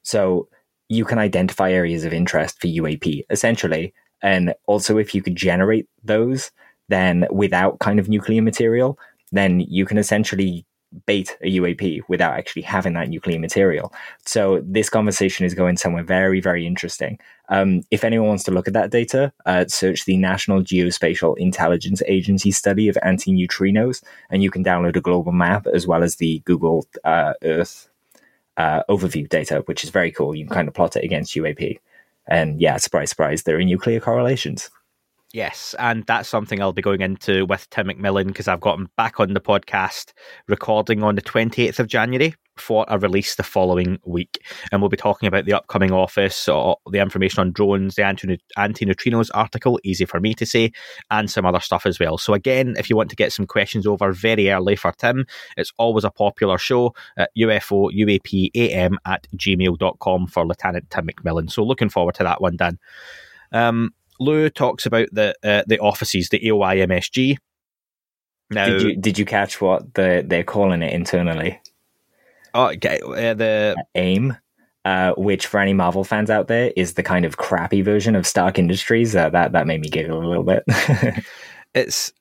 So 0.03 0.49
you 0.89 1.05
can 1.05 1.17
identify 1.17 1.71
areas 1.71 2.03
of 2.03 2.12
interest 2.12 2.60
for 2.60 2.67
UAP 2.67 3.23
essentially. 3.29 3.93
And 4.21 4.53
also, 4.67 4.97
if 4.97 5.13
you 5.15 5.21
could 5.21 5.36
generate 5.36 5.88
those, 6.03 6.51
then 6.89 7.25
without 7.31 7.79
kind 7.79 7.99
of 7.99 8.10
nuclear 8.10 8.41
material, 8.41 8.97
then 9.31 9.62
you 9.62 9.86
can 9.86 9.97
essentially 9.97 10.65
bait 11.05 11.38
a 11.41 11.57
UAP 11.57 12.01
without 12.10 12.34
actually 12.34 12.63
having 12.63 12.93
that 12.93 13.10
nuclear 13.10 13.39
material. 13.39 13.93
So 14.25 14.62
this 14.65 14.89
conversation 14.89 15.45
is 15.45 15.53
going 15.53 15.77
somewhere 15.77 16.03
very, 16.03 16.41
very 16.41 16.67
interesting. 16.67 17.17
Um, 17.49 17.81
if 17.91 18.03
anyone 18.03 18.27
wants 18.27 18.43
to 18.45 18.51
look 18.51 18.67
at 18.67 18.73
that 18.73 18.91
data, 18.91 19.31
uh, 19.45 19.65
search 19.67 20.05
the 20.05 20.17
National 20.17 20.62
Geospatial 20.62 21.38
Intelligence 21.38 22.01
Agency 22.07 22.51
study 22.51 22.89
of 22.89 22.97
anti-neutrinos, 23.03 24.03
and 24.29 24.43
you 24.43 24.51
can 24.51 24.63
download 24.63 24.95
a 24.95 25.01
global 25.01 25.31
map 25.31 25.65
as 25.67 25.88
well 25.88 26.03
as 26.03 26.17
the 26.17 26.39
Google 26.39 26.86
uh, 27.03 27.34
Earth 27.43 27.89
uh, 28.57 28.84
overview 28.89 29.27
data, 29.27 29.63
which 29.65 29.84
is 29.84 29.89
very 29.89 30.12
cool. 30.12 30.36
You 30.36 30.45
can 30.45 30.53
kind 30.53 30.67
of 30.67 30.73
plot 30.73 30.95
it 30.95 31.05
against 31.05 31.36
UAP. 31.36 31.79
And 32.27 32.62
yeah, 32.62 32.77
surprise, 32.77 33.10
surprise, 33.10 33.43
there 33.43 33.57
are 33.57 33.63
nuclear 33.63 33.99
correlations. 33.99 34.69
Yes, 35.34 35.75
and 35.79 36.05
that's 36.07 36.27
something 36.27 36.62
I'll 36.62 36.73
be 36.73 36.81
going 36.81 37.01
into 37.01 37.45
with 37.45 37.69
Tim 37.69 37.88
McMillan 37.88 38.27
because 38.27 38.49
I've 38.49 38.60
got 38.60 38.77
him 38.77 38.89
back 38.97 39.19
on 39.19 39.34
the 39.34 39.39
podcast 39.39 40.12
recording 40.47 41.03
on 41.03 41.15
the 41.15 41.21
28th 41.21 41.79
of 41.79 41.88
January 41.88 42.36
for 42.57 42.85
a 42.87 42.97
release 42.97 43.35
the 43.35 43.43
following 43.43 43.99
week. 44.05 44.43
And 44.71 44.81
we'll 44.81 44.89
be 44.89 44.97
talking 44.97 45.27
about 45.27 45.45
the 45.45 45.53
upcoming 45.53 45.91
office, 45.91 46.47
or 46.47 46.77
the 46.89 46.99
information 46.99 47.41
on 47.41 47.51
drones, 47.51 47.95
the 47.95 48.05
anti 48.05 48.37
neutrinos 48.85 49.29
article, 49.33 49.79
easy 49.83 50.05
for 50.05 50.19
me 50.19 50.33
to 50.35 50.45
say, 50.45 50.71
and 51.09 51.29
some 51.29 51.45
other 51.45 51.59
stuff 51.59 51.85
as 51.85 51.99
well. 51.99 52.17
So, 52.17 52.33
again, 52.33 52.75
if 52.77 52.89
you 52.89 52.95
want 52.95 53.09
to 53.09 53.15
get 53.15 53.33
some 53.33 53.47
questions 53.47 53.87
over 53.87 54.11
very 54.11 54.49
early 54.49 54.75
for 54.75 54.91
Tim, 54.91 55.25
it's 55.57 55.73
always 55.77 56.03
a 56.03 56.11
popular 56.11 56.57
show 56.57 56.93
at 57.17 57.31
UFO 57.37 57.91
UAPAM 57.91 58.95
at 59.05 59.27
gmail.com 59.35 60.27
for 60.27 60.45
Lieutenant 60.45 60.89
Tim 60.89 61.07
McMillan. 61.07 61.51
So, 61.51 61.63
looking 61.63 61.89
forward 61.89 62.15
to 62.15 62.23
that 62.23 62.41
one, 62.41 62.57
Dan. 62.57 62.79
Um, 63.51 63.93
Lue 64.19 64.49
talks 64.49 64.85
about 64.85 65.07
the 65.11 65.35
uh, 65.43 65.63
the 65.67 65.79
offices, 65.79 66.29
the 66.29 66.39
AOI 66.47 66.85
MSG. 66.85 67.37
Now, 68.51 68.65
did 68.67 68.81
you 68.81 68.95
did 68.95 69.19
you 69.19 69.25
catch 69.25 69.59
what 69.59 69.93
the 69.93 70.23
they're 70.25 70.43
calling 70.43 70.83
it 70.83 70.93
internally? 70.93 71.59
Oh, 72.53 72.67
okay, 72.67 72.99
uh, 73.03 73.33
the 73.33 73.75
AIM, 73.95 74.37
uh, 74.85 75.13
which 75.17 75.47
for 75.47 75.59
any 75.59 75.73
Marvel 75.73 76.03
fans 76.03 76.29
out 76.29 76.47
there 76.47 76.71
is 76.75 76.93
the 76.93 77.03
kind 77.03 77.25
of 77.25 77.37
crappy 77.37 77.81
version 77.81 78.15
of 78.15 78.27
Stark 78.27 78.59
Industries. 78.59 79.15
Uh, 79.15 79.29
that 79.29 79.51
that 79.53 79.67
made 79.67 79.81
me 79.81 79.89
giggle 79.89 80.23
a 80.23 80.27
little 80.27 80.43
bit. 80.43 80.63
it's 81.73 82.11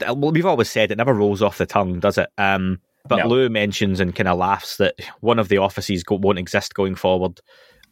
well, 0.00 0.30
we've 0.32 0.46
always 0.46 0.70
said 0.70 0.90
it 0.90 0.98
never 0.98 1.14
rolls 1.14 1.42
off 1.42 1.58
the 1.58 1.66
tongue, 1.66 2.00
does 2.00 2.18
it? 2.18 2.28
Um, 2.38 2.80
but 3.06 3.16
no. 3.16 3.28
Lue 3.28 3.48
mentions 3.48 4.00
and 4.00 4.14
kind 4.14 4.28
of 4.28 4.38
laughs 4.38 4.78
that 4.78 4.94
one 5.20 5.38
of 5.38 5.48
the 5.48 5.58
offices 5.58 6.02
go- 6.02 6.16
won't 6.16 6.38
exist 6.38 6.74
going 6.74 6.94
forward. 6.94 7.40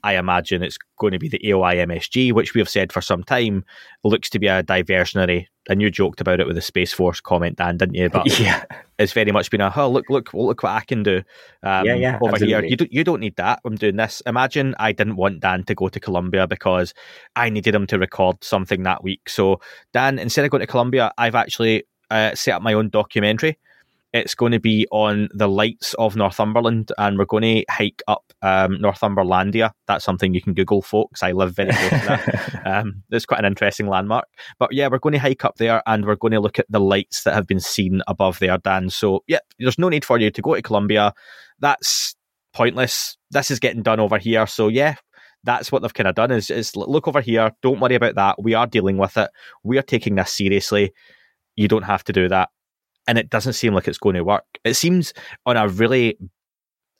I 0.04 0.16
imagine 0.16 0.62
it's 0.62 0.78
going 0.98 1.12
to 1.12 1.18
be 1.18 1.28
the 1.28 1.40
AOI 1.44 1.76
MSG, 1.86 2.32
which 2.32 2.54
we 2.54 2.60
have 2.60 2.68
said 2.68 2.92
for 2.92 3.00
some 3.00 3.22
time 3.22 3.64
looks 4.04 4.30
to 4.30 4.38
be 4.38 4.48
a 4.48 4.62
diversionary. 4.62 5.46
And 5.68 5.80
you 5.80 5.90
joked 5.90 6.20
about 6.20 6.40
it 6.40 6.46
with 6.46 6.56
the 6.56 6.62
Space 6.62 6.92
Force 6.92 7.20
comment, 7.20 7.56
Dan, 7.56 7.76
didn't 7.76 7.94
you? 7.94 8.08
But 8.10 8.38
yeah. 8.40 8.64
it's 8.98 9.12
very 9.12 9.30
much 9.30 9.50
been 9.50 9.60
a 9.60 9.72
oh 9.76 9.88
look 9.88 10.10
look 10.10 10.34
look 10.34 10.62
what 10.62 10.72
I 10.72 10.80
can 10.80 11.02
do 11.02 11.18
um, 11.62 11.86
yeah, 11.86 11.94
yeah, 11.94 12.18
over 12.20 12.32
absolutely. 12.32 12.48
here. 12.48 12.62
You 12.64 12.76
don't 12.76 12.92
you 12.92 13.04
don't 13.04 13.20
need 13.20 13.36
that. 13.36 13.60
I'm 13.64 13.76
doing 13.76 13.96
this. 13.96 14.22
Imagine 14.26 14.74
I 14.80 14.92
didn't 14.92 15.16
want 15.16 15.40
Dan 15.40 15.62
to 15.64 15.74
go 15.74 15.88
to 15.88 16.00
Colombia 16.00 16.46
because 16.46 16.94
I 17.36 17.48
needed 17.48 17.74
him 17.74 17.86
to 17.88 17.98
record 17.98 18.42
something 18.42 18.82
that 18.82 19.04
week. 19.04 19.28
So 19.28 19.60
Dan, 19.92 20.18
instead 20.18 20.44
of 20.44 20.50
going 20.50 20.62
to 20.62 20.66
Colombia, 20.66 21.12
I've 21.16 21.36
actually 21.36 21.84
uh, 22.10 22.34
set 22.34 22.54
up 22.54 22.62
my 22.62 22.72
own 22.72 22.88
documentary 22.88 23.56
it's 24.12 24.34
going 24.34 24.52
to 24.52 24.60
be 24.60 24.86
on 24.90 25.28
the 25.32 25.48
lights 25.48 25.94
of 25.94 26.16
Northumberland, 26.16 26.92
and 26.98 27.16
we're 27.16 27.24
going 27.24 27.42
to 27.42 27.64
hike 27.70 28.02
up 28.06 28.24
um, 28.42 28.78
Northumberlandia. 28.78 29.70
That's 29.86 30.04
something 30.04 30.34
you 30.34 30.42
can 30.42 30.52
Google, 30.52 30.82
folks. 30.82 31.22
I 31.22 31.32
live 31.32 31.56
very 31.56 31.72
close 31.72 31.90
to 31.90 32.06
that. 32.06 32.62
Um, 32.72 33.02
it's 33.10 33.26
quite 33.26 33.40
an 33.40 33.44
interesting 33.44 33.88
landmark. 33.88 34.26
But 34.58 34.72
yeah, 34.72 34.86
we're 34.88 34.98
going 34.98 35.14
to 35.14 35.18
hike 35.18 35.44
up 35.44 35.56
there, 35.56 35.82
and 35.86 36.04
we're 36.04 36.16
going 36.16 36.32
to 36.32 36.40
look 36.40 36.58
at 36.58 36.66
the 36.68 36.78
lights 36.78 37.24
that 37.24 37.34
have 37.34 37.46
been 37.46 37.60
seen 37.60 38.02
above 38.06 38.38
there, 38.38 38.58
Dan. 38.58 38.90
So 38.90 39.24
yeah, 39.26 39.40
there's 39.58 39.78
no 39.78 39.88
need 39.88 40.04
for 40.04 40.18
you 40.18 40.30
to 40.30 40.42
go 40.42 40.54
to 40.54 40.62
Colombia. 40.62 41.12
That's 41.58 42.14
pointless. 42.52 43.16
This 43.30 43.50
is 43.50 43.58
getting 43.58 43.82
done 43.82 43.98
over 43.98 44.18
here. 44.18 44.46
So 44.46 44.68
yeah, 44.68 44.96
that's 45.44 45.72
what 45.72 45.82
they've 45.82 45.92
kind 45.92 46.08
of 46.08 46.14
done 46.14 46.30
is, 46.30 46.50
is 46.50 46.76
look 46.76 47.08
over 47.08 47.20
here. 47.20 47.50
Don't 47.62 47.80
worry 47.80 47.94
about 47.94 48.14
that. 48.14 48.42
We 48.42 48.54
are 48.54 48.66
dealing 48.66 48.98
with 48.98 49.16
it. 49.16 49.30
We 49.64 49.78
are 49.78 49.82
taking 49.82 50.14
this 50.14 50.32
seriously. 50.32 50.92
You 51.56 51.68
don't 51.68 51.82
have 51.82 52.04
to 52.04 52.12
do 52.12 52.28
that 52.28 52.50
and 53.06 53.18
it 53.18 53.30
doesn't 53.30 53.54
seem 53.54 53.74
like 53.74 53.88
it's 53.88 53.98
going 53.98 54.14
to 54.14 54.24
work. 54.24 54.44
It 54.64 54.74
seems 54.74 55.12
on 55.46 55.56
a 55.56 55.68
really 55.68 56.18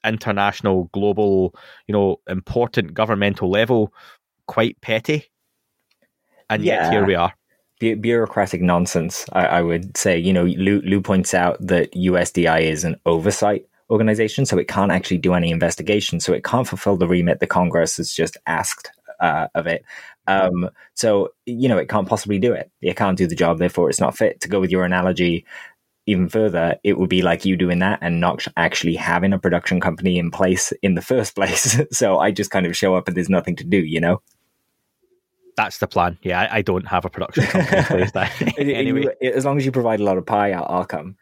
international, 0.03 0.89
global, 0.93 1.55
you 1.87 1.93
know, 1.93 2.17
important 2.27 2.93
governmental 2.93 3.49
level, 3.49 3.93
quite 4.47 4.79
petty. 4.81 5.25
And 6.49 6.63
yeah. 6.63 6.83
yet 6.83 6.91
here 6.91 7.05
we 7.05 7.15
are. 7.15 7.33
Bu- 7.79 7.95
bureaucratic 7.95 8.61
nonsense, 8.61 9.25
I, 9.33 9.45
I, 9.45 9.61
would 9.61 9.97
say. 9.97 10.17
You 10.17 10.33
know, 10.33 10.43
Lue, 10.43 10.81
Lue 10.81 11.01
points 11.01 11.33
out 11.33 11.57
that 11.65 11.91
USDI 11.93 12.61
is 12.61 12.83
an 12.83 12.97
oversight 13.05 13.65
organization, 13.89 14.45
so 14.45 14.57
it 14.57 14.67
can't 14.67 14.91
actually 14.91 15.17
do 15.17 15.33
any 15.33 15.51
investigation, 15.51 16.19
so 16.19 16.33
it 16.33 16.43
can't 16.43 16.67
fulfill 16.67 16.97
the 16.97 17.07
remit 17.07 17.39
the 17.39 17.47
Congress 17.47 17.97
has 17.97 18.13
just 18.13 18.37
asked 18.45 18.91
uh, 19.19 19.47
of 19.55 19.67
it. 19.67 19.83
Um, 20.27 20.69
so, 20.93 21.29
you 21.45 21.67
know, 21.67 21.77
it 21.77 21.89
can't 21.89 22.07
possibly 22.07 22.39
do 22.39 22.53
it. 22.53 22.71
It 22.81 22.95
can't 22.95 23.17
do 23.17 23.27
the 23.27 23.35
job, 23.35 23.59
therefore 23.59 23.89
it's 23.89 23.99
not 23.99 24.17
fit. 24.17 24.41
To 24.41 24.49
go 24.49 24.59
with 24.59 24.71
your 24.71 24.85
analogy, 24.85 25.45
even 26.05 26.27
further, 26.29 26.77
it 26.83 26.97
would 26.97 27.09
be 27.09 27.21
like 27.21 27.45
you 27.45 27.55
doing 27.55 27.79
that 27.79 27.99
and 28.01 28.19
not 28.19 28.45
actually 28.57 28.95
having 28.95 29.33
a 29.33 29.39
production 29.39 29.79
company 29.79 30.17
in 30.17 30.31
place 30.31 30.73
in 30.81 30.95
the 30.95 31.01
first 31.01 31.35
place. 31.35 31.79
so 31.91 32.19
I 32.19 32.31
just 32.31 32.51
kind 32.51 32.65
of 32.65 32.75
show 32.75 32.95
up 32.95 33.07
and 33.07 33.15
there's 33.15 33.29
nothing 33.29 33.55
to 33.57 33.63
do, 33.63 33.77
you 33.77 33.99
know? 33.99 34.21
That's 35.55 35.77
the 35.77 35.87
plan. 35.87 36.17
Yeah, 36.23 36.41
I, 36.41 36.57
I 36.57 36.61
don't 36.63 36.87
have 36.87 37.05
a 37.05 37.09
production 37.09 37.45
company 37.45 37.77
in 37.77 37.83
place. 38.09 38.11
anyway, 38.57 39.15
as 39.21 39.45
long 39.45 39.57
as 39.57 39.65
you 39.65 39.71
provide 39.71 39.99
a 39.99 40.03
lot 40.03 40.17
of 40.17 40.25
pie, 40.25 40.51
I'll, 40.51 40.65
I'll 40.67 40.85
come. 40.85 41.15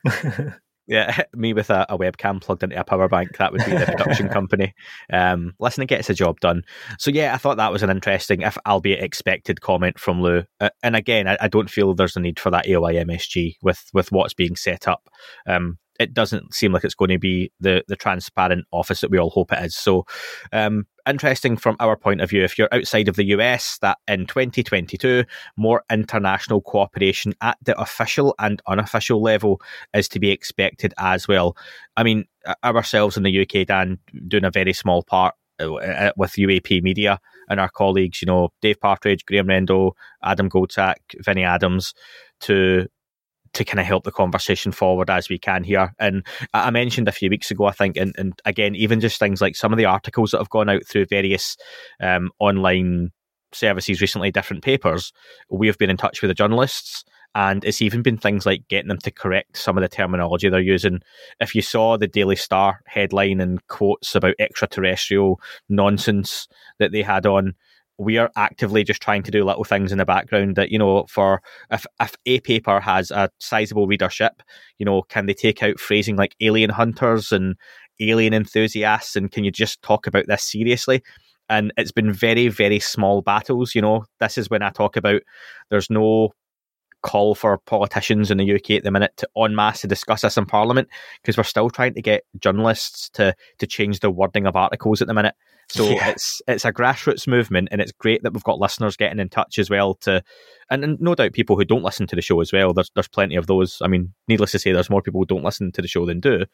Yeah, 0.91 1.23
me 1.33 1.53
with 1.53 1.69
a, 1.69 1.85
a, 1.87 1.97
webcam 1.97 2.41
plugged 2.41 2.63
into 2.63 2.77
a 2.77 2.83
power 2.83 3.07
bank. 3.07 3.37
That 3.37 3.53
would 3.53 3.63
be 3.63 3.71
the 3.71 3.85
production 3.85 4.27
company. 4.37 4.73
Um, 5.11 5.53
listen, 5.57 5.83
it 5.83 5.87
gets 5.87 6.09
the 6.09 6.13
job 6.13 6.41
done. 6.41 6.63
So 6.99 7.11
yeah, 7.11 7.33
I 7.33 7.37
thought 7.37 7.55
that 7.57 7.71
was 7.71 7.81
an 7.81 7.89
interesting, 7.89 8.41
if 8.41 8.57
albeit 8.67 9.01
expected, 9.01 9.61
comment 9.61 9.97
from 9.97 10.21
Lue. 10.21 10.43
Uh, 10.59 10.69
and 10.83 10.97
again, 10.97 11.29
I, 11.29 11.37
I, 11.39 11.47
don't 11.47 11.69
feel 11.69 11.93
there's 11.93 12.17
a 12.17 12.19
need 12.19 12.41
for 12.41 12.51
that 12.51 12.65
AOI 12.65 12.95
MSG 13.05 13.55
with 13.63 13.89
with 13.93 14.11
what's 14.11 14.33
being 14.33 14.57
set 14.57 14.85
up. 14.85 15.07
Um, 15.47 15.77
it 15.97 16.13
doesn't 16.13 16.53
seem 16.53 16.73
like 16.73 16.83
it's 16.83 16.95
going 16.95 17.11
to 17.11 17.19
be 17.19 17.53
the 17.61 17.85
the 17.87 17.95
transparent 17.95 18.65
office 18.71 18.99
that 18.99 19.11
we 19.11 19.17
all 19.17 19.29
hope 19.29 19.53
it 19.53 19.63
is. 19.63 19.75
So, 19.75 20.05
um, 20.51 20.87
interesting 21.07 21.57
from 21.57 21.75
our 21.79 21.95
point 21.95 22.21
of 22.21 22.29
view. 22.29 22.43
If 22.43 22.57
you're 22.57 22.73
outside 22.73 23.07
of 23.07 23.15
the 23.15 23.25
US, 23.25 23.77
that 23.81 23.97
in 24.07 24.25
2022, 24.25 25.23
more 25.57 25.83
international 25.91 26.61
cooperation 26.61 27.33
at 27.41 27.57
the 27.63 27.79
official 27.79 28.35
and 28.39 28.61
unofficial 28.67 29.21
level 29.21 29.61
is 29.93 30.07
to 30.09 30.19
be 30.19 30.31
expected 30.31 30.93
as 30.97 31.27
well. 31.27 31.55
I 31.97 32.03
mean, 32.03 32.25
ourselves 32.63 33.17
in 33.17 33.23
the 33.23 33.41
UK, 33.41 33.67
Dan, 33.67 33.99
doing 34.27 34.45
a 34.45 34.51
very 34.51 34.73
small 34.73 35.03
part 35.03 35.35
uh, 35.59 35.75
uh, 35.75 36.11
with 36.17 36.31
UAP 36.31 36.81
Media 36.81 37.19
and 37.49 37.59
our 37.59 37.69
colleagues, 37.69 38.21
you 38.21 38.25
know, 38.25 38.49
Dave 38.61 38.79
Partridge, 38.79 39.25
Graham 39.25 39.47
Rendo, 39.47 39.91
Adam 40.23 40.49
Goldsack, 40.49 40.95
Vinnie 41.19 41.43
Adams, 41.43 41.93
to 42.41 42.87
to 43.53 43.65
kind 43.65 43.79
of 43.79 43.85
help 43.85 44.03
the 44.03 44.11
conversation 44.11 44.71
forward 44.71 45.09
as 45.09 45.29
we 45.29 45.37
can 45.37 45.63
here. 45.63 45.93
And 45.99 46.25
I 46.53 46.71
mentioned 46.71 47.07
a 47.07 47.13
few 47.13 47.29
weeks 47.29 47.51
ago, 47.51 47.65
I 47.65 47.71
think, 47.71 47.97
and, 47.97 48.15
and 48.17 48.33
again, 48.45 48.75
even 48.75 48.99
just 48.99 49.19
things 49.19 49.41
like 49.41 49.55
some 49.55 49.73
of 49.73 49.77
the 49.77 49.85
articles 49.85 50.31
that 50.31 50.37
have 50.37 50.49
gone 50.49 50.69
out 50.69 50.85
through 50.85 51.07
various 51.07 51.57
um, 52.01 52.31
online 52.39 53.11
services 53.53 53.99
recently, 53.99 54.31
different 54.31 54.63
papers, 54.63 55.11
we 55.49 55.67
have 55.67 55.77
been 55.77 55.89
in 55.89 55.97
touch 55.97 56.21
with 56.21 56.29
the 56.29 56.35
journalists. 56.35 57.03
And 57.33 57.63
it's 57.63 57.81
even 57.81 58.01
been 58.01 58.17
things 58.17 58.45
like 58.45 58.67
getting 58.67 58.89
them 58.89 58.97
to 58.99 59.11
correct 59.11 59.55
some 59.55 59.77
of 59.77 59.81
the 59.81 59.87
terminology 59.87 60.49
they're 60.49 60.59
using. 60.59 60.99
If 61.39 61.55
you 61.55 61.61
saw 61.61 61.95
the 61.95 62.07
Daily 62.07 62.35
Star 62.35 62.81
headline 62.87 63.39
and 63.39 63.65
quotes 63.67 64.15
about 64.15 64.35
extraterrestrial 64.37 65.39
nonsense 65.69 66.49
that 66.79 66.91
they 66.91 67.01
had 67.01 67.25
on, 67.25 67.55
we 68.01 68.17
are 68.17 68.31
actively 68.35 68.83
just 68.83 69.01
trying 69.01 69.21
to 69.21 69.31
do 69.31 69.43
little 69.43 69.63
things 69.63 69.91
in 69.91 69.99
the 69.99 70.05
background 70.05 70.55
that 70.55 70.71
you 70.71 70.79
know 70.79 71.05
for 71.07 71.41
if 71.69 71.85
if 71.99 72.15
a 72.25 72.39
paper 72.41 72.79
has 72.79 73.11
a 73.11 73.29
sizable 73.39 73.87
readership 73.87 74.41
you 74.79 74.85
know 74.85 75.03
can 75.03 75.27
they 75.27 75.33
take 75.33 75.61
out 75.61 75.79
phrasing 75.79 76.15
like 76.15 76.35
alien 76.41 76.69
hunters 76.69 77.31
and 77.31 77.55
alien 77.99 78.33
enthusiasts 78.33 79.15
and 79.15 79.31
can 79.31 79.43
you 79.43 79.51
just 79.51 79.81
talk 79.83 80.07
about 80.07 80.25
this 80.27 80.43
seriously 80.43 81.03
and 81.47 81.71
it's 81.77 81.91
been 81.91 82.11
very 82.11 82.47
very 82.47 82.79
small 82.79 83.21
battles 83.21 83.75
you 83.75 83.81
know 83.81 84.03
this 84.19 84.37
is 84.37 84.49
when 84.49 84.63
i 84.63 84.69
talk 84.69 84.97
about 84.97 85.21
there's 85.69 85.89
no 85.89 86.33
call 87.03 87.33
for 87.35 87.57
politicians 87.59 88.29
in 88.29 88.37
the 88.37 88.53
UK 88.55 88.71
at 88.71 88.83
the 88.83 88.91
minute 88.91 89.15
to 89.17 89.27
en 89.37 89.55
masse 89.55 89.81
to 89.81 89.87
discuss 89.87 90.21
this 90.21 90.37
in 90.37 90.45
Parliament 90.45 90.87
because 91.21 91.35
we're 91.35 91.43
still 91.43 91.69
trying 91.69 91.95
to 91.95 92.01
get 92.01 92.23
journalists 92.39 93.09
to 93.09 93.33
to 93.57 93.65
change 93.65 93.99
the 93.99 94.11
wording 94.11 94.45
of 94.45 94.55
articles 94.55 95.01
at 95.01 95.07
the 95.07 95.13
minute. 95.13 95.33
So 95.71 95.89
yeah. 95.89 96.09
it's 96.09 96.41
it's 96.49 96.65
a 96.65 96.73
grassroots 96.73 97.27
movement, 97.27 97.69
and 97.71 97.79
it's 97.79 97.93
great 97.93 98.23
that 98.23 98.33
we've 98.33 98.43
got 98.43 98.59
listeners 98.59 98.97
getting 98.97 99.19
in 99.19 99.29
touch 99.29 99.57
as 99.57 99.69
well. 99.69 99.93
To 100.01 100.21
and, 100.69 100.83
and, 100.83 100.99
no 100.99 101.15
doubt 101.15 101.31
people 101.31 101.55
who 101.55 101.63
don't 101.63 101.83
listen 101.83 102.07
to 102.07 102.15
the 102.15 102.21
show 102.21 102.41
as 102.41 102.51
well. 102.51 102.73
There's 102.73 102.91
there's 102.93 103.07
plenty 103.07 103.37
of 103.37 103.47
those. 103.47 103.81
I 103.81 103.87
mean, 103.87 104.13
needless 104.27 104.51
to 104.51 104.59
say, 104.59 104.73
there's 104.73 104.89
more 104.89 105.01
people 105.01 105.21
who 105.21 105.25
don't 105.25 105.45
listen 105.45 105.71
to 105.71 105.81
the 105.81 105.87
show 105.87 106.05
than 106.05 106.19
do. 106.19 106.45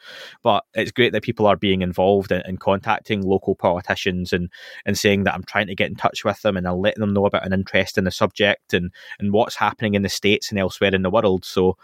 But 0.44 0.66
it's 0.76 0.92
great 0.92 1.14
that 1.14 1.24
people 1.24 1.48
are 1.48 1.56
being 1.56 1.82
involved 1.82 2.32
and, 2.32 2.44
and 2.46 2.60
contacting 2.60 3.24
local 3.24 3.56
politicians 3.56 4.34
and 4.34 4.52
and 4.86 4.96
saying 4.96 5.24
that 5.24 5.34
I'm 5.34 5.44
trying 5.46 5.68
to 5.68 5.76
get 5.76 5.90
in 5.90 5.96
touch 5.96 6.24
with 6.24 6.40
them 6.44 6.56
and 6.56 6.68
I'll 6.68 6.80
let 6.80 6.96
them 6.96 7.14
know 7.14 7.26
about 7.26 7.46
an 7.46 7.54
interest 7.54 7.98
in 7.98 8.04
the 8.04 8.12
subject 8.12 8.72
and 8.72 8.92
and 9.18 9.34
what's 9.34 9.56
happening 9.56 9.96
in 9.96 10.04
the 10.04 10.10
states 10.10 10.52
and 10.52 10.60
elsewhere 10.60 10.94
in 10.94 11.02
the 11.02 11.10
world. 11.10 11.44
So 11.44 11.76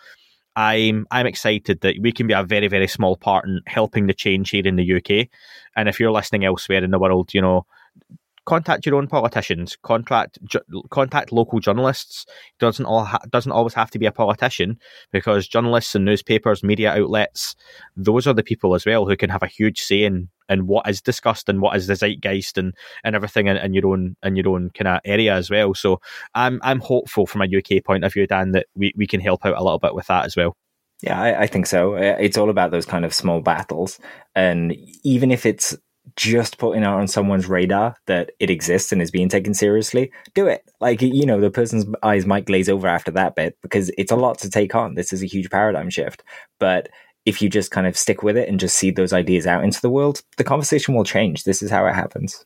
I'm 0.56 1.08
I'm 1.12 1.26
excited 1.26 1.82
that 1.82 1.96
we 2.00 2.12
can 2.12 2.28
be 2.28 2.34
a 2.34 2.44
very 2.44 2.68
very 2.68 2.88
small 2.88 3.18
part 3.18 3.46
in 3.46 3.62
helping 3.66 4.08
the 4.08 4.14
change 4.14 4.52
here 4.52 4.66
in 4.66 4.76
the 4.76 4.96
UK. 4.96 5.28
And 5.76 5.90
if 5.90 6.00
you're 6.00 6.12
listening 6.12 6.46
elsewhere 6.46 6.84
in 6.84 6.92
the 6.92 7.00
world, 7.00 7.34
you 7.34 7.42
know, 7.42 7.66
contact 8.46 8.86
your 8.86 8.96
own 8.96 9.08
politicians, 9.08 9.78
contact 9.82 10.38
ju- 10.44 10.84
contact 10.90 11.32
local 11.32 11.60
journalists. 11.60 12.26
doesn't 12.60 12.86
all 12.86 13.06
ha- 13.06 13.20
doesn't 13.30 13.52
always 13.52 13.74
have 13.74 13.92
to 13.92 14.00
be 14.00 14.06
a 14.06 14.12
politician 14.12 14.78
because 15.12 15.48
journalists 15.48 15.96
and 15.96 16.06
newspapers, 16.06 16.64
media 16.64 16.92
outlets, 16.92 17.56
those 17.96 18.28
are 18.28 18.34
the 18.34 18.44
people 18.44 18.76
as 18.76 18.86
well 18.86 19.06
who 19.06 19.16
can 19.16 19.30
have 19.30 19.44
a 19.44 19.48
huge 19.48 19.80
say 19.80 20.04
in, 20.04 20.30
in 20.50 20.68
what 20.68 20.88
is 20.90 21.02
discussed 21.02 21.48
and 21.50 21.62
what 21.62 21.76
is 21.76 21.88
the 21.88 21.96
zeitgeist 21.96 22.58
and, 22.58 22.74
and 23.04 23.16
everything 23.16 23.48
in, 23.48 23.58
in 23.58 23.74
your 23.74 23.88
own 23.88 24.16
in 24.24 24.36
your 24.36 24.50
own 24.50 24.70
kind 24.72 24.88
of 24.88 25.00
area 25.06 25.34
as 25.34 25.50
well. 25.50 25.74
So 25.74 26.02
I'm 26.36 26.60
I'm 26.64 26.80
hopeful 26.80 27.26
from 27.26 27.42
a 27.42 27.58
UK 27.58 27.84
point 27.84 28.04
of 28.04 28.14
view, 28.14 28.28
Dan, 28.28 28.52
that 28.52 28.68
we, 28.76 28.94
we 28.96 29.08
can 29.08 29.22
help 29.22 29.46
out 29.46 29.58
a 29.58 29.64
little 29.64 29.80
bit 29.80 29.96
with 29.96 30.08
that 30.08 30.26
as 30.26 30.36
well. 30.36 30.56
Yeah, 31.02 31.20
I, 31.20 31.42
I 31.42 31.48
think 31.48 31.66
so. 31.66 31.96
Uh, 31.96 32.16
it's 32.20 32.38
all 32.38 32.50
about 32.50 32.72
those 32.72 32.86
kind 32.86 33.04
of 33.04 33.14
small 33.14 33.42
battles, 33.42 34.00
and 34.36 34.74
even 35.04 35.32
if 35.32 35.46
it's 35.46 35.76
just 36.16 36.58
putting 36.58 36.84
out 36.84 37.00
on 37.00 37.08
someone's 37.08 37.48
radar 37.48 37.96
that 38.08 38.32
it 38.40 38.50
exists 38.50 38.92
and 38.92 39.02
is 39.02 39.12
being 39.12 39.30
taken 39.30 39.54
seriously, 39.54 40.12
do 40.36 40.48
it. 40.48 40.64
Like, 40.80 41.02
you 41.02 41.26
know, 41.26 41.40
the 41.40 41.50
person's 41.50 41.86
eyes 42.04 42.26
might 42.26 42.46
glaze 42.46 42.70
over 42.70 42.88
after 42.88 43.12
that 43.12 43.36
bit 43.36 43.58
because 43.62 43.90
it's 43.98 44.12
a 44.12 44.16
lot 44.16 44.38
to 44.40 44.50
take 44.50 44.76
on. 44.76 44.96
This 44.96 45.14
is 45.14 45.24
a 45.24 45.28
huge 45.28 45.50
paradigm 45.50 45.90
shift. 45.90 46.24
But 46.60 46.90
if 47.26 47.42
you 47.42 47.50
just 47.50 47.72
kind 47.72 47.88
of 47.88 47.98
stick 47.98 48.22
with 48.22 48.38
it 48.38 48.50
and 48.50 48.60
just 48.60 48.78
see 48.78 48.92
those 48.92 49.14
ideas 49.14 49.48
out 49.48 49.64
into 49.64 49.82
the 49.82 49.90
world, 49.90 50.22
the 50.38 50.44
conversation 50.44 50.94
will 50.94 51.06
change. 51.06 51.46
This 51.46 51.64
is 51.64 51.72
how 51.72 51.86
it 51.88 51.94
happens. 51.94 52.46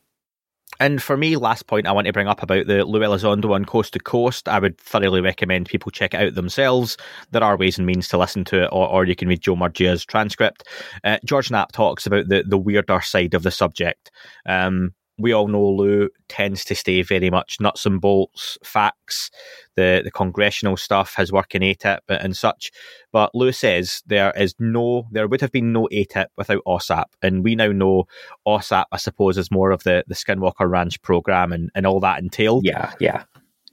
And 0.79 1.01
for 1.01 1.17
me, 1.17 1.35
last 1.35 1.67
point 1.67 1.87
I 1.87 1.91
want 1.91 2.07
to 2.07 2.13
bring 2.13 2.27
up 2.27 2.43
about 2.43 2.67
the 2.67 2.85
Lue 2.85 2.99
Elizondo 2.99 3.53
on 3.53 3.65
Coast 3.65 3.93
to 3.93 3.99
Coast, 3.99 4.47
I 4.47 4.59
would 4.59 4.77
thoroughly 4.77 5.21
recommend 5.21 5.67
people 5.67 5.91
check 5.91 6.13
it 6.13 6.21
out 6.21 6.35
themselves. 6.35 6.97
There 7.31 7.43
are 7.43 7.57
ways 7.57 7.77
and 7.77 7.87
means 7.87 8.07
to 8.09 8.17
listen 8.17 8.43
to 8.45 8.63
it, 8.63 8.69
or, 8.71 8.87
or 8.87 9.05
you 9.05 9.15
can 9.15 9.27
read 9.27 9.41
Joe 9.41 9.55
Murgia's 9.55 10.05
transcript. 10.05 10.63
Uh, 11.03 11.17
George 11.25 11.51
Knapp 11.51 11.71
talks 11.71 12.05
about 12.05 12.27
the, 12.29 12.43
the 12.47 12.57
weirder 12.57 13.01
side 13.01 13.33
of 13.33 13.43
the 13.43 13.51
subject. 13.51 14.11
Um, 14.45 14.93
we 15.19 15.33
all 15.33 15.47
know 15.47 15.67
Lue 15.67 16.09
tends 16.27 16.63
to 16.65 16.75
stay 16.75 17.01
very 17.01 17.29
much 17.29 17.59
nuts 17.59 17.85
and 17.85 17.99
bolts, 17.99 18.57
facts, 18.63 19.31
the, 19.75 20.01
the 20.03 20.11
congressional 20.11 20.77
stuff, 20.77 21.15
his 21.15 21.31
work 21.31 21.55
in 21.55 21.63
ATIP 21.63 21.99
and 22.07 22.37
such. 22.37 22.71
But 23.11 23.33
Lue 23.33 23.51
says 23.51 24.03
there 24.05 24.31
is 24.37 24.53
no, 24.59 25.07
there 25.11 25.27
would 25.27 25.41
have 25.41 25.51
been 25.51 25.73
no 25.73 25.87
ATIP 25.91 26.27
without 26.37 26.63
OSAP. 26.67 27.05
And 27.21 27.43
we 27.43 27.55
now 27.55 27.71
know 27.71 28.05
OSAP, 28.47 28.85
I 28.91 28.97
suppose, 28.97 29.37
is 29.37 29.49
more 29.49 29.71
of 29.71 29.83
the, 29.83 30.03
the 30.07 30.15
Skinwalker 30.15 30.69
Ranch 30.69 31.01
program 31.01 31.51
and, 31.51 31.71
and 31.73 31.87
all 31.87 31.99
that 32.01 32.19
entailed. 32.19 32.65
Yeah, 32.65 32.93
yeah. 32.99 33.23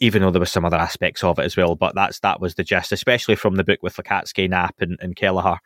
Even 0.00 0.22
though 0.22 0.30
there 0.30 0.40
was 0.40 0.50
some 0.50 0.64
other 0.64 0.76
aspects 0.76 1.22
of 1.22 1.38
it 1.38 1.44
as 1.44 1.56
well. 1.56 1.76
But 1.76 1.94
that's 1.94 2.20
that 2.20 2.40
was 2.40 2.54
the 2.54 2.64
gist, 2.64 2.90
especially 2.90 3.36
from 3.36 3.56
the 3.56 3.64
book 3.64 3.80
with 3.82 3.96
Lacatski, 3.96 4.48
Knapp, 4.48 4.80
and, 4.80 4.98
and 5.00 5.14
Kelleher. 5.14 5.58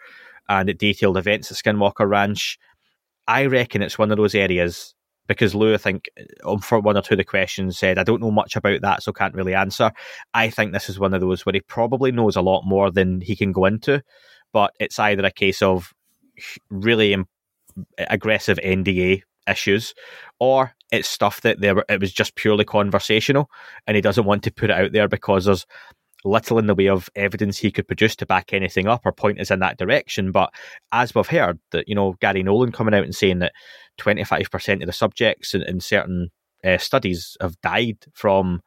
And 0.48 0.68
it 0.68 0.78
detailed 0.78 1.16
events 1.16 1.50
at 1.50 1.56
Skinwalker 1.56 2.08
Ranch. 2.08 2.58
I 3.26 3.46
reckon 3.46 3.82
it's 3.82 3.98
one 3.98 4.10
of 4.10 4.16
those 4.16 4.34
areas 4.34 4.94
because 5.28 5.54
Lue, 5.54 5.74
I 5.74 5.76
think, 5.76 6.08
um, 6.44 6.58
for 6.58 6.80
one 6.80 6.96
or 6.96 7.02
two 7.02 7.14
of 7.14 7.18
the 7.18 7.24
questions 7.24 7.78
said, 7.78 7.98
I 7.98 8.02
don't 8.02 8.20
know 8.20 8.30
much 8.30 8.56
about 8.56 8.80
that, 8.80 9.02
so 9.02 9.12
can't 9.12 9.34
really 9.34 9.54
answer. 9.54 9.92
I 10.34 10.50
think 10.50 10.72
this 10.72 10.88
is 10.88 10.98
one 10.98 11.14
of 11.14 11.20
those 11.20 11.46
where 11.46 11.52
he 11.52 11.60
probably 11.60 12.10
knows 12.10 12.34
a 12.34 12.42
lot 12.42 12.62
more 12.64 12.90
than 12.90 13.20
he 13.20 13.36
can 13.36 13.52
go 13.52 13.66
into, 13.66 14.02
but 14.52 14.72
it's 14.80 14.98
either 14.98 15.24
a 15.24 15.30
case 15.30 15.62
of 15.62 15.94
really 16.70 17.16
aggressive 17.98 18.58
NDA 18.64 19.22
issues, 19.46 19.94
or 20.40 20.74
it's 20.90 21.08
stuff 21.08 21.42
that 21.42 21.60
there 21.60 21.84
it 21.88 22.00
was 22.00 22.12
just 22.12 22.34
purely 22.34 22.64
conversational, 22.64 23.50
and 23.86 23.96
he 23.96 24.00
doesn't 24.00 24.24
want 24.24 24.42
to 24.44 24.50
put 24.50 24.70
it 24.70 24.78
out 24.78 24.92
there 24.92 25.08
because 25.08 25.44
there's 25.44 25.66
little 26.24 26.58
in 26.58 26.66
the 26.66 26.74
way 26.74 26.88
of 26.88 27.08
evidence 27.14 27.58
he 27.58 27.70
could 27.70 27.86
produce 27.86 28.16
to 28.16 28.26
back 28.26 28.52
anything 28.52 28.88
up 28.88 29.06
or 29.06 29.12
point 29.12 29.40
us 29.40 29.50
in 29.50 29.60
that 29.60 29.78
direction. 29.78 30.32
But 30.32 30.52
as 30.92 31.14
we've 31.14 31.26
heard, 31.26 31.58
that 31.72 31.88
you 31.88 31.94
know 31.94 32.14
Gary 32.20 32.42
Nolan 32.42 32.72
coming 32.72 32.94
out 32.94 33.04
and 33.04 33.14
saying 33.14 33.40
that 33.40 33.52
25% 33.98 34.80
of 34.80 34.86
the 34.86 34.92
subjects 34.92 35.54
in, 35.54 35.62
in 35.62 35.80
certain 35.80 36.30
uh, 36.64 36.78
studies 36.78 37.36
have 37.40 37.60
died 37.60 37.98
from 38.12 38.60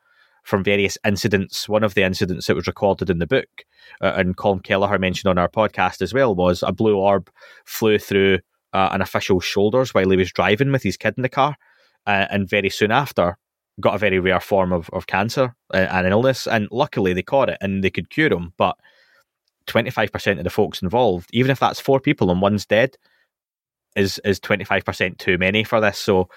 from 0.44 0.64
various 0.64 0.98
incidents. 1.06 1.70
One 1.70 1.84
of 1.84 1.94
the 1.94 2.02
incidents 2.02 2.48
that 2.48 2.56
was 2.56 2.66
recorded 2.66 3.12
in 3.12 3.20
the 3.20 3.28
book, 3.28 3.64
uh, 4.02 4.14
and 4.16 4.36
Colm 4.36 4.64
Kelleher 4.64 4.98
mentioned 4.98 5.30
on 5.30 5.38
our 5.38 5.50
podcast 5.50 6.02
as 6.02 6.14
well, 6.14 6.34
was 6.34 6.64
a 6.64 6.72
blue 6.72 6.98
orb 6.98 7.30
flew 7.66 8.00
through 8.00 8.40
uh, 8.74 8.90
an 8.92 9.02
official's 9.02 9.46
shoulders 9.46 9.94
while 9.94 10.10
he 10.10 10.18
was 10.18 10.32
driving 10.32 10.72
with 10.72 10.82
his 10.82 10.98
kid 10.98 11.14
in 11.16 11.22
the 11.24 11.30
car, 11.30 11.56
uh, 12.08 12.26
and 12.32 12.50
very 12.50 12.70
soon 12.70 12.92
after 12.92 13.38
got 13.80 13.96
a 13.96 14.00
very 14.00 14.20
rare 14.20 14.40
form 14.40 14.72
of, 14.74 14.90
of 14.92 15.08
cancer 15.08 15.56
uh, 15.74 15.78
and 15.78 16.06
an 16.06 16.12
illness. 16.12 16.48
And 16.48 16.68
luckily 16.72 17.14
they 17.14 17.24
caught 17.24 17.50
it 17.50 17.58
and 17.62 17.84
they 17.84 17.90
could 17.90 18.10
cure 18.10 18.32
him. 18.32 18.54
But 18.58 18.78
25% 19.68 20.38
of 20.38 20.44
the 20.44 20.50
folks 20.50 20.82
involved, 20.82 21.30
even 21.34 21.52
if 21.52 21.60
that's 21.60 21.80
four 21.80 22.00
people 22.00 22.32
and 22.32 22.42
one's 22.42 22.66
dead, 22.66 22.96
is 23.96 24.20
is 24.24 24.40
25% 24.40 25.18
too 25.18 25.38
many 25.38 25.64
for 25.64 25.82
this. 25.82 25.98
So 25.98 26.30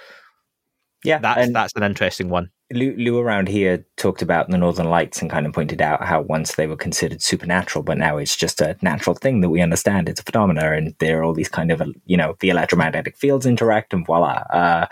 yeah, 1.04 1.18
that's 1.18 1.52
that's 1.52 1.76
an 1.76 1.82
interesting 1.82 2.30
one. 2.30 2.50
Lue, 2.72 2.94
Lue, 2.96 3.18
around 3.18 3.48
here 3.48 3.86
talked 3.98 4.22
about 4.22 4.48
the 4.48 4.56
Northern 4.56 4.88
Lights 4.88 5.20
and 5.20 5.30
kind 5.30 5.46
of 5.46 5.52
pointed 5.52 5.82
out 5.82 6.02
how 6.02 6.22
once 6.22 6.54
they 6.54 6.66
were 6.66 6.76
considered 6.76 7.22
supernatural, 7.22 7.82
but 7.82 7.98
now 7.98 8.16
it's 8.16 8.36
just 8.36 8.62
a 8.62 8.76
natural 8.80 9.14
thing 9.14 9.42
that 9.42 9.50
we 9.50 9.60
understand. 9.60 10.08
It's 10.08 10.20
a 10.20 10.24
phenomena, 10.24 10.72
and 10.72 10.94
there 10.98 11.20
are 11.20 11.24
all 11.24 11.34
these 11.34 11.48
kind 11.48 11.70
of 11.70 11.82
you 12.06 12.16
know 12.16 12.36
the 12.40 12.48
electromagnetic 12.48 13.16
fields 13.16 13.44
interact, 13.44 13.92
and 13.92 14.06
voila. 14.06 14.42
Uh, 14.50 14.86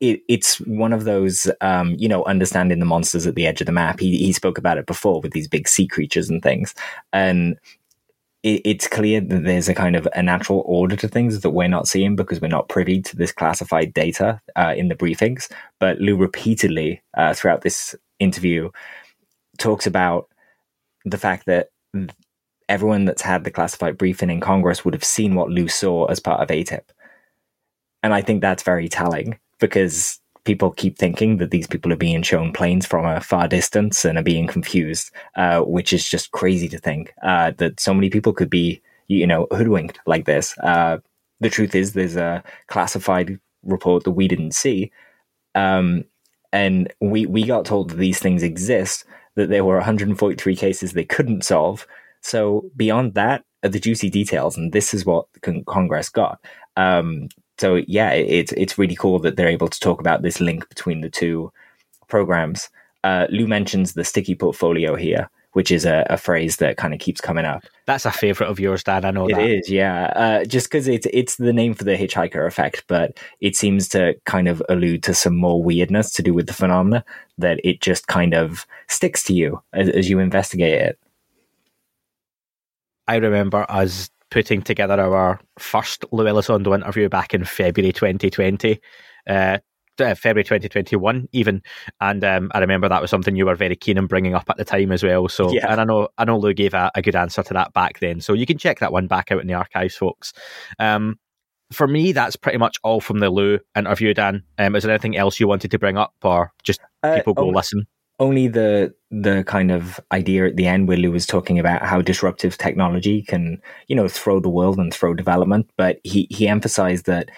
it, 0.00 0.22
it's 0.28 0.56
one 0.62 0.92
of 0.92 1.04
those, 1.04 1.48
um, 1.60 1.94
you 1.96 2.08
know, 2.08 2.24
understanding 2.24 2.80
the 2.80 2.84
monsters 2.84 3.24
at 3.24 3.36
the 3.36 3.46
edge 3.46 3.60
of 3.60 3.66
the 3.66 3.72
map. 3.72 4.00
He, 4.00 4.18
he 4.18 4.32
spoke 4.32 4.58
about 4.58 4.76
it 4.76 4.84
before 4.84 5.20
with 5.20 5.30
these 5.30 5.46
big 5.46 5.68
sea 5.68 5.86
creatures 5.86 6.28
and 6.28 6.42
things. 6.42 6.74
And 7.12 7.56
it, 8.42 8.62
it's 8.64 8.88
clear 8.88 9.20
that 9.20 9.44
there's 9.44 9.68
a 9.68 9.74
kind 9.74 9.96
of 9.96 10.06
a 10.14 10.22
natural 10.22 10.62
order 10.66 10.96
to 10.96 11.08
things 11.08 11.40
that 11.40 11.50
we're 11.50 11.68
not 11.68 11.88
seeing 11.88 12.16
because 12.16 12.40
we're 12.40 12.48
not 12.48 12.68
privy 12.68 13.00
to 13.02 13.16
this 13.16 13.32
classified 13.32 13.94
data 13.94 14.40
uh, 14.56 14.74
in 14.76 14.88
the 14.88 14.94
briefings. 14.94 15.50
But 15.78 15.98
Lue 15.98 16.16
repeatedly 16.16 17.02
uh, 17.16 17.34
throughout 17.34 17.62
this 17.62 17.94
interview 18.18 18.70
talks 19.58 19.86
about 19.86 20.28
the 21.04 21.18
fact 21.18 21.46
that 21.46 21.68
everyone 22.68 23.04
that's 23.04 23.22
had 23.22 23.44
the 23.44 23.50
classified 23.50 23.98
briefing 23.98 24.30
in 24.30 24.40
Congress 24.40 24.84
would 24.84 24.94
have 24.94 25.04
seen 25.04 25.34
what 25.34 25.50
Lue 25.50 25.68
saw 25.68 26.06
as 26.06 26.20
part 26.20 26.40
of 26.40 26.48
ATIP. 26.48 26.84
And 28.02 28.14
I 28.14 28.22
think 28.22 28.40
that's 28.40 28.62
very 28.62 28.88
telling 28.88 29.38
because 29.60 30.20
people 30.44 30.70
keep 30.70 30.98
thinking 30.98 31.36
that 31.36 31.50
these 31.50 31.66
people 31.66 31.92
are 31.92 31.96
being 31.96 32.22
shown 32.22 32.52
planes 32.52 32.86
from 32.86 33.04
a 33.04 33.20
far 33.20 33.46
distance 33.46 34.04
and 34.04 34.18
are 34.18 34.24
being 34.24 34.46
confused, 34.46 35.10
uh, 35.36 35.60
which 35.60 35.92
is 35.92 36.08
just 36.08 36.32
crazy 36.32 36.68
to 36.68 36.78
think 36.78 37.12
uh, 37.22 37.52
that 37.58 37.78
so 37.78 37.94
many 37.94 38.10
people 38.10 38.32
could 38.32 38.50
be, 38.50 38.80
you 39.08 39.26
know, 39.26 39.46
hoodwinked 39.52 40.00
like 40.06 40.24
this. 40.24 40.56
Uh, 40.58 40.98
the 41.40 41.50
truth 41.50 41.74
is, 41.74 41.92
there's 41.92 42.16
a 42.16 42.42
classified 42.68 43.38
report 43.64 44.04
that 44.04 44.12
we 44.12 44.28
didn't 44.28 44.54
see, 44.54 44.90
um, 45.54 46.04
and 46.52 46.92
we 47.00 47.26
we 47.26 47.44
got 47.44 47.64
told 47.64 47.90
that 47.90 47.96
these 47.96 48.18
things 48.18 48.42
exist. 48.42 49.04
That 49.34 49.48
there 49.48 49.64
were 49.64 49.76
143 49.76 50.56
cases 50.56 50.92
they 50.92 51.04
couldn't 51.04 51.42
solve. 51.42 51.86
So 52.20 52.70
beyond 52.76 53.14
that, 53.14 53.44
the 53.62 53.78
juicy 53.78 54.10
details, 54.10 54.56
and 54.56 54.72
this 54.72 54.92
is 54.92 55.06
what 55.06 55.26
Congress 55.66 56.08
got. 56.08 56.38
Um, 56.76 57.28
so 57.62 57.76
yeah, 57.86 58.10
it's 58.10 58.50
it's 58.56 58.76
really 58.76 58.96
cool 58.96 59.20
that 59.20 59.36
they're 59.36 59.46
able 59.46 59.68
to 59.68 59.78
talk 59.78 60.00
about 60.00 60.22
this 60.22 60.40
link 60.40 60.68
between 60.68 61.00
the 61.00 61.08
two 61.08 61.52
programs. 62.08 62.68
Uh, 63.04 63.28
Lue 63.30 63.46
mentions 63.46 63.92
the 63.92 64.02
sticky 64.02 64.34
portfolio 64.34 64.96
here, 64.96 65.30
which 65.52 65.70
is 65.70 65.84
a, 65.84 66.04
a 66.10 66.16
phrase 66.16 66.56
that 66.56 66.76
kind 66.76 66.92
of 66.92 66.98
keeps 66.98 67.20
coming 67.20 67.44
up. 67.44 67.62
That's 67.86 68.04
a 68.04 68.10
favorite 68.10 68.48
of 68.48 68.58
yours, 68.58 68.82
Dad. 68.82 69.04
I 69.04 69.12
know 69.12 69.28
it 69.28 69.36
that. 69.36 69.48
is. 69.48 69.70
Yeah, 69.70 70.06
uh, 70.16 70.44
just 70.44 70.66
because 70.66 70.88
it's 70.88 71.06
it's 71.12 71.36
the 71.36 71.52
name 71.52 71.74
for 71.74 71.84
the 71.84 71.96
hitchhiker 71.96 72.48
effect, 72.48 72.82
but 72.88 73.20
it 73.40 73.54
seems 73.54 73.88
to 73.90 74.16
kind 74.24 74.48
of 74.48 74.60
allude 74.68 75.04
to 75.04 75.14
some 75.14 75.36
more 75.36 75.62
weirdness 75.62 76.10
to 76.14 76.22
do 76.22 76.34
with 76.34 76.48
the 76.48 76.54
phenomena 76.54 77.04
that 77.38 77.60
it 77.62 77.80
just 77.80 78.08
kind 78.08 78.34
of 78.34 78.66
sticks 78.88 79.22
to 79.24 79.34
you 79.34 79.62
as, 79.72 79.88
as 79.88 80.10
you 80.10 80.18
investigate 80.18 80.80
it. 80.80 80.98
I 83.06 83.16
remember 83.16 83.66
us 83.68 84.10
putting 84.32 84.62
together 84.62 84.98
our 84.98 85.38
first 85.58 86.06
Lue 86.10 86.24
Elizondo 86.24 86.74
interview 86.74 87.08
back 87.10 87.34
in 87.34 87.44
February 87.44 87.92
2020. 87.92 88.80
Uh, 89.28 89.58
uh, 90.00 90.14
February 90.14 90.42
2021, 90.42 91.28
even. 91.32 91.62
And 92.00 92.24
um, 92.24 92.50
I 92.54 92.60
remember 92.60 92.88
that 92.88 93.02
was 93.02 93.10
something 93.10 93.36
you 93.36 93.44
were 93.44 93.54
very 93.54 93.76
keen 93.76 93.98
on 93.98 94.06
bringing 94.06 94.34
up 94.34 94.48
at 94.48 94.56
the 94.56 94.64
time 94.64 94.90
as 94.90 95.02
well. 95.02 95.28
So, 95.28 95.52
Yeah. 95.52 95.70
and 95.70 95.82
I 95.82 95.84
know 95.84 96.08
I 96.16 96.24
know 96.24 96.38
Lue 96.38 96.54
gave 96.54 96.72
a, 96.72 96.90
a 96.94 97.02
good 97.02 97.14
answer 97.14 97.42
to 97.42 97.54
that 97.54 97.74
back 97.74 98.00
then. 98.00 98.22
So 98.22 98.32
you 98.32 98.46
can 98.46 98.56
check 98.56 98.78
that 98.80 98.90
one 98.90 99.06
back 99.06 99.30
out 99.30 99.42
in 99.42 99.46
the 99.48 99.54
archives, 99.54 99.94
folks. 99.94 100.32
Um, 100.78 101.18
for 101.70 101.86
me, 101.86 102.12
that's 102.12 102.36
pretty 102.36 102.58
much 102.58 102.78
all 102.82 103.02
from 103.02 103.18
the 103.18 103.28
Lue 103.28 103.58
interview, 103.76 104.14
Dan. 104.14 104.44
Um, 104.56 104.74
is 104.74 104.82
there 104.82 104.92
anything 104.92 105.16
else 105.16 105.38
you 105.38 105.46
wanted 105.46 105.70
to 105.70 105.78
bring 105.78 105.98
up, 105.98 106.14
or 106.22 106.52
just 106.62 106.80
Uh, 107.02 107.16
people 107.16 107.34
go 107.34 107.44
oh, 107.44 107.48
listen? 107.48 107.86
Only 108.18 108.46
the 108.48 108.94
the 109.10 109.44
kind 109.44 109.70
of 109.70 110.00
idea 110.12 110.46
at 110.46 110.56
the 110.56 110.66
end 110.66 110.88
where 110.88 110.96
Lue 110.96 111.10
was 111.12 111.26
talking 111.26 111.58
about 111.58 111.82
how 111.82 112.00
disruptive 112.00 112.56
technology 112.56 113.22
can, 113.22 113.60
you 113.88 113.96
know, 113.96 114.08
throw 114.08 114.40
the 114.40 114.48
world 114.48 114.78
and 114.78 114.92
throw 114.92 115.14
development. 115.14 115.68
But 115.76 115.98
he 116.04 116.26
he 116.30 116.46
emphasized 116.48 117.06
that 117.06 117.30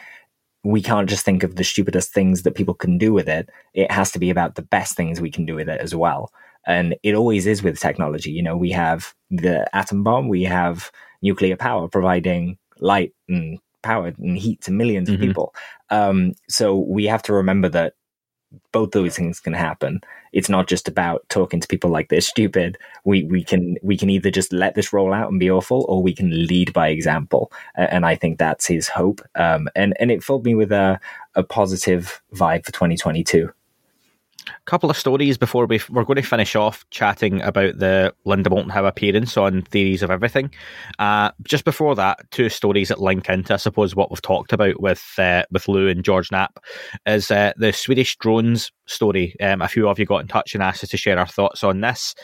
we 0.65 0.83
can't 0.83 1.09
just 1.09 1.25
think 1.25 1.43
of 1.43 1.57
the 1.57 1.65
stupidest 1.65 2.13
things 2.13 2.43
that 2.43 2.55
people 2.55 2.75
can 2.75 2.99
do 2.99 3.13
with 3.13 3.29
it. 3.29 3.49
It 3.75 3.91
has 3.91 4.11
to 4.13 4.19
be 4.19 4.31
about 4.31 4.55
the 4.57 4.63
best 4.63 4.97
things 4.97 5.21
we 5.21 5.31
can 5.31 5.47
do 5.47 5.55
with 5.55 5.69
it 5.69 5.81
as 5.81 5.95
well. 5.95 6.33
And 6.67 6.97
it 7.03 7.15
always 7.15 7.47
is 7.47 7.63
with 7.63 7.79
technology. 7.79 8.31
You 8.31 8.43
know, 8.43 8.57
we 8.57 8.71
have 8.73 9.15
the 9.31 9.69
atom 9.77 10.03
bomb, 10.03 10.29
we 10.29 10.43
have 10.45 10.91
nuclear 11.23 11.57
power 11.57 11.89
providing 11.89 12.57
light 12.81 13.13
and 13.29 13.59
power 13.83 14.13
and 14.19 14.39
heat 14.39 14.63
to 14.63 14.71
1000000s 14.73 15.11
Mhm. 15.11 15.15
of 15.15 15.21
people. 15.21 15.55
Um, 15.91 16.33
so 16.49 16.77
we 16.79 17.05
have 17.07 17.23
to 17.25 17.35
remember 17.35 17.69
that 17.71 17.95
both 18.73 18.93
those 18.93 19.17
things 19.17 19.41
can 19.41 19.53
happen. 19.53 20.01
It's 20.35 20.49
not 20.49 20.69
just 20.69 20.89
about 20.89 21.27
talking 21.29 21.61
to 21.61 21.69
people 21.69 21.91
like 21.91 22.09
they're 22.09 22.21
stupid. 22.21 22.77
We 23.05 23.25
we 23.25 23.43
can 23.43 23.77
we 23.83 23.97
can 23.97 24.11
either 24.11 24.31
just 24.31 24.53
let 24.53 24.75
this 24.75 24.93
roll 24.93 25.15
out 25.15 25.31
and 25.31 25.41
be 25.41 25.51
awful, 25.51 25.87
or 25.89 26.03
we 26.03 26.15
can 26.15 26.47
lead 26.47 26.73
by 26.73 26.89
example. 26.89 27.51
And 27.77 28.05
I 28.05 28.17
think 28.17 28.39
that's 28.39 28.67
his 28.67 28.89
hope. 28.89 29.23
Um, 29.35 29.69
and 29.75 29.95
and 29.99 30.11
it 30.11 30.23
filled 30.23 30.45
me 30.45 30.55
with 30.55 30.73
a 30.73 31.01
a 31.35 31.43
positive 31.43 32.21
vibe 32.35 32.67
for 32.67 32.73
2022. 32.73 33.51
Couple 34.67 34.91
of 34.91 34.97
stories 34.97 35.39
before 35.39 35.67
we 35.67 35.81
we're 35.91 36.05
going 36.05 36.17
to 36.17 36.23
finish 36.23 36.57
off 36.57 36.85
chatting 36.91 37.41
about 37.43 37.79
the 37.79 38.15
Linda 38.25 38.51
Moulton 38.51 38.71
Howe 38.71 38.87
appearance 38.87 39.37
on 39.37 39.63
Theories 39.63 40.03
of 40.03 40.11
Everything. 40.11 40.51
Uh, 40.99 41.31
just 41.43 41.65
before 41.65 41.95
that, 41.95 42.31
two 42.31 42.49
stories 42.49 42.89
that 42.89 43.01
link 43.01 43.29
into, 43.29 43.55
I 43.55 43.59
suppose, 43.59 43.95
what 43.95 44.11
we've 44.11 44.23
talked 44.23 44.53
about 44.53 44.81
with 44.81 45.05
uh, 45.19 45.45
with 45.51 45.69
Lue 45.69 45.89
and 45.89 46.05
George 46.05 46.31
Knapp 46.31 46.59
is 47.07 47.31
uh, 47.31 47.53
the 47.57 47.73
Swedish 47.73 48.17
drones 48.17 48.73
story. 48.87 49.35
Um, 49.41 49.63
a 49.63 49.69
few 49.69 49.89
of 49.89 49.99
you 49.99 50.07
got 50.07 50.23
in 50.23 50.29
touch 50.29 50.55
and 50.55 50.63
asked 50.63 50.85
us 50.85 50.91
to 50.91 50.97
share 50.97 51.19
our 51.19 51.27
thoughts 51.27 51.65
on 51.65 51.81
this. 51.81 52.15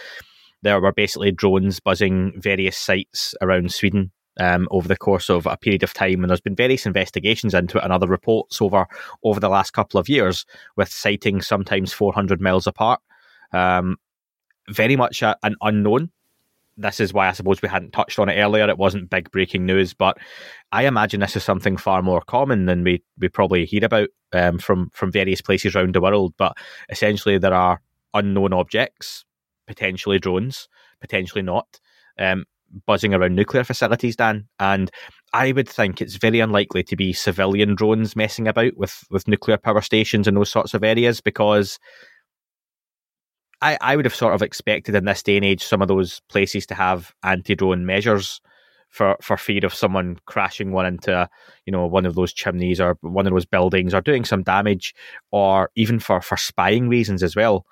There 0.62 0.80
were 0.80 0.92
basically 0.92 1.32
drones 1.32 1.80
buzzing 1.80 2.32
various 2.36 2.76
sites 2.76 3.34
around 3.40 3.72
Sweden 3.72 4.12
um, 4.38 4.68
over 4.70 4.86
the 4.86 4.96
course 4.96 5.28
of 5.28 5.46
a 5.46 5.56
period 5.56 5.82
of 5.82 5.92
time, 5.92 6.22
and 6.22 6.30
there's 6.30 6.40
been 6.40 6.54
various 6.54 6.86
investigations 6.86 7.54
into 7.54 7.78
it 7.78 7.84
and 7.84 7.92
other 7.92 8.06
reports 8.06 8.60
over 8.60 8.86
over 9.24 9.40
the 9.40 9.48
last 9.48 9.72
couple 9.72 9.98
of 9.98 10.08
years, 10.08 10.46
with 10.76 10.90
sightings 10.90 11.46
sometimes 11.46 11.92
400 11.92 12.40
miles 12.40 12.66
apart. 12.66 13.00
Um, 13.52 13.96
very 14.68 14.96
much 14.96 15.22
a, 15.22 15.36
an 15.42 15.56
unknown. 15.62 16.10
This 16.76 17.00
is 17.00 17.12
why 17.12 17.28
I 17.28 17.32
suppose 17.32 17.60
we 17.60 17.68
hadn't 17.68 17.92
touched 17.92 18.18
on 18.18 18.28
it 18.28 18.40
earlier. 18.40 18.68
It 18.68 18.78
wasn't 18.78 19.10
big 19.10 19.30
breaking 19.30 19.66
news, 19.66 19.92
but 19.92 20.16
I 20.72 20.86
imagine 20.86 21.20
this 21.20 21.36
is 21.36 21.44
something 21.44 21.76
far 21.76 22.00
more 22.00 22.22
common 22.22 22.66
than 22.66 22.84
we, 22.84 23.02
we 23.18 23.28
probably 23.28 23.66
hear 23.66 23.84
about 23.84 24.08
um, 24.32 24.58
from 24.58 24.90
from 24.90 25.12
various 25.12 25.40
places 25.40 25.74
around 25.74 25.94
the 25.94 26.00
world. 26.00 26.34
But 26.38 26.56
essentially, 26.88 27.38
there 27.38 27.52
are 27.52 27.82
unknown 28.14 28.52
objects, 28.52 29.24
potentially 29.66 30.18
drones, 30.18 30.68
potentially 31.00 31.42
not, 31.42 31.80
um, 32.18 32.44
buzzing 32.86 33.14
around 33.14 33.34
nuclear 33.34 33.64
facilities, 33.64 34.16
Dan. 34.16 34.46
And 34.58 34.90
I 35.32 35.52
would 35.52 35.68
think 35.68 36.00
it's 36.00 36.16
very 36.16 36.40
unlikely 36.40 36.82
to 36.84 36.96
be 36.96 37.12
civilian 37.12 37.74
drones 37.74 38.16
messing 38.16 38.48
about 38.48 38.76
with, 38.76 39.04
with 39.10 39.28
nuclear 39.28 39.58
power 39.58 39.80
stations 39.80 40.26
and 40.26 40.36
those 40.36 40.50
sorts 40.50 40.74
of 40.74 40.84
areas 40.84 41.20
because 41.20 41.78
I, 43.62 43.76
I 43.80 43.96
would 43.96 44.06
have 44.06 44.14
sort 44.14 44.34
of 44.34 44.42
expected 44.42 44.94
in 44.94 45.04
this 45.04 45.22
day 45.22 45.36
and 45.36 45.44
age 45.44 45.62
some 45.62 45.82
of 45.82 45.88
those 45.88 46.20
places 46.28 46.66
to 46.66 46.74
have 46.74 47.12
anti 47.22 47.54
drone 47.54 47.84
measures 47.84 48.40
for, 48.88 49.16
for 49.22 49.36
fear 49.36 49.64
of 49.64 49.74
someone 49.74 50.16
crashing 50.26 50.72
one 50.72 50.86
into 50.86 51.28
you 51.64 51.72
know 51.72 51.86
one 51.86 52.06
of 52.06 52.14
those 52.14 52.32
chimneys 52.32 52.80
or 52.80 52.98
one 53.02 53.26
of 53.26 53.32
those 53.32 53.46
buildings 53.46 53.94
or 53.94 54.00
doing 54.00 54.24
some 54.24 54.42
damage 54.42 54.94
or 55.30 55.70
even 55.76 56.00
for, 56.00 56.20
for 56.20 56.36
spying 56.36 56.88
reasons 56.88 57.22
as 57.22 57.36
well. 57.36 57.66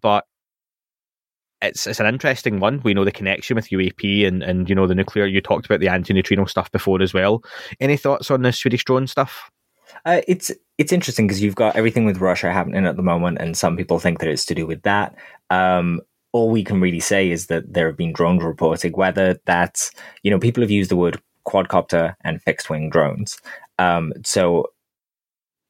But 0.00 0.24
it's 1.66 1.86
it's 1.86 2.00
an 2.00 2.06
interesting 2.06 2.60
one. 2.60 2.80
We 2.82 2.94
know 2.94 3.04
the 3.04 3.12
connection 3.12 3.54
with 3.54 3.68
UAP 3.68 4.26
and, 4.26 4.42
and 4.42 4.68
you 4.68 4.74
know 4.74 4.86
the 4.86 4.94
nuclear. 4.94 5.26
You 5.26 5.40
talked 5.40 5.66
about 5.66 5.80
the 5.80 5.88
anti 5.88 6.14
neutrino 6.14 6.44
stuff 6.46 6.70
before 6.72 7.02
as 7.02 7.12
well. 7.12 7.42
Any 7.80 7.96
thoughts 7.96 8.30
on 8.30 8.42
the 8.42 8.52
Swedish 8.52 8.84
drone 8.84 9.06
stuff? 9.06 9.50
Uh, 10.04 10.20
it's 10.28 10.50
it's 10.78 10.92
interesting 10.92 11.26
because 11.26 11.42
you've 11.42 11.54
got 11.54 11.76
everything 11.76 12.04
with 12.04 12.18
Russia 12.18 12.52
happening 12.52 12.86
at 12.86 12.96
the 12.96 13.02
moment, 13.02 13.38
and 13.40 13.56
some 13.56 13.76
people 13.76 13.98
think 13.98 14.18
that 14.20 14.28
it's 14.28 14.44
to 14.46 14.54
do 14.54 14.66
with 14.66 14.82
that. 14.82 15.14
Um, 15.50 16.00
all 16.32 16.50
we 16.50 16.64
can 16.64 16.80
really 16.80 17.00
say 17.00 17.30
is 17.30 17.46
that 17.46 17.72
there 17.72 17.86
have 17.86 17.96
been 17.96 18.12
drones 18.12 18.42
reporting, 18.42 18.92
whether 18.92 19.38
that's 19.46 19.90
you 20.22 20.30
know 20.30 20.38
people 20.38 20.62
have 20.62 20.70
used 20.70 20.90
the 20.90 20.96
word 20.96 21.20
quadcopter 21.46 22.14
and 22.24 22.42
fixed 22.42 22.68
wing 22.68 22.90
drones. 22.90 23.38
Um, 23.78 24.12
so 24.24 24.66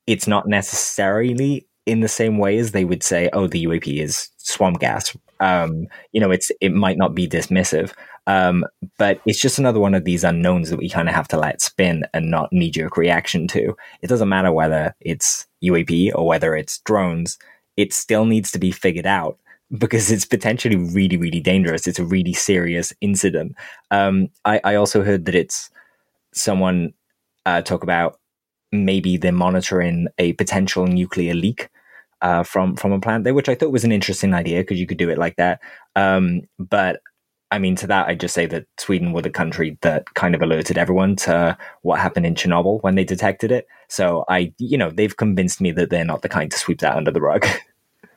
it's 0.07 0.27
not 0.27 0.49
necessarily 0.49 1.67
in 1.85 2.01
the 2.01 2.09
same 2.09 2.39
way 2.39 2.59
as 2.59 2.73
they 2.73 2.85
would 2.85 3.03
say, 3.03 3.31
"Oh, 3.33 3.47
the 3.47 3.65
UAP 3.65 4.01
is 4.01 4.29
swamp 4.39 4.81
gas." 4.81 5.17
Um, 5.41 5.87
you 6.13 6.21
know, 6.21 6.31
it's 6.31 6.51
it 6.61 6.73
might 6.73 6.99
not 6.99 7.15
be 7.15 7.29
dismissive, 7.29 7.93
um, 8.27 8.65
but 8.99 9.21
it's 9.27 9.41
just 9.41 9.59
another 9.59 9.81
one 9.81 9.95
of 9.95 10.05
these 10.05 10.25
unknowns 10.25 10.71
that 10.71 10.79
we 10.79 10.89
kind 10.89 11.09
of 11.09 11.15
have 11.15 11.29
to 11.29 11.39
let 11.39 11.61
spin 11.61 12.05
and 12.15 12.31
not 12.31 12.53
knee 12.53 12.71
jerk 12.71 12.97
reaction 12.97 13.47
to. 13.49 13.77
It 14.03 14.09
doesn't 14.09 14.29
matter 14.29 14.53
whether 14.53 14.95
it's 15.01 15.47
UAP 15.63 16.13
or 16.15 16.27
whether 16.27 16.57
it's 16.57 16.79
drones; 16.81 17.39
it 17.77 17.93
still 17.93 18.25
needs 18.25 18.51
to 18.53 18.59
be 18.59 18.71
figured 18.71 19.07
out 19.07 19.39
because 19.79 20.11
it's 20.11 20.25
potentially 20.25 20.77
really, 20.77 21.17
really 21.17 21.41
dangerous. 21.41 21.87
It's 21.87 21.99
a 21.99 22.05
really 22.05 22.33
serious 22.33 22.93
incident. 23.01 23.55
Um, 23.91 24.29
I, 24.45 24.61
I 24.65 24.75
also 24.77 25.03
heard 25.03 25.25
that 25.27 25.35
it's 25.35 25.71
someone 26.33 26.95
uh, 27.47 27.63
talk 27.63 27.83
about 27.83 28.19
maybe 28.73 29.17
they're 29.17 29.33
monitoring 29.33 30.09
a 30.19 30.33
potential 30.35 30.87
nuclear 30.87 31.35
leak 31.35 31.69
uh, 32.23 32.43
from 32.43 32.77
from 32.77 32.93
a 32.93 33.01
plant 33.01 33.25
there, 33.25 33.35
which 33.35 33.49
I 33.49 33.55
thought 33.55 33.73
was 33.73 33.85
an 33.85 33.93
interesting 33.93 34.35
idea 34.35 34.61
because 34.61 34.81
you 34.81 34.87
could 34.87 34.99
do 34.99 35.11
it 35.11 35.19
like 35.19 35.37
that. 35.37 35.61
Um, 35.95 36.43
but 36.59 37.01
I 37.51 37.59
mean, 37.59 37.77
to 37.77 37.87
that, 37.87 38.09
I'd 38.09 38.21
just 38.21 38.35
say 38.35 38.47
that 38.47 38.67
Sweden 38.79 39.13
were 39.13 39.23
the 39.23 39.31
country 39.31 39.79
that 39.83 40.13
kind 40.15 40.35
of 40.35 40.43
alerted 40.43 40.79
everyone 40.79 41.17
to 41.17 41.57
what 41.83 42.01
happened 42.01 42.27
in 42.27 42.35
Chernobyl 42.35 42.83
when 42.83 42.97
they 42.97 43.05
detected 43.05 43.53
it. 43.53 43.67
So 43.89 44.25
I, 44.29 44.53
you 44.59 44.77
know, 44.77 44.91
they've 44.91 45.17
convinced 45.17 45.61
me 45.61 45.71
that 45.73 45.91
they're 45.91 46.05
not 46.05 46.23
the 46.23 46.29
kind 46.29 46.51
to 46.51 46.59
sweep 46.59 46.81
that 46.81 46.97
under 46.97 47.11
the 47.11 47.21
rug. 47.21 47.47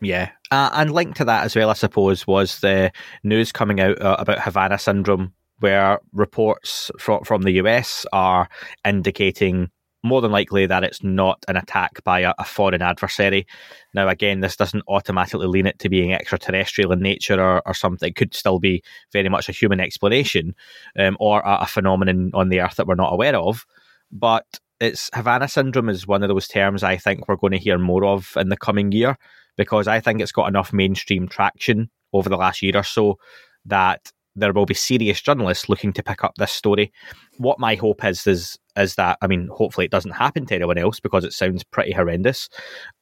Yeah, 0.02 0.30
uh, 0.50 0.70
and 0.74 0.93
linked 0.93 1.18
to 1.18 1.26
that 1.26 1.43
as 1.43 1.58
well, 1.58 1.70
I 1.70 1.74
suppose, 1.74 2.26
was 2.26 2.62
the 2.62 2.93
news 3.24 3.52
coming 3.52 3.82
out 3.82 4.02
uh, 4.02 4.16
about 4.18 4.39
Havana 4.39 4.78
syndrome, 4.78 5.34
where 5.60 6.00
reports 6.14 6.89
from 6.97 7.24
from 7.26 7.41
the 7.41 7.52
US 7.54 8.06
are 8.14 8.47
indicating 8.86 9.70
more 10.04 10.22
than 10.22 10.32
likely 10.32 10.66
that 10.66 10.84
it's 10.84 11.04
not 11.04 11.43
an 11.47 11.58
attack 11.58 12.04
by 12.04 12.22
a, 12.22 12.34
a 12.39 12.45
foreign 12.45 12.82
adversary. 12.82 13.45
Now, 13.93 14.08
again, 14.08 14.39
this 14.39 14.56
doesn't 14.56 14.84
automatically 14.88 15.47
lean 15.47 15.66
it 15.66 15.80
to 15.80 15.89
being 15.89 16.14
extraterrestrial 16.14 16.91
in 16.91 17.00
nature 17.00 17.41
or, 17.41 17.62
or 17.68 17.74
something. 17.74 18.10
It 18.10 18.16
could 18.16 18.34
still 18.34 18.60
be 18.60 18.84
very 19.12 19.30
much 19.30 19.50
a 19.50 19.54
human 19.54 19.80
explanation 19.80 20.56
um, 20.97 21.18
or 21.20 21.41
a, 21.41 21.60
a 21.62 21.66
phenomenon 21.66 22.32
on 22.34 22.50
the 22.50 22.62
Earth 22.62 22.76
that 22.76 22.88
we're 22.88 22.95
not 22.95 23.14
aware 23.14 23.36
of. 23.36 23.66
But 24.12 24.45
it's 24.80 25.10
Havana 25.14 25.47
syndrome 25.47 25.89
is 25.89 26.08
one 26.08 26.24
of 26.24 26.30
those 26.30 26.47
terms 26.47 26.84
I 26.84 26.95
think 26.97 27.28
we're 27.28 27.36
going 27.36 27.52
to 27.52 27.60
hear 27.60 27.78
more 27.78 28.06
of 28.06 28.34
in 28.38 28.50
the 28.50 28.58
coming 28.58 28.91
year 28.91 29.18
because 29.58 29.88
I 29.88 30.00
think 30.00 30.22
it's 30.22 30.32
got 30.32 30.47
enough 30.47 30.72
mainstream 30.72 31.28
traction 31.28 31.89
over 32.14 32.30
the 32.30 32.38
last 32.38 32.62
year 32.62 32.78
or 32.78 32.84
so 32.84 33.18
that 33.66 34.12
there 34.36 34.54
will 34.54 34.66
be 34.66 34.74
serious 34.74 35.22
journalists 35.22 35.68
looking 35.68 35.91
to 35.93 36.04
pick 36.04 36.24
up 36.24 36.36
this 36.38 36.52
story. 36.52 36.93
What 37.38 37.60
my 37.60 37.76
hope 37.76 38.06
is 38.06 38.26
is 38.26 38.58
is 38.80 38.96
that 38.96 39.18
I 39.22 39.28
mean, 39.28 39.48
hopefully 39.52 39.86
it 39.86 39.92
doesn't 39.92 40.12
happen 40.12 40.46
to 40.48 40.56
anyone 40.56 40.78
else 40.78 41.00
because 41.00 41.24
it 41.24 41.34
sounds 41.34 41.64
pretty 41.64 41.92
horrendous 41.92 42.50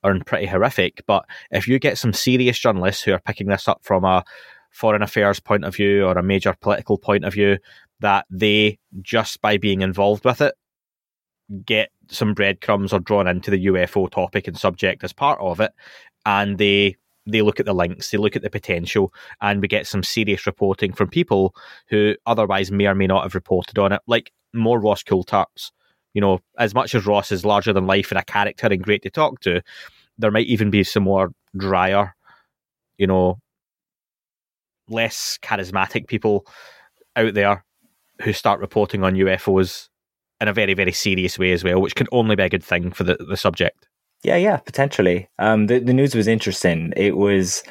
or 0.04 0.18
pretty 0.26 0.48
horrific. 0.48 1.04
But 1.08 1.26
if 1.52 1.68
you 1.68 1.80
get 1.80 1.98
some 1.98 2.14
serious 2.14 2.60
journalists 2.60 3.04
who 3.04 3.14
are 3.14 3.22
picking 3.22 3.48
this 3.48 3.68
up 3.68 3.80
from 3.84 4.04
a 4.04 4.24
foreign 4.72 5.02
affairs 5.02 5.40
point 5.40 5.66
of 5.66 5.76
view 5.76 6.06
or 6.06 6.18
a 6.18 6.24
major 6.24 6.56
political 6.60 6.98
point 6.98 7.26
of 7.26 7.34
view, 7.34 7.58
that 8.00 8.26
they 8.30 8.80
just 9.02 9.42
by 9.42 9.58
being 9.58 9.82
involved 9.82 10.26
with 10.26 10.42
it 10.42 10.54
get 11.66 11.90
some 12.10 12.34
breadcrumbs 12.34 12.94
or 12.94 13.00
drawn 13.00 13.28
into 13.28 13.52
the 13.52 13.68
UFO 13.68 14.10
topic 14.10 14.48
and 14.48 14.58
subject 14.58 15.04
as 15.04 15.14
part 15.14 15.40
of 15.40 15.60
it, 15.60 15.72
and 16.26 16.58
they 16.58 16.96
they 17.28 17.42
look 17.42 17.60
at 17.60 17.66
the 17.66 17.74
links, 17.74 18.10
they 18.10 18.18
look 18.18 18.36
at 18.36 18.42
the 18.42 18.50
potential, 18.50 19.14
and 19.42 19.62
we 19.62 19.68
get 19.68 19.86
some 19.88 20.04
serious 20.04 20.46
reporting 20.48 20.94
from 20.94 21.10
people 21.10 21.54
who 21.90 22.16
otherwise 22.26 22.72
may 22.72 22.88
or 22.88 22.96
may 22.96 23.08
not 23.08 23.24
have 23.24 23.36
reported 23.36 23.78
on 23.78 23.92
it, 23.92 24.02
like 24.08 24.32
more 24.54 24.80
Ross 24.80 25.04
Coulthart's. 25.04 25.72
You 26.14 26.22
know, 26.22 26.40
as 26.58 26.74
much 26.74 26.96
as 26.96 27.06
Ross 27.06 27.32
is 27.32 27.46
larger 27.46 27.74
than 27.74 27.86
life 27.86 28.12
and 28.12 28.18
a 28.18 28.24
character 28.24 28.68
and 28.68 28.84
great 28.84 29.04
to 29.04 29.10
talk 29.10 29.40
to, 29.42 29.62
there 30.18 30.32
might 30.32 30.48
even 30.48 30.72
be 30.72 30.84
some 30.84 31.04
more 31.04 31.32
drier, 31.56 32.16
you 32.98 33.06
know, 33.06 33.38
less 34.90 35.38
charismatic 35.44 36.08
people 36.08 36.48
out 37.16 37.34
there 37.34 37.64
who 38.22 38.34
start 38.34 38.60
reporting 38.62 39.04
on 39.04 39.16
UFOs 39.16 39.90
in 40.40 40.48
a 40.48 40.54
very, 40.54 40.74
very 40.74 40.92
serious 40.92 41.38
way 41.38 41.52
as 41.52 41.64
well, 41.64 41.82
which 41.82 41.96
can 41.96 42.08
only 42.12 42.36
be 42.36 42.44
a 42.44 42.50
good 42.50 42.64
thing 42.64 42.92
for 42.92 43.04
the, 43.04 43.16
the 43.30 43.38
subject. 43.38 43.88
Yeah, 44.24 44.36
yeah, 44.38 44.58
potentially. 44.58 45.30
Um, 45.40 45.68
the 45.68 45.80
the 45.80 45.94
news 45.94 46.16
was 46.16 46.28
interesting. 46.28 46.92
It 46.98 47.16
was 47.18 47.64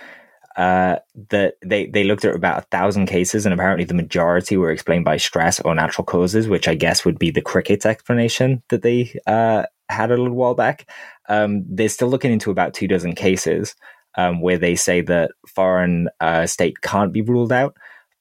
uh, 0.57 0.97
that 1.31 1.55
they 1.65 1.87
they 1.87 2.05
looked 2.05 2.25
at 2.25 2.35
about 2.35 2.59
a 2.59 2.67
thousand 2.67 3.07
cases, 3.07 3.47
and 3.47 3.53
apparently 3.55 3.85
the 3.85 3.95
majority 3.95 4.57
were 4.57 4.71
explained 4.71 5.05
by 5.05 5.17
stress 5.17 5.61
or 5.61 5.75
natural 5.75 6.05
causes, 6.05 6.49
which 6.49 6.69
I 6.69 6.75
guess 6.75 7.05
would 7.05 7.19
be 7.19 7.31
the 7.31 7.43
crickets 7.43 7.87
explanation 7.87 8.63
that 8.71 8.83
they 8.83 9.19
uh, 9.27 9.65
had 9.89 10.11
a 10.11 10.17
little 10.17 10.35
while 10.37 10.55
back. 10.55 10.91
Um, 11.29 11.65
they're 11.69 11.89
still 11.89 12.09
looking 12.09 12.33
into 12.33 12.51
about 12.51 12.75
two 12.75 12.89
dozen 12.89 13.15
cases 13.15 13.75
um, 14.17 14.41
where 14.41 14.59
they 14.59 14.77
say 14.77 15.01
that 15.03 15.33
foreign 15.49 16.09
uh, 16.21 16.47
state 16.47 16.81
can't 16.83 17.13
be 17.13 17.23
ruled 17.23 17.53
out, 17.53 17.77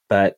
but 0.10 0.38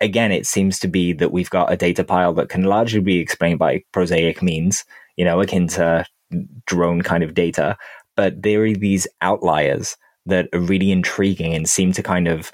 again, 0.00 0.32
it 0.32 0.46
seems 0.46 0.78
to 0.80 0.88
be 0.88 1.12
that 1.14 1.32
we've 1.32 1.50
got 1.50 1.72
a 1.72 1.76
data 1.76 2.04
pile 2.04 2.32
that 2.34 2.48
can 2.48 2.64
largely 2.64 3.00
be 3.00 3.18
explained 3.18 3.58
by 3.58 3.82
prosaic 3.92 4.42
means, 4.42 4.84
you 5.16 5.24
know, 5.24 5.40
akin 5.40 5.68
to 5.68 6.04
drone 6.66 7.02
kind 7.02 7.22
of 7.22 7.34
data. 7.34 7.76
But 8.16 8.42
there 8.42 8.64
are 8.64 8.74
these 8.74 9.06
outliers 9.22 9.96
that 10.26 10.48
are 10.52 10.60
really 10.60 10.90
intriguing 10.90 11.54
and 11.54 11.68
seem 11.68 11.92
to 11.92 12.02
kind 12.02 12.28
of 12.28 12.50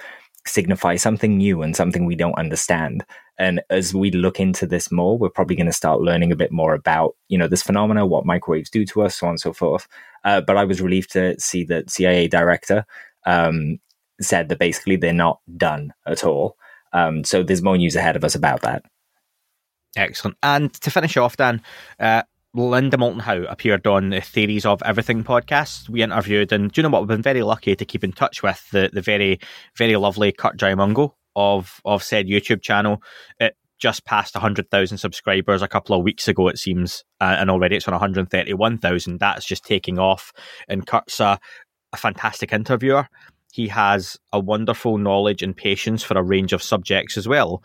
signify 0.46 0.96
something 0.96 1.38
new 1.38 1.62
and 1.62 1.74
something 1.74 2.04
we 2.04 2.14
don't 2.14 2.38
understand. 2.38 3.04
And 3.38 3.62
as 3.70 3.94
we 3.94 4.10
look 4.10 4.38
into 4.38 4.66
this 4.66 4.92
more, 4.92 5.18
we're 5.18 5.30
probably 5.30 5.56
going 5.56 5.66
to 5.66 5.72
start 5.72 6.00
learning 6.00 6.30
a 6.30 6.36
bit 6.36 6.52
more 6.52 6.74
about, 6.74 7.16
you 7.28 7.36
know, 7.36 7.48
this 7.48 7.62
phenomena, 7.62 8.06
what 8.06 8.26
microwaves 8.26 8.70
do 8.70 8.84
to 8.86 9.02
us, 9.02 9.16
so 9.16 9.26
on 9.26 9.30
and 9.30 9.40
so 9.40 9.52
forth. 9.52 9.88
Uh, 10.22 10.40
but 10.40 10.56
I 10.56 10.64
was 10.64 10.80
relieved 10.80 11.12
to 11.12 11.38
see 11.40 11.64
that 11.64 11.90
CIA 11.90 12.28
director 12.28 12.84
um, 13.26 13.80
said 14.20 14.48
that 14.48 14.58
basically 14.58 14.96
they're 14.96 15.12
not 15.12 15.40
done 15.56 15.92
at 16.06 16.24
all. 16.24 16.56
Um, 16.92 17.24
so 17.24 17.42
there's 17.42 17.62
more 17.62 17.76
news 17.76 17.96
ahead 17.96 18.14
of 18.14 18.22
us 18.22 18.36
about 18.36 18.62
that. 18.62 18.84
Excellent. 19.96 20.36
And 20.42 20.72
to 20.74 20.90
finish 20.90 21.16
off, 21.16 21.36
Dan, 21.36 21.60
uh, 21.98 22.22
Linda 22.54 22.96
Moulton 22.96 23.18
Howe 23.18 23.42
appeared 23.48 23.84
on 23.84 24.10
the 24.10 24.20
Theories 24.20 24.64
of 24.64 24.80
Everything 24.84 25.24
podcast. 25.24 25.88
We 25.88 26.02
interviewed, 26.02 26.52
and 26.52 26.70
do 26.70 26.80
you 26.80 26.82
know 26.84 26.90
what? 26.90 27.02
We've 27.02 27.08
been 27.08 27.22
very 27.22 27.42
lucky 27.42 27.74
to 27.74 27.84
keep 27.84 28.04
in 28.04 28.12
touch 28.12 28.44
with 28.44 28.64
the, 28.70 28.90
the 28.92 29.02
very, 29.02 29.40
very 29.76 29.96
lovely 29.96 30.30
Curt 30.30 30.56
Jaimungal 30.56 31.14
of, 31.34 31.80
of 31.84 32.04
said 32.04 32.28
YouTube 32.28 32.62
channel. 32.62 33.02
It 33.40 33.56
just 33.78 34.04
passed 34.04 34.36
100,000 34.36 34.98
subscribers 34.98 35.62
a 35.62 35.68
couple 35.68 35.96
of 35.96 36.04
weeks 36.04 36.28
ago, 36.28 36.46
it 36.46 36.60
seems, 36.60 37.02
uh, 37.20 37.34
and 37.38 37.50
already 37.50 37.74
it's 37.74 37.88
on 37.88 37.92
131,000. 37.92 39.18
That's 39.18 39.44
just 39.44 39.64
taking 39.64 39.98
off. 39.98 40.32
And 40.68 40.86
Curt's 40.86 41.18
a, 41.18 41.40
a 41.92 41.96
fantastic 41.96 42.52
interviewer. 42.52 43.08
He 43.52 43.66
has 43.66 44.16
a 44.32 44.38
wonderful 44.38 44.96
knowledge 44.98 45.42
and 45.42 45.56
patience 45.56 46.04
for 46.04 46.16
a 46.16 46.22
range 46.22 46.52
of 46.52 46.62
subjects 46.62 47.16
as 47.16 47.26
well 47.26 47.64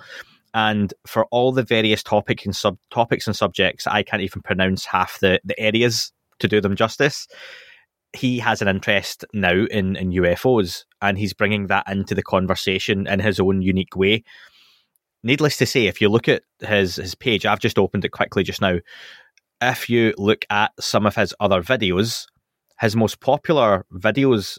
and 0.54 0.94
for 1.06 1.26
all 1.26 1.52
the 1.52 1.64
various 1.64 2.04
topic 2.04 2.46
and 2.46 2.56
sub 2.56 2.78
topics 2.90 3.28
and 3.28 3.36
subjects, 3.36 3.88
I 3.88 4.04
can't 4.04 4.22
even 4.22 4.42
pronounce 4.42 4.86
half 4.86 5.20
the, 5.20 5.40
the 5.44 5.60
areas 5.60 6.12
to 6.40 6.48
do 6.48 6.62
them 6.62 6.76
justice. 6.76 7.28
He 8.14 8.40
has 8.40 8.62
an 8.62 8.68
interest 8.68 9.26
now 9.34 9.54
in, 9.54 9.96
in 9.96 10.12
UFOs, 10.12 10.86
and 11.02 11.18
he's 11.18 11.34
bringing 11.34 11.68
that 11.68 11.88
into 11.88 12.16
the 12.16 12.24
conversation 12.24 13.06
in 13.06 13.20
his 13.20 13.40
own 13.40 13.62
unique 13.62 13.96
way. 13.96 14.24
Needless 15.22 15.58
to 15.58 15.66
say, 15.66 15.86
if 15.86 16.02
you 16.02 16.10
look 16.10 16.28
at 16.28 16.44
his 16.60 16.96
his 16.96 17.14
page, 17.14 17.46
I've 17.46 17.60
just 17.60 17.78
opened 17.78 18.06
it 18.06 18.10
quickly 18.10 18.44
just 18.44 18.62
now. 18.62 18.80
If 19.62 19.90
you 19.90 20.14
look 20.18 20.46
at 20.50 20.72
some 20.80 21.06
of 21.06 21.16
his 21.16 21.36
other 21.40 21.62
videos, 21.62 22.26
his 22.80 22.96
most 22.96 23.20
popular 23.20 23.86
videos 23.94 24.58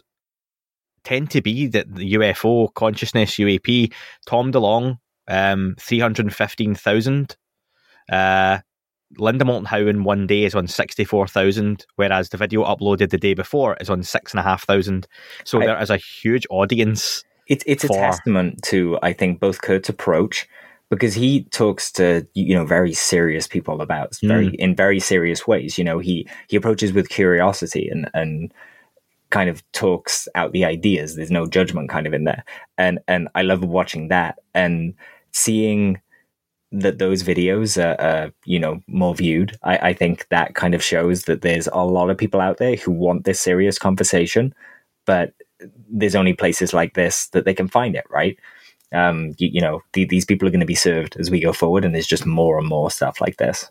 tend 1.03 1.31
to 1.31 1.41
be 1.41 1.67
that 1.67 1.93
the 1.93 2.13
UFO 2.13 2.73
consciousness 2.73 3.35
UAP. 3.35 3.91
Tom 4.27 4.51
DeLonge 4.51 4.97
um, 5.27 5.75
315,000. 5.79 7.35
Uh, 8.11 8.59
Linda 9.17 9.45
Moulton 9.45 9.65
Howe 9.65 9.87
in 9.87 10.03
one 10.03 10.27
day 10.27 10.43
is 10.43 10.55
on 10.55 10.67
64,000, 10.67 11.85
whereas 11.95 12.29
the 12.29 12.37
video 12.37 12.63
uploaded 12.63 13.09
the 13.09 13.17
day 13.17 13.33
before 13.33 13.75
is 13.79 13.89
on 13.89 14.03
6,500. 14.03 15.07
So 15.43 15.61
I, 15.61 15.65
there 15.65 15.81
is 15.81 15.89
a 15.89 15.97
huge 15.97 16.47
audience. 16.49 17.23
It, 17.47 17.63
it's 17.65 17.85
for... 17.85 17.93
a 17.93 17.99
testament 17.99 18.61
to, 18.65 18.97
I 19.01 19.13
think, 19.13 19.39
both 19.39 19.61
Curt's 19.61 19.89
approach 19.89 20.47
because 20.89 21.13
he 21.13 21.45
talks 21.45 21.91
to 21.93 22.27
you 22.33 22.53
know 22.53 22.65
very 22.65 22.93
serious 22.93 23.47
people 23.47 23.81
about 23.81 24.13
very 24.21 24.49
mm. 24.49 24.55
in 24.55 24.75
very 24.75 24.99
serious 24.99 25.47
ways 25.47 25.77
you 25.77 25.85
know 25.85 25.99
he 25.99 26.27
he 26.49 26.57
approaches 26.57 26.91
with 26.91 27.07
curiosity 27.07 27.87
and 27.89 28.09
and 28.13 28.53
kind 29.31 29.49
of 29.49 29.63
talks 29.71 30.27
out 30.35 30.51
the 30.51 30.65
ideas. 30.65 31.15
There's 31.15 31.31
no 31.31 31.47
judgment 31.47 31.89
kind 31.89 32.05
of 32.05 32.13
in 32.13 32.25
there. 32.25 32.43
And 32.77 32.99
and 33.07 33.27
i 33.35 33.41
love 33.41 33.63
watching 33.63 34.09
that 34.09 34.39
and 34.53 34.93
seeing 35.31 35.99
that 36.73 36.99
those 36.99 37.23
videos 37.23 37.77
are, 37.83 37.99
are, 37.99 38.31
you 38.45 38.59
know 38.59 38.79
more 38.87 39.15
viewed. 39.15 39.57
I, 39.63 39.77
I 39.89 39.93
think 39.93 40.27
that 40.29 40.55
kind 40.55 40.75
of 40.75 40.83
shows 40.83 41.23
that 41.25 41.41
there's 41.41 41.67
a 41.67 41.85
lot 41.85 42.09
of 42.09 42.17
people 42.17 42.41
out 42.41 42.57
there 42.57 42.75
who 42.75 42.91
want 42.91 43.25
this 43.25 43.39
serious 43.41 43.79
conversation 43.79 44.53
but 45.05 45.33
there's 45.89 46.15
only 46.15 46.33
places 46.33 46.73
like 46.73 46.93
this 46.93 47.27
that 47.29 47.45
they 47.45 47.53
can 47.53 47.67
find 47.67 47.95
it 47.95 48.05
right? 48.09 48.37
Um 48.93 49.33
you, 49.37 49.49
you 49.53 49.61
know 49.61 49.81
the, 49.93 50.05
these 50.05 50.25
people 50.25 50.47
are 50.47 50.51
going 50.51 50.59
to 50.61 50.65
be 50.65 50.75
served 50.75 51.17
as 51.17 51.31
we 51.31 51.41
go 51.41 51.53
forward 51.53 51.85
and 51.85 51.93
there's 51.95 52.07
just 52.07 52.25
more 52.25 52.57
and 52.59 52.67
more 52.67 52.91
stuff 52.91 53.21
like 53.21 53.37
this 53.37 53.69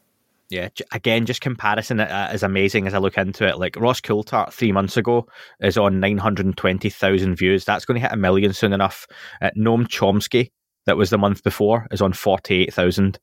yeah, 0.51 0.69
again, 0.93 1.27
just 1.27 1.41
comparison 1.41 2.01
uh, 2.01 2.31
is 2.35 2.43
amazing 2.43 2.87
as 2.87 2.95
I 2.95 2.99
look 2.99 3.17
into 3.17 3.47
it. 3.47 3.59
Like 3.59 3.77
Ross 3.77 4.01
Coulthart 4.01 4.53
three 4.53 4.73
months 4.73 4.97
ago 4.97 5.27
is 5.61 5.79
on 5.79 6.01
920,000 6.01 7.37
views. 7.37 7.65
That's 7.65 7.85
going 7.85 7.95
to 7.95 8.07
hit 8.07 8.13
a 8.13 8.17
million 8.17 8.53
soon 8.53 8.73
enough. 8.73 9.07
Uh, 9.41 9.51
Noam 9.57 9.87
Chomsky 9.87 10.51
that 10.87 10.97
was 10.97 11.11
the 11.11 11.19
month 11.19 11.45
before 11.45 11.87
is 11.93 12.03
on 12.03 12.13
48,000. 12.13 13.19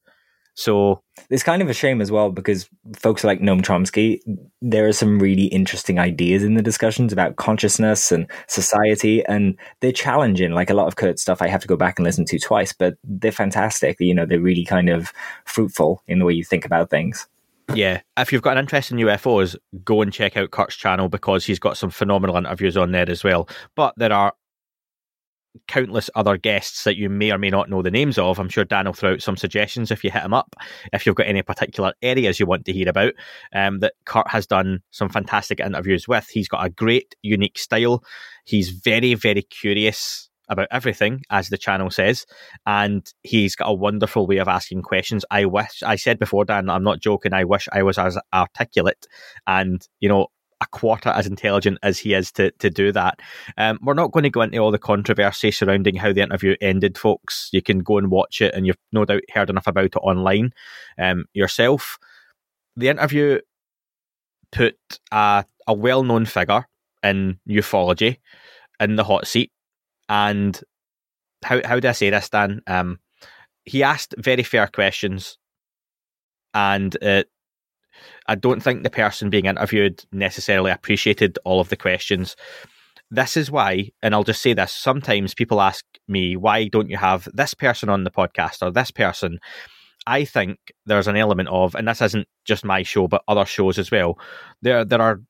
So 0.57 1.03
it's 1.29 1.43
kind 1.43 1.61
of 1.61 1.69
a 1.69 1.73
shame 1.73 2.01
as 2.01 2.11
well 2.11 2.31
because 2.31 2.67
folks 2.95 3.23
like 3.23 3.41
Noam 3.41 3.61
Chomsky, 3.61 4.19
there 4.59 4.87
are 4.87 4.93
some 4.93 5.19
really 5.19 5.45
interesting 5.45 5.99
ideas 5.99 6.43
in 6.43 6.55
the 6.55 6.63
discussions 6.63 7.13
about 7.13 7.35
consciousness 7.35 8.11
and 8.11 8.25
society, 8.47 9.23
and 9.25 9.55
they're 9.81 9.91
challenging. 9.91 10.53
Like 10.53 10.71
a 10.71 10.73
lot 10.73 10.87
of 10.87 10.95
Curt's 10.95 11.21
stuff, 11.21 11.43
I 11.43 11.47
have 11.47 11.61
to 11.61 11.67
go 11.67 11.77
back 11.77 11.99
and 11.99 12.03
listen 12.03 12.25
to 12.25 12.39
twice, 12.39 12.73
but 12.73 12.97
they're 13.03 13.31
fantastic. 13.31 13.97
You 13.99 14.15
know, 14.15 14.25
they're 14.25 14.39
really 14.39 14.65
kind 14.65 14.89
of 14.89 15.13
fruitful 15.45 16.01
in 16.07 16.17
the 16.17 16.25
way 16.25 16.33
you 16.33 16.43
think 16.43 16.65
about 16.65 16.89
things. 16.89 17.27
Yeah, 17.75 18.01
if 18.17 18.33
you've 18.33 18.41
got 18.41 18.57
an 18.57 18.63
interest 18.63 18.91
in 18.91 18.97
UFOs, 18.97 19.55
go 19.85 20.01
and 20.01 20.11
check 20.11 20.37
out 20.37 20.49
Curt's 20.49 20.75
channel 20.75 21.07
because 21.07 21.45
he's 21.45 21.59
got 21.59 21.77
some 21.77 21.91
phenomenal 21.91 22.35
interviews 22.35 22.77
on 22.77 22.93
there 22.93 23.07
as 23.07 23.23
well. 23.23 23.47
But 23.75 23.93
there 23.97 24.11
are 24.11 24.33
countless 25.67 26.09
other 26.15 26.37
guests 26.37 26.83
that 26.83 26.97
you 26.97 27.09
may 27.09 27.31
or 27.31 27.37
may 27.37 27.49
not 27.49 27.69
know 27.69 27.81
the 27.81 27.91
names 27.91 28.17
of. 28.17 28.39
I'm 28.39 28.49
sure 28.49 28.65
Dan 28.65 28.85
will 28.85 28.93
throw 28.93 29.13
out 29.13 29.21
some 29.21 29.37
suggestions 29.37 29.91
if 29.91 30.03
you 30.03 30.11
hit 30.11 30.23
him 30.23 30.33
up. 30.33 30.55
If 30.93 31.05
you've 31.05 31.15
got 31.15 31.27
any 31.27 31.41
particular 31.41 31.93
areas 32.01 32.39
you 32.39 32.45
want 32.45 32.65
to 32.65 32.73
hear 32.73 32.89
about, 32.89 33.13
um, 33.53 33.79
that 33.79 33.93
Curt 34.05 34.29
has 34.29 34.47
done 34.47 34.81
some 34.91 35.09
fantastic 35.09 35.59
interviews 35.59 36.07
with. 36.07 36.27
He's 36.29 36.47
got 36.47 36.65
a 36.65 36.69
great, 36.69 37.15
unique 37.21 37.57
style. 37.57 38.03
He's 38.45 38.69
very, 38.69 39.13
very 39.13 39.41
curious 39.41 40.29
about 40.49 40.67
everything, 40.71 41.21
as 41.29 41.49
the 41.49 41.57
channel 41.57 41.89
says, 41.89 42.25
and 42.65 43.05
he's 43.23 43.55
got 43.55 43.69
a 43.69 43.73
wonderful 43.73 44.27
way 44.27 44.37
of 44.37 44.47
asking 44.47 44.81
questions. 44.81 45.25
I 45.29 45.45
wish 45.45 45.83
I 45.83 45.97
said 45.97 46.19
before, 46.19 46.45
Dan, 46.45 46.69
I'm 46.69 46.83
not 46.83 47.01
joking. 47.01 47.33
I 47.33 47.43
wish 47.43 47.67
I 47.71 47.83
was 47.83 47.97
as 47.97 48.17
articulate 48.33 49.07
and 49.45 49.85
you 49.99 50.09
know 50.09 50.27
a 50.61 50.65
quarter 50.67 51.09
as 51.09 51.27
intelligent 51.27 51.77
as 51.83 51.99
he 51.99 52.13
is 52.13 52.31
to 52.33 52.51
to 52.51 52.69
do 52.69 52.91
that. 52.91 53.19
Um, 53.57 53.79
we're 53.81 53.93
not 53.93 54.11
going 54.11 54.23
to 54.23 54.29
go 54.29 54.41
into 54.41 54.57
all 54.57 54.71
the 54.71 54.79
controversy 54.79 55.51
surrounding 55.51 55.95
how 55.95 56.13
the 56.13 56.21
interview 56.21 56.55
ended, 56.61 56.97
folks. 56.97 57.49
You 57.51 57.61
can 57.61 57.79
go 57.79 57.97
and 57.97 58.09
watch 58.09 58.41
it, 58.41 58.53
and 58.53 58.65
you've 58.65 58.77
no 58.91 59.05
doubt 59.05 59.21
heard 59.33 59.49
enough 59.49 59.67
about 59.67 59.85
it 59.85 59.97
online 59.97 60.53
um, 60.97 61.25
yourself. 61.33 61.97
The 62.75 62.89
interview 62.89 63.39
put 64.51 64.77
a, 65.11 65.45
a 65.67 65.73
well 65.73 66.03
known 66.03 66.25
figure 66.25 66.65
in 67.03 67.39
ufology 67.47 68.17
in 68.79 68.95
the 68.95 69.03
hot 69.03 69.27
seat, 69.27 69.51
and 70.09 70.59
how 71.43 71.61
how 71.65 71.79
do 71.79 71.87
I 71.87 71.91
say 71.91 72.09
this, 72.09 72.29
Dan? 72.29 72.61
Um, 72.67 72.99
he 73.65 73.83
asked 73.83 74.15
very 74.17 74.43
fair 74.43 74.67
questions, 74.67 75.37
and 76.53 76.95
it 76.95 77.29
I 78.27 78.35
don't 78.35 78.61
think 78.61 78.83
the 78.83 78.89
person 78.89 79.29
being 79.29 79.45
interviewed 79.45 80.03
necessarily 80.11 80.71
appreciated 80.71 81.37
all 81.45 81.59
of 81.59 81.69
the 81.69 81.77
questions. 81.77 82.35
This 83.09 83.37
is 83.37 83.49
why, 83.49 83.91
and 84.01 84.13
I'll 84.13 84.23
just 84.23 84.41
say 84.41 84.53
this 84.53 84.73
sometimes 84.73 85.33
people 85.33 85.61
ask 85.61 85.85
me, 86.07 86.35
why 86.35 86.67
don't 86.67 86.89
you 86.89 86.97
have 86.97 87.27
this 87.33 87.53
person 87.53 87.89
on 87.89 88.03
the 88.03 88.11
podcast 88.11 88.61
or 88.61 88.71
this 88.71 88.91
person? 88.91 89.39
I 90.05 90.25
think 90.25 90.57
there's 90.85 91.07
an 91.07 91.17
element 91.17 91.49
of, 91.49 91.75
and 91.75 91.87
this 91.87 92.01
isn't 92.01 92.27
just 92.45 92.65
my 92.65 92.83
show, 92.83 93.07
but 93.07 93.23
other 93.27 93.45
shows 93.45 93.77
as 93.77 93.91
well. 93.91 94.17
There, 94.61 94.85
there 94.85 95.01
are 95.01 95.21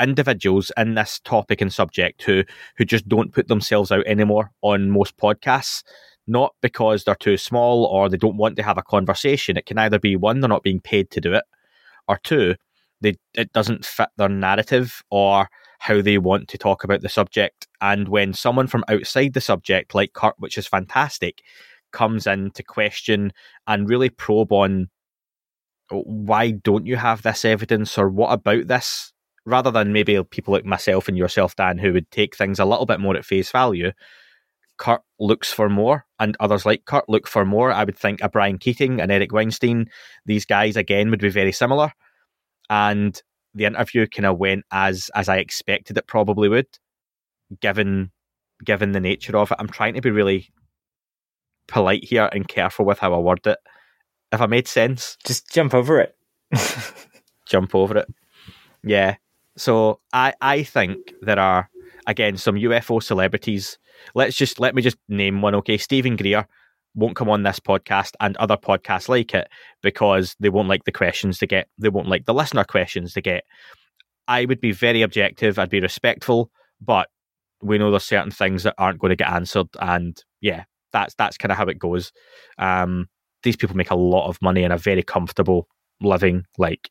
individuals 0.00 0.72
in 0.76 0.94
this 0.94 1.20
topic 1.20 1.60
and 1.60 1.72
subject 1.72 2.22
who 2.22 2.44
who 2.76 2.84
just 2.84 3.08
don't 3.08 3.32
put 3.32 3.48
themselves 3.48 3.92
out 3.92 4.06
anymore 4.06 4.50
on 4.62 4.90
most 4.90 5.16
podcasts 5.16 5.82
not 6.26 6.54
because 6.62 7.04
they're 7.04 7.14
too 7.14 7.36
small 7.36 7.84
or 7.84 8.08
they 8.08 8.16
don't 8.16 8.36
want 8.36 8.56
to 8.56 8.62
have 8.62 8.78
a 8.78 8.82
conversation 8.82 9.56
it 9.56 9.66
can 9.66 9.78
either 9.78 9.98
be 9.98 10.16
one 10.16 10.40
they're 10.40 10.48
not 10.48 10.62
being 10.62 10.80
paid 10.80 11.10
to 11.10 11.20
do 11.20 11.32
it 11.32 11.44
or 12.08 12.18
two, 12.22 12.54
they 13.00 13.16
it 13.34 13.52
doesn't 13.52 13.84
fit 13.84 14.08
their 14.16 14.28
narrative 14.28 15.02
or 15.10 15.48
how 15.80 16.00
they 16.00 16.18
want 16.18 16.48
to 16.48 16.58
talk 16.58 16.84
about 16.84 17.02
the 17.02 17.08
subject. 17.08 17.66
And 17.80 18.08
when 18.08 18.32
someone 18.32 18.66
from 18.66 18.84
outside 18.88 19.34
the 19.34 19.40
subject, 19.40 19.94
like 19.94 20.14
Curt, 20.14 20.34
which 20.38 20.56
is 20.56 20.66
fantastic, 20.66 21.42
comes 21.92 22.26
in 22.26 22.50
to 22.52 22.62
question 22.62 23.32
and 23.66 23.88
really 23.88 24.10
probe 24.10 24.52
on 24.52 24.88
why 25.90 26.52
don't 26.52 26.86
you 26.86 26.96
have 26.96 27.22
this 27.22 27.44
evidence 27.44 27.98
or 27.98 28.08
what 28.08 28.32
about 28.32 28.66
this 28.66 29.12
rather 29.46 29.70
than 29.70 29.92
maybe 29.92 30.22
people 30.24 30.54
like 30.54 30.64
myself 30.64 31.06
and 31.08 31.18
yourself, 31.18 31.54
Dan, 31.56 31.78
who 31.78 31.92
would 31.92 32.10
take 32.10 32.34
things 32.34 32.58
a 32.58 32.64
little 32.64 32.86
bit 32.86 33.00
more 33.00 33.16
at 33.16 33.24
face 33.24 33.50
value. 33.50 33.92
Curt 34.76 35.02
looks 35.18 35.52
for 35.52 35.68
more, 35.68 36.06
and 36.18 36.36
others 36.40 36.66
like 36.66 36.84
Curt 36.84 37.08
look 37.08 37.26
for 37.26 37.44
more. 37.44 37.72
I 37.72 37.84
would 37.84 37.96
think 37.96 38.20
a 38.22 38.28
Brian 38.28 38.58
Keating 38.58 39.00
and 39.00 39.10
Eric 39.10 39.32
Weinstein, 39.32 39.88
these 40.26 40.44
guys 40.44 40.76
again 40.76 41.10
would 41.10 41.20
be 41.20 41.30
very 41.30 41.52
similar. 41.52 41.92
And 42.70 43.20
the 43.54 43.66
interview 43.66 44.06
kind 44.06 44.26
of 44.26 44.38
went 44.38 44.64
as 44.72 45.10
as 45.14 45.28
I 45.28 45.36
expected 45.36 45.96
it 45.96 46.06
probably 46.06 46.48
would, 46.48 46.66
given 47.60 48.10
given 48.64 48.92
the 48.92 49.00
nature 49.00 49.36
of 49.36 49.50
it. 49.50 49.56
I'm 49.60 49.68
trying 49.68 49.94
to 49.94 50.00
be 50.00 50.10
really 50.10 50.50
polite 51.66 52.04
here 52.04 52.28
and 52.32 52.46
careful 52.46 52.84
with 52.84 52.98
how 52.98 53.14
I 53.14 53.18
word 53.18 53.46
it. 53.46 53.58
If 54.32 54.40
I 54.40 54.46
made 54.46 54.68
sense, 54.68 55.16
just 55.24 55.52
jump 55.52 55.74
over 55.74 56.00
it. 56.00 56.16
jump 57.46 57.74
over 57.74 57.98
it. 57.98 58.08
Yeah. 58.82 59.16
So 59.56 60.00
I 60.12 60.34
I 60.40 60.62
think 60.62 61.14
there 61.22 61.38
are 61.38 61.70
again 62.06 62.36
some 62.36 62.56
UFO 62.56 63.02
celebrities. 63.02 63.78
Let's 64.14 64.36
just 64.36 64.60
let 64.60 64.74
me 64.74 64.82
just 64.82 64.96
name 65.08 65.42
one. 65.42 65.54
Okay, 65.56 65.78
Steven 65.78 66.16
Greer 66.16 66.46
won't 66.94 67.16
come 67.16 67.28
on 67.28 67.42
this 67.42 67.58
podcast 67.58 68.12
and 68.20 68.36
other 68.36 68.56
podcasts 68.56 69.08
like 69.08 69.34
it 69.34 69.48
because 69.82 70.36
they 70.38 70.48
won't 70.48 70.68
like 70.68 70.84
the 70.84 70.92
questions 70.92 71.38
to 71.38 71.46
get. 71.46 71.68
They 71.78 71.88
won't 71.88 72.08
like 72.08 72.24
the 72.24 72.34
listener 72.34 72.64
questions 72.64 73.12
to 73.14 73.20
get. 73.20 73.44
I 74.28 74.44
would 74.44 74.60
be 74.60 74.72
very 74.72 75.02
objective. 75.02 75.58
I'd 75.58 75.70
be 75.70 75.80
respectful, 75.80 76.50
but 76.80 77.08
we 77.62 77.78
know 77.78 77.90
there's 77.90 78.04
certain 78.04 78.30
things 78.30 78.62
that 78.62 78.74
aren't 78.78 79.00
going 79.00 79.10
to 79.10 79.16
get 79.16 79.30
answered, 79.30 79.68
and 79.80 80.16
yeah, 80.40 80.64
that's 80.92 81.14
that's 81.14 81.36
kind 81.36 81.52
of 81.52 81.58
how 81.58 81.66
it 81.66 81.78
goes. 81.78 82.12
Um, 82.58 83.08
these 83.42 83.56
people 83.56 83.76
make 83.76 83.90
a 83.90 83.96
lot 83.96 84.28
of 84.28 84.40
money 84.40 84.64
and 84.64 84.72
a 84.72 84.78
very 84.78 85.02
comfortable 85.02 85.68
living, 86.00 86.44
like 86.58 86.88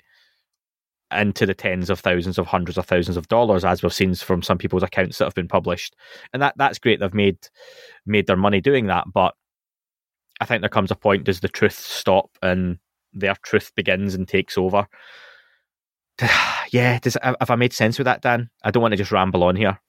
into 1.15 1.45
the 1.45 1.53
tens 1.53 1.89
of 1.89 1.99
thousands 1.99 2.37
of 2.37 2.47
hundreds 2.47 2.77
of 2.77 2.85
thousands 2.85 3.17
of 3.17 3.27
dollars, 3.27 3.65
as 3.65 3.83
we've 3.83 3.93
seen 3.93 4.15
from 4.15 4.41
some 4.41 4.57
people's 4.57 4.83
accounts 4.83 5.17
that 5.17 5.25
have 5.25 5.35
been 5.35 5.47
published, 5.47 5.95
and 6.33 6.41
that 6.41 6.55
that's 6.57 6.79
great. 6.79 6.99
They've 6.99 7.13
made 7.13 7.37
made 8.05 8.27
their 8.27 8.37
money 8.37 8.61
doing 8.61 8.87
that, 8.87 9.05
but 9.13 9.35
I 10.39 10.45
think 10.45 10.61
there 10.61 10.69
comes 10.69 10.91
a 10.91 10.95
point 10.95 11.23
does 11.23 11.39
the 11.39 11.47
truth 11.47 11.77
stop 11.77 12.29
and 12.41 12.77
their 13.13 13.35
truth 13.43 13.71
begins 13.75 14.15
and 14.15 14.27
takes 14.27 14.57
over. 14.57 14.87
yeah, 16.71 16.99
does 16.99 17.17
have 17.21 17.49
I 17.49 17.55
made 17.55 17.73
sense 17.73 17.97
with 17.97 18.05
that, 18.05 18.21
Dan? 18.21 18.49
I 18.63 18.71
don't 18.71 18.81
want 18.81 18.91
to 18.91 18.97
just 18.97 19.11
ramble 19.11 19.43
on 19.43 19.55
here. 19.55 19.79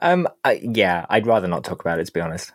Um, 0.00 0.28
I, 0.44 0.60
yeah, 0.62 1.06
I'd 1.08 1.26
rather 1.26 1.48
not 1.48 1.64
talk 1.64 1.80
about 1.80 1.98
it. 1.98 2.06
To 2.06 2.12
be 2.12 2.20
honest. 2.20 2.52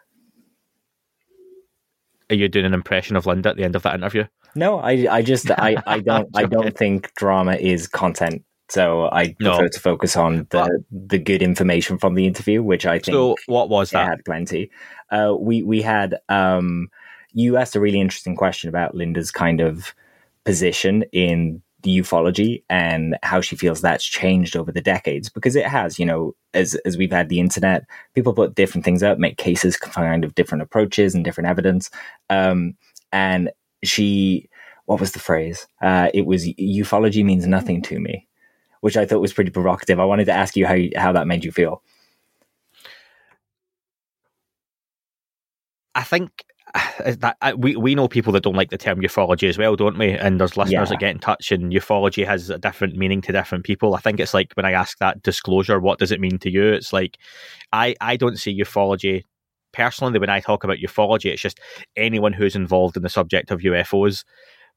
Are 2.29 2.35
you 2.35 2.49
doing 2.49 2.65
an 2.65 2.73
impression 2.73 3.15
of 3.15 3.27
Linda 3.27 3.49
at 3.49 3.55
the 3.55 3.63
end 3.63 3.75
of 3.75 3.83
that 3.83 3.93
interview? 3.93 4.25
No, 4.55 4.79
I, 4.79 5.07
I 5.09 5.21
just, 5.21 5.51
I, 5.51 5.75
I 5.85 5.99
don't, 5.99 6.29
I 6.35 6.45
don't 6.45 6.77
think 6.77 7.13
drama 7.15 7.55
is 7.55 7.87
content. 7.87 8.43
So 8.69 9.09
I 9.11 9.35
prefer 9.39 9.63
no. 9.63 9.67
to 9.67 9.79
focus 9.79 10.17
on 10.17 10.47
the 10.49 10.83
the 10.91 11.19
good 11.19 11.43
information 11.43 11.99
from 11.99 12.15
the 12.15 12.25
interview, 12.25 12.63
which 12.63 12.85
I 12.87 12.97
think. 12.97 13.13
So 13.13 13.35
what 13.45 13.69
was 13.69 13.91
that? 13.91 14.07
Had 14.07 14.25
plenty. 14.25 14.71
Uh, 15.11 15.35
we 15.39 15.61
we 15.61 15.83
had 15.83 16.15
um, 16.29 16.87
you 17.31 17.57
asked 17.57 17.75
a 17.75 17.79
really 17.79 18.01
interesting 18.01 18.35
question 18.35 18.69
about 18.69 18.95
Linda's 18.95 19.29
kind 19.29 19.61
of 19.61 19.93
position 20.45 21.03
in 21.11 21.61
the 21.83 21.99
ufology 21.99 22.63
and 22.67 23.15
how 23.21 23.39
she 23.41 23.55
feels 23.55 23.81
that's 23.81 24.03
changed 24.03 24.57
over 24.57 24.71
the 24.71 24.81
decades 24.81 25.29
because 25.29 25.55
it 25.55 25.67
has 25.67 25.99
you 25.99 26.05
know 26.05 26.33
as 26.55 26.73
as 26.83 26.97
we've 26.97 27.11
had 27.11 27.29
the 27.29 27.39
internet 27.39 27.83
people 28.15 28.33
put 28.33 28.55
different 28.55 28.83
things 28.83 29.03
up 29.03 29.19
make 29.19 29.37
cases 29.37 29.77
kind 29.77 30.23
of 30.23 30.33
different 30.33 30.63
approaches 30.63 31.13
and 31.13 31.23
different 31.23 31.47
evidence 31.47 31.91
um, 32.31 32.73
and 33.11 33.51
she 33.87 34.49
what 34.85 34.99
was 34.99 35.11
the 35.13 35.19
phrase 35.19 35.67
uh, 35.81 36.09
it 36.13 36.25
was 36.25 36.45
ufology 36.45 37.23
means 37.23 37.47
nothing 37.47 37.81
to 37.81 37.99
me 37.99 38.27
which 38.81 38.97
i 38.97 39.05
thought 39.05 39.21
was 39.21 39.33
pretty 39.33 39.51
provocative 39.51 39.99
i 39.99 40.05
wanted 40.05 40.25
to 40.25 40.31
ask 40.31 40.55
you 40.55 40.65
how 40.65 40.73
you, 40.73 40.91
how 40.95 41.11
that 41.11 41.27
made 41.27 41.43
you 41.43 41.51
feel 41.51 41.81
i 45.93 46.03
think 46.03 46.45
that 47.05 47.37
we 47.57 47.75
we 47.75 47.95
know 47.95 48.07
people 48.07 48.33
that 48.33 48.43
don't 48.43 48.55
like 48.55 48.69
the 48.69 48.77
term 48.77 48.99
ufology 48.99 49.47
as 49.47 49.57
well, 49.57 49.75
don't 49.75 49.97
we? 49.97 50.11
And 50.11 50.39
there's 50.39 50.57
listeners 50.57 50.71
yeah. 50.71 50.85
that 50.85 50.99
get 50.99 51.11
in 51.11 51.19
touch, 51.19 51.51
and 51.51 51.71
ufology 51.71 52.25
has 52.25 52.49
a 52.49 52.57
different 52.57 52.95
meaning 52.95 53.21
to 53.21 53.31
different 53.31 53.63
people. 53.63 53.95
I 53.95 53.99
think 53.99 54.19
it's 54.19 54.33
like 54.33 54.53
when 54.53 54.65
I 54.65 54.71
ask 54.71 54.97
that 54.99 55.21
disclosure, 55.23 55.79
what 55.79 55.99
does 55.99 56.11
it 56.11 56.19
mean 56.19 56.37
to 56.39 56.51
you? 56.51 56.73
It's 56.73 56.93
like 56.93 57.17
I 57.71 57.95
I 58.01 58.17
don't 58.17 58.37
see 58.37 58.59
ufology 58.59 59.23
personally. 59.75 60.19
When 60.19 60.29
I 60.29 60.39
talk 60.39 60.63
about 60.63 60.77
ufology, 60.77 61.31
it's 61.31 61.41
just 61.41 61.59
anyone 61.95 62.33
who's 62.33 62.55
involved 62.55 62.97
in 62.97 63.03
the 63.03 63.09
subject 63.09 63.51
of 63.51 63.61
UFOs. 63.61 64.23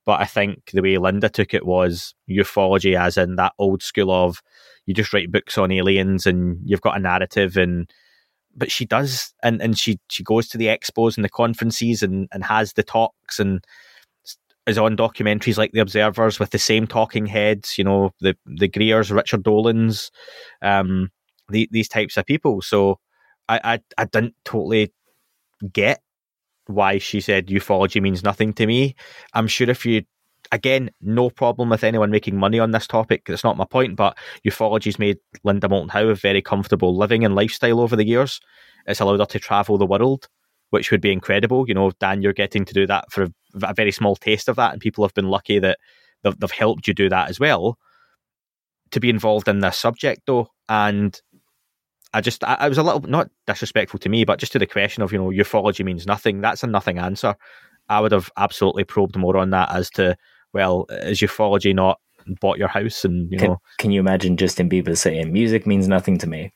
But 0.05 0.21
I 0.21 0.25
think 0.25 0.71
the 0.73 0.83
way 0.83 0.97
Linda 0.97 1.29
took 1.29 1.55
it 1.55 1.67
was 1.67 2.15
ufology, 2.31 2.99
as 2.99 3.17
in 3.17 3.37
that 3.37 3.53
old 3.59 3.83
school 3.83 4.11
of 4.11 4.41
you 4.87 4.95
just 4.95 5.13
write 5.13 5.31
books 5.31 5.59
on 5.59 5.71
aliens 5.71 6.27
and 6.27 6.59
you've 6.65 6.81
got 6.81 6.97
a 6.97 7.01
narrative 7.01 7.57
and 7.57 7.91
but 8.57 8.73
she 8.73 8.85
does, 8.85 9.33
and 9.43 9.63
and 9.63 9.79
she 9.79 9.99
she 10.09 10.25
goes 10.25 10.49
to 10.49 10.59
the 10.59 10.67
expos 10.67 11.17
and 11.17 11.25
the 11.25 11.29
conferences 11.29 12.03
and 12.03 12.29
and 12.33 12.45
has 12.45 12.73
the 12.73 12.83
talks 12.83 13.39
and 13.39 13.65
is 14.67 14.79
on 14.79 14.97
documentaries 14.97 15.57
like 15.57 15.73
The 15.73 15.81
Observers 15.81 16.39
with 16.39 16.51
the 16.51 16.59
same 16.59 16.87
talking 16.87 17.27
heads, 17.27 17.79
you 17.79 17.85
know, 17.85 18.11
the 18.21 18.37
the 18.47 18.69
Greers, 18.69 19.13
Richard 19.13 19.43
Dolan's, 19.43 20.11
um, 20.61 21.11
the, 21.49 21.69
these 21.71 21.89
types 21.89 22.17
of 22.17 22.27
people. 22.27 22.61
So 22.61 22.99
I, 23.49 23.61
I 23.65 23.81
I 23.97 24.05
didn't 24.05 24.35
totally 24.45 24.93
get 25.73 26.03
why 26.67 26.99
she 26.99 27.21
said 27.21 27.47
ufology 27.49 28.01
means 28.01 28.23
nothing 28.23 28.53
to 28.55 28.67
me. 28.67 28.95
I'm 29.33 29.49
sure 29.49 29.71
if 29.71 29.87
you 29.87 30.03
again, 30.53 30.91
no 31.01 31.31
problem 31.31 31.69
with 31.69 31.85
anyone 31.85 32.11
making 32.11 32.37
money 32.37 32.59
on 32.59 32.71
this 32.71 32.87
topic. 32.87 33.25
That's 33.27 33.45
not 33.45 33.57
my 33.57 33.65
point, 33.65 33.97
but 33.97 34.17
ufology's 34.47 34.99
made 34.99 35.19
Linda 35.45 35.69
Moulton 35.69 35.89
Howe 35.91 36.09
a 36.09 36.15
very 36.15 36.43
comfortable 36.43 36.97
living 36.97 37.25
and 37.25 37.35
lifestyle 37.35 37.81
over 37.81 37.97
the 37.97 38.07
years. 38.07 38.41
It's 38.87 39.01
allowed 39.01 39.21
her 39.21 39.27
to 39.27 39.39
travel 39.39 39.79
the 39.79 39.87
world, 39.87 40.29
which 40.71 40.91
would 40.91 41.01
be 41.01 41.13
incredible. 41.13 41.69
You 41.69 41.75
know, 41.75 41.91
Dan, 41.99 42.23
you're 42.23 42.33
getting 42.33 42.65
to 42.65 42.75
do 42.75 42.87
that 42.87 43.11
for 43.11 43.25
a, 43.25 43.31
a 43.63 43.75
very 43.75 43.93
small 43.93 44.17
taste 44.17 44.49
of 44.49 44.57
that, 44.57 44.73
and 44.73 44.81
people 44.81 45.05
have 45.05 45.15
been 45.15 45.29
lucky 45.29 45.59
that 45.59 45.79
they've, 46.23 46.39
they've 46.39 46.51
helped 46.51 46.87
you 46.89 46.95
do 46.95 47.09
that 47.09 47.29
as 47.29 47.39
well. 47.39 47.79
To 48.93 49.01
be 49.01 49.11
involved 49.11 49.49
in 49.49 49.61
this 49.61 49.77
subject, 49.77 50.23
though, 50.27 50.49
and 50.69 51.21
I 52.15 52.21
just 52.21 52.43
I, 52.45 52.55
I 52.55 52.69
was 52.69 52.79
a 52.79 52.83
little 52.83 53.01
not 53.03 53.31
disrespectful 53.47 53.99
to 54.01 54.09
me, 54.09 54.25
but 54.25 54.39
just 54.39 54.53
to 54.53 54.59
the 54.59 54.67
question 54.67 55.03
of 55.03 55.13
you 55.13 55.19
know 55.19 55.31
ufology 55.31 55.85
means 55.85 56.07
nothing. 56.07 56.41
That's 56.41 56.63
a 56.63 56.67
nothing 56.67 56.99
answer. 56.99 57.35
I 57.89 58.01
would 58.01 58.13
have 58.13 58.31
absolutely 58.37 58.85
probed 58.85 59.17
more 59.17 59.37
on 59.37 59.51
that 59.51 59.73
as 59.75 59.91
to 59.91 60.17
well, 60.53 60.87
is 60.91 61.21
ufology 61.21 61.75
not 61.75 62.01
bought 62.41 62.59
your 62.59 62.69
house? 62.69 63.05
And 63.05 63.31
you 63.31 63.39
can, 63.39 63.49
know, 63.49 63.61
can 63.79 63.91
you 63.91 64.01
imagine 64.01 64.37
Justin 64.37 64.69
Bieber 64.69 64.97
saying 64.97 65.33
music 65.33 65.67
means 65.67 65.89
nothing 65.89 66.19
to 66.19 66.27
me? 66.27 66.53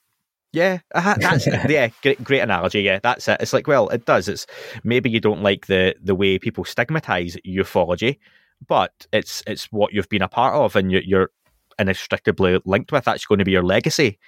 Yeah, 0.52 0.80
uh, 0.94 1.14
that's 1.18 1.46
yeah, 1.68 1.88
great, 2.02 2.22
great 2.22 2.40
analogy. 2.40 2.82
Yeah, 2.82 3.00
that's 3.02 3.26
it. 3.28 3.40
It's 3.40 3.52
like, 3.52 3.66
well, 3.66 3.88
it 3.88 4.04
does. 4.04 4.28
It's 4.28 4.46
maybe 4.84 5.10
you 5.10 5.20
don't 5.20 5.42
like 5.42 5.66
the 5.66 5.94
the 6.02 6.14
way 6.14 6.38
people 6.38 6.64
stigmatize 6.64 7.36
ufology, 7.46 8.18
but 8.66 9.06
it's 9.12 9.42
it's 9.46 9.72
what 9.72 9.92
you've 9.92 10.08
been 10.08 10.22
a 10.22 10.28
part 10.28 10.54
of, 10.54 10.76
and 10.76 10.92
you're, 10.92 11.02
you're 11.02 11.30
inextricably 11.78 12.60
linked 12.64 12.92
with. 12.92 13.04
That's 13.04 13.24
going 13.24 13.38
to 13.38 13.44
be 13.44 13.52
your 13.52 13.62
legacy. 13.62 14.18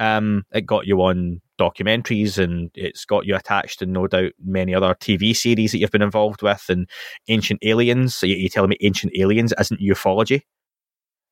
Um, 0.00 0.44
it 0.50 0.62
got 0.62 0.86
you 0.86 1.02
on 1.02 1.42
documentaries 1.60 2.42
and 2.42 2.70
it's 2.74 3.04
got 3.04 3.26
you 3.26 3.36
attached 3.36 3.82
and 3.82 3.92
no 3.92 4.06
doubt 4.06 4.32
many 4.42 4.74
other 4.74 4.94
TV 4.94 5.36
series 5.36 5.72
that 5.72 5.78
you've 5.78 5.90
been 5.90 6.00
involved 6.00 6.40
with 6.40 6.64
and 6.70 6.88
Ancient 7.28 7.60
Aliens. 7.62 8.14
So 8.14 8.26
you're 8.26 8.48
telling 8.48 8.70
me 8.70 8.78
Ancient 8.80 9.12
Aliens 9.14 9.52
isn't 9.60 9.80
ufology? 9.80 10.42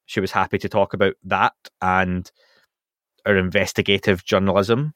She 0.04 0.20
was 0.20 0.32
happy 0.32 0.58
to 0.58 0.68
talk 0.68 0.92
about 0.92 1.14
that 1.24 1.54
and 1.80 2.30
our 3.24 3.38
investigative 3.38 4.22
journalism. 4.22 4.92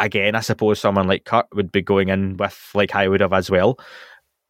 Again, 0.00 0.34
I 0.34 0.40
suppose 0.40 0.80
someone 0.80 1.06
like 1.06 1.24
Curt 1.24 1.46
would 1.54 1.70
be 1.70 1.82
going 1.82 2.08
in 2.08 2.36
with, 2.36 2.70
like 2.74 2.96
I 2.96 3.06
would 3.06 3.20
have 3.20 3.32
as 3.32 3.48
well, 3.48 3.78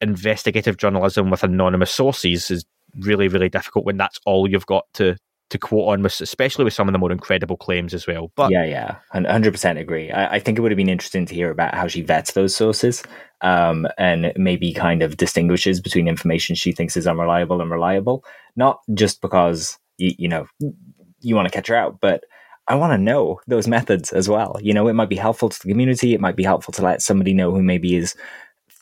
investigative 0.01 0.79
journalism 0.79 1.29
with 1.29 1.45
anonymous 1.45 1.91
sources 1.91 2.51
is 2.51 2.65
really, 2.99 3.29
really 3.29 3.51
difficult 3.51 3.85
when 3.85 3.99
that's 3.99 4.19
all 4.25 4.49
you've 4.49 4.67
got 4.67 4.85
to 4.95 5.17
to 5.51 5.59
quote 5.59 5.89
on, 5.89 6.07
especially 6.07 6.65
with 6.65 6.73
some 6.73 6.89
of 6.89 6.93
the 6.93 6.99
more 6.99 7.13
incredible 7.13 7.57
claims 7.57 7.93
as 7.93 8.07
well. 8.07 8.33
But 8.37 8.51
yeah, 8.51 8.65
yeah, 8.65 8.97
hundred 9.13 9.53
percent 9.53 9.79
agree. 9.79 10.11
I, 10.11 10.37
I, 10.37 10.39
think 10.39 10.59
it 10.59 10.63
would 10.63 10.71
have 10.71 10.77
been 10.77 10.89
interesting 10.89 11.27
to 11.27 11.35
hear 11.35 11.51
about 11.51 11.75
how 11.75 11.87
she 11.87 12.03
vets 12.03 12.33
those 12.33 12.55
sources, 12.55 13.03
um, 13.43 13.87
and 13.99 14.33
maybe 14.37 14.73
kind 14.73 15.03
of 15.03 15.17
distinguishes 15.17 15.81
between 15.81 16.09
information 16.09 16.57
she 16.57 16.73
thinks 16.73 16.97
is 16.97 17.07
unreliable 17.07 17.61
and 17.61 17.71
reliable. 17.71 18.25
Not 18.57 18.81
just 18.95 19.21
because 19.21 19.79
you, 19.99 20.15
you 20.19 20.29
know 20.29 20.47
you 21.21 21.37
want 21.37 21.47
to 21.47 21.53
catch 21.53 21.69
her 21.69 21.77
out, 21.77 22.01
but 22.01 22.25
I 22.67 22.77
want 22.77 22.93
to 22.93 22.99
know 22.99 23.41
those 23.49 23.67
methods 23.67 24.13
as 24.13 24.29
well. 24.29 24.57
You 24.63 24.73
know, 24.73 24.87
it 24.89 24.95
might 24.95 25.09
be 25.09 25.17
helpful 25.17 25.49
to 25.49 25.59
the 25.61 25.69
community. 25.69 26.15
It 26.15 26.21
might 26.21 26.37
be 26.37 26.45
helpful 26.45 26.73
to 26.75 26.83
let 26.83 27.03
somebody 27.03 27.35
know 27.35 27.51
who 27.51 27.63
maybe 27.63 27.97
is 27.97 28.15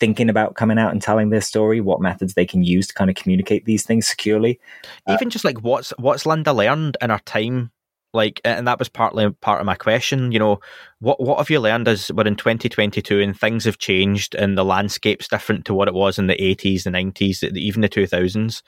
thinking 0.00 0.28
about 0.28 0.54
coming 0.54 0.78
out 0.78 0.92
and 0.92 1.02
telling 1.02 1.30
their 1.30 1.40
story, 1.40 1.80
what 1.80 2.00
methods 2.00 2.34
they 2.34 2.46
can 2.46 2.62
use 2.62 2.86
to 2.86 2.94
kind 2.94 3.10
of 3.10 3.16
communicate 3.16 3.64
these 3.64 3.84
things 3.84 4.06
securely. 4.06 4.60
Uh, 5.06 5.14
Even 5.14 5.28
uh, 5.28 5.30
just 5.30 5.44
like 5.44 5.62
what's 5.62 5.90
what's 5.98 6.26
Linda 6.26 6.52
learned 6.52 6.96
in 7.00 7.10
her 7.10 7.20
time, 7.24 7.70
like, 8.12 8.40
and 8.44 8.66
that 8.66 8.78
was 8.78 8.88
partly 8.88 9.30
part 9.30 9.60
of 9.60 9.66
my 9.66 9.74
question. 9.74 10.32
You 10.32 10.38
know, 10.38 10.60
what 11.00 11.20
what 11.20 11.38
have 11.38 11.50
you 11.50 11.60
learned 11.60 11.88
as 11.88 12.10
we're 12.12 12.26
in 12.26 12.36
2022 12.36 13.20
and 13.20 13.38
things 13.38 13.64
have 13.64 13.78
changed 13.78 14.34
and 14.34 14.56
the 14.56 14.64
landscape's 14.64 15.28
different 15.28 15.64
to 15.66 15.74
what 15.74 15.88
it 15.88 15.94
was 15.94 16.18
in 16.18 16.26
the 16.26 16.36
80s, 16.36 16.84
the 16.84 16.90
90s, 16.90 17.56
even 17.56 17.82
the 17.82 17.88
2000s. 17.88 18.62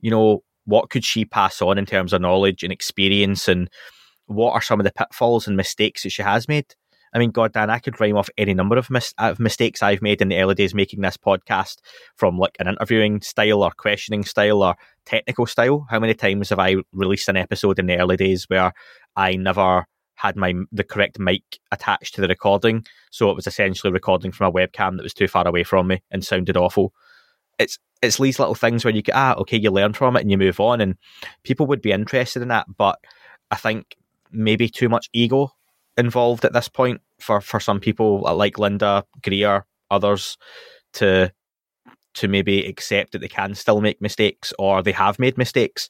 You 0.00 0.10
know, 0.10 0.42
what 0.64 0.90
could 0.90 1.04
she 1.04 1.24
pass 1.24 1.62
on 1.62 1.78
in 1.78 1.86
terms 1.86 2.12
of 2.12 2.20
knowledge 2.20 2.62
and 2.62 2.72
experience, 2.72 3.48
and 3.48 3.70
what 4.26 4.52
are 4.52 4.62
some 4.62 4.80
of 4.80 4.84
the 4.84 4.92
pitfalls 4.92 5.46
and 5.46 5.56
mistakes 5.56 6.02
that 6.02 6.10
she 6.10 6.22
has 6.22 6.48
made? 6.48 6.74
I 7.14 7.20
mean, 7.20 7.30
God, 7.30 7.52
Dan, 7.52 7.70
I 7.70 7.78
could 7.78 8.00
rhyme 8.00 8.16
off 8.16 8.28
any 8.36 8.54
number 8.54 8.76
of, 8.76 8.90
mis- 8.90 9.14
mistakes 9.38 9.82
I've 9.82 10.02
made 10.02 10.20
in 10.20 10.28
the 10.28 10.38
early 10.38 10.56
days 10.56 10.74
making 10.74 11.00
this 11.00 11.16
podcast, 11.16 11.76
from 12.16 12.38
like 12.38 12.56
an 12.58 12.66
interviewing 12.66 13.20
style 13.20 13.62
or 13.62 13.70
questioning 13.70 14.24
style 14.24 14.64
or 14.64 14.74
technical 15.06 15.46
style. 15.46 15.86
How 15.88 16.00
many 16.00 16.14
times 16.14 16.50
have 16.50 16.58
I 16.58 16.76
released 16.92 17.28
an 17.28 17.36
episode 17.36 17.78
in 17.78 17.86
the 17.86 17.98
early 17.98 18.16
days 18.16 18.44
where 18.48 18.72
I 19.14 19.36
never 19.36 19.86
had 20.16 20.36
my 20.36 20.54
the 20.72 20.84
correct 20.84 21.18
mic 21.18 21.42
attached 21.70 22.14
to 22.14 22.20
the 22.20 22.28
recording, 22.28 22.84
so 23.10 23.30
it 23.30 23.36
was 23.36 23.46
essentially 23.46 23.92
recording 23.92 24.32
from 24.32 24.48
a 24.48 24.52
webcam 24.52 24.96
that 24.96 25.02
was 25.02 25.14
too 25.14 25.28
far 25.28 25.46
away 25.46 25.64
from 25.64 25.88
me 25.88 26.02
and 26.10 26.24
sounded 26.24 26.56
awful. 26.56 26.92
It's 27.58 27.78
it's 28.02 28.18
these 28.18 28.38
little 28.38 28.54
things 28.54 28.84
where 28.84 28.94
you 28.94 29.02
get 29.02 29.14
ah 29.14 29.34
okay 29.38 29.56
you 29.56 29.70
learn 29.70 29.92
from 29.92 30.16
it 30.16 30.20
and 30.20 30.30
you 30.30 30.38
move 30.38 30.60
on 30.60 30.80
and 30.80 30.96
people 31.42 31.66
would 31.66 31.82
be 31.82 31.92
interested 31.92 32.42
in 32.42 32.48
that, 32.48 32.66
but 32.76 32.98
I 33.50 33.56
think 33.56 33.96
maybe 34.30 34.68
too 34.68 34.88
much 34.88 35.08
ego 35.12 35.52
involved 35.96 36.44
at 36.44 36.52
this 36.52 36.68
point 36.68 37.00
for 37.20 37.40
for 37.40 37.60
some 37.60 37.80
people 37.80 38.20
like 38.20 38.58
Linda 38.58 39.04
Greer, 39.22 39.64
others 39.90 40.36
to 40.94 41.32
to 42.14 42.28
maybe 42.28 42.64
accept 42.66 43.12
that 43.12 43.18
they 43.20 43.28
can 43.28 43.54
still 43.54 43.80
make 43.80 44.00
mistakes 44.00 44.52
or 44.58 44.82
they 44.82 44.92
have 44.92 45.18
made 45.18 45.36
mistakes. 45.36 45.88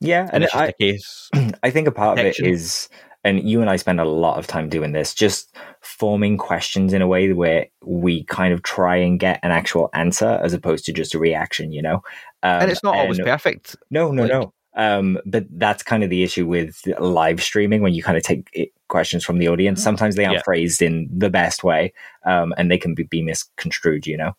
Yeah, 0.00 0.22
And 0.24 0.34
and 0.34 0.44
it's 0.44 0.52
just 0.52 0.62
I, 0.62 0.66
a 0.66 0.72
case. 0.72 1.30
I 1.62 1.70
think 1.70 1.86
a 1.86 1.92
part 1.92 2.18
of 2.18 2.24
it 2.26 2.40
is, 2.40 2.88
and 3.22 3.48
you 3.48 3.60
and 3.60 3.70
I 3.70 3.76
spend 3.76 4.00
a 4.00 4.04
lot 4.04 4.36
of 4.36 4.48
time 4.48 4.68
doing 4.68 4.90
this, 4.90 5.14
just 5.14 5.54
forming 5.80 6.36
questions 6.36 6.92
in 6.92 7.00
a 7.02 7.06
way 7.06 7.32
where 7.32 7.66
we 7.84 8.24
kind 8.24 8.52
of 8.52 8.64
try 8.64 8.96
and 8.96 9.20
get 9.20 9.38
an 9.44 9.52
actual 9.52 9.88
answer 9.94 10.40
as 10.42 10.52
opposed 10.52 10.84
to 10.86 10.92
just 10.92 11.14
a 11.14 11.20
reaction, 11.20 11.70
you 11.70 11.82
know? 11.82 12.02
Um, 12.42 12.62
and 12.62 12.70
it's 12.72 12.82
not 12.82 12.96
always 12.96 13.20
perfect. 13.20 13.76
No, 13.92 14.10
no, 14.10 14.22
Like- 14.22 14.32
no. 14.32 14.52
Um, 14.74 15.18
but 15.26 15.44
that's 15.50 15.82
kind 15.82 16.02
of 16.02 16.10
the 16.10 16.22
issue 16.22 16.46
with 16.46 16.80
live 16.98 17.42
streaming 17.42 17.82
when 17.82 17.92
you 17.94 18.02
kind 18.02 18.16
of 18.16 18.22
take 18.22 18.72
questions 18.88 19.24
from 19.24 19.38
the 19.38 19.48
audience. 19.48 19.82
Sometimes 19.82 20.16
they 20.16 20.24
aren't 20.24 20.36
Yeah. 20.38 20.42
phrased 20.42 20.80
in 20.80 21.08
the 21.14 21.30
best 21.30 21.62
way, 21.62 21.92
um, 22.24 22.54
and 22.56 22.70
they 22.70 22.78
can 22.78 22.94
be, 22.94 23.02
be 23.04 23.22
misconstrued. 23.22 24.06
You 24.06 24.16
know. 24.16 24.32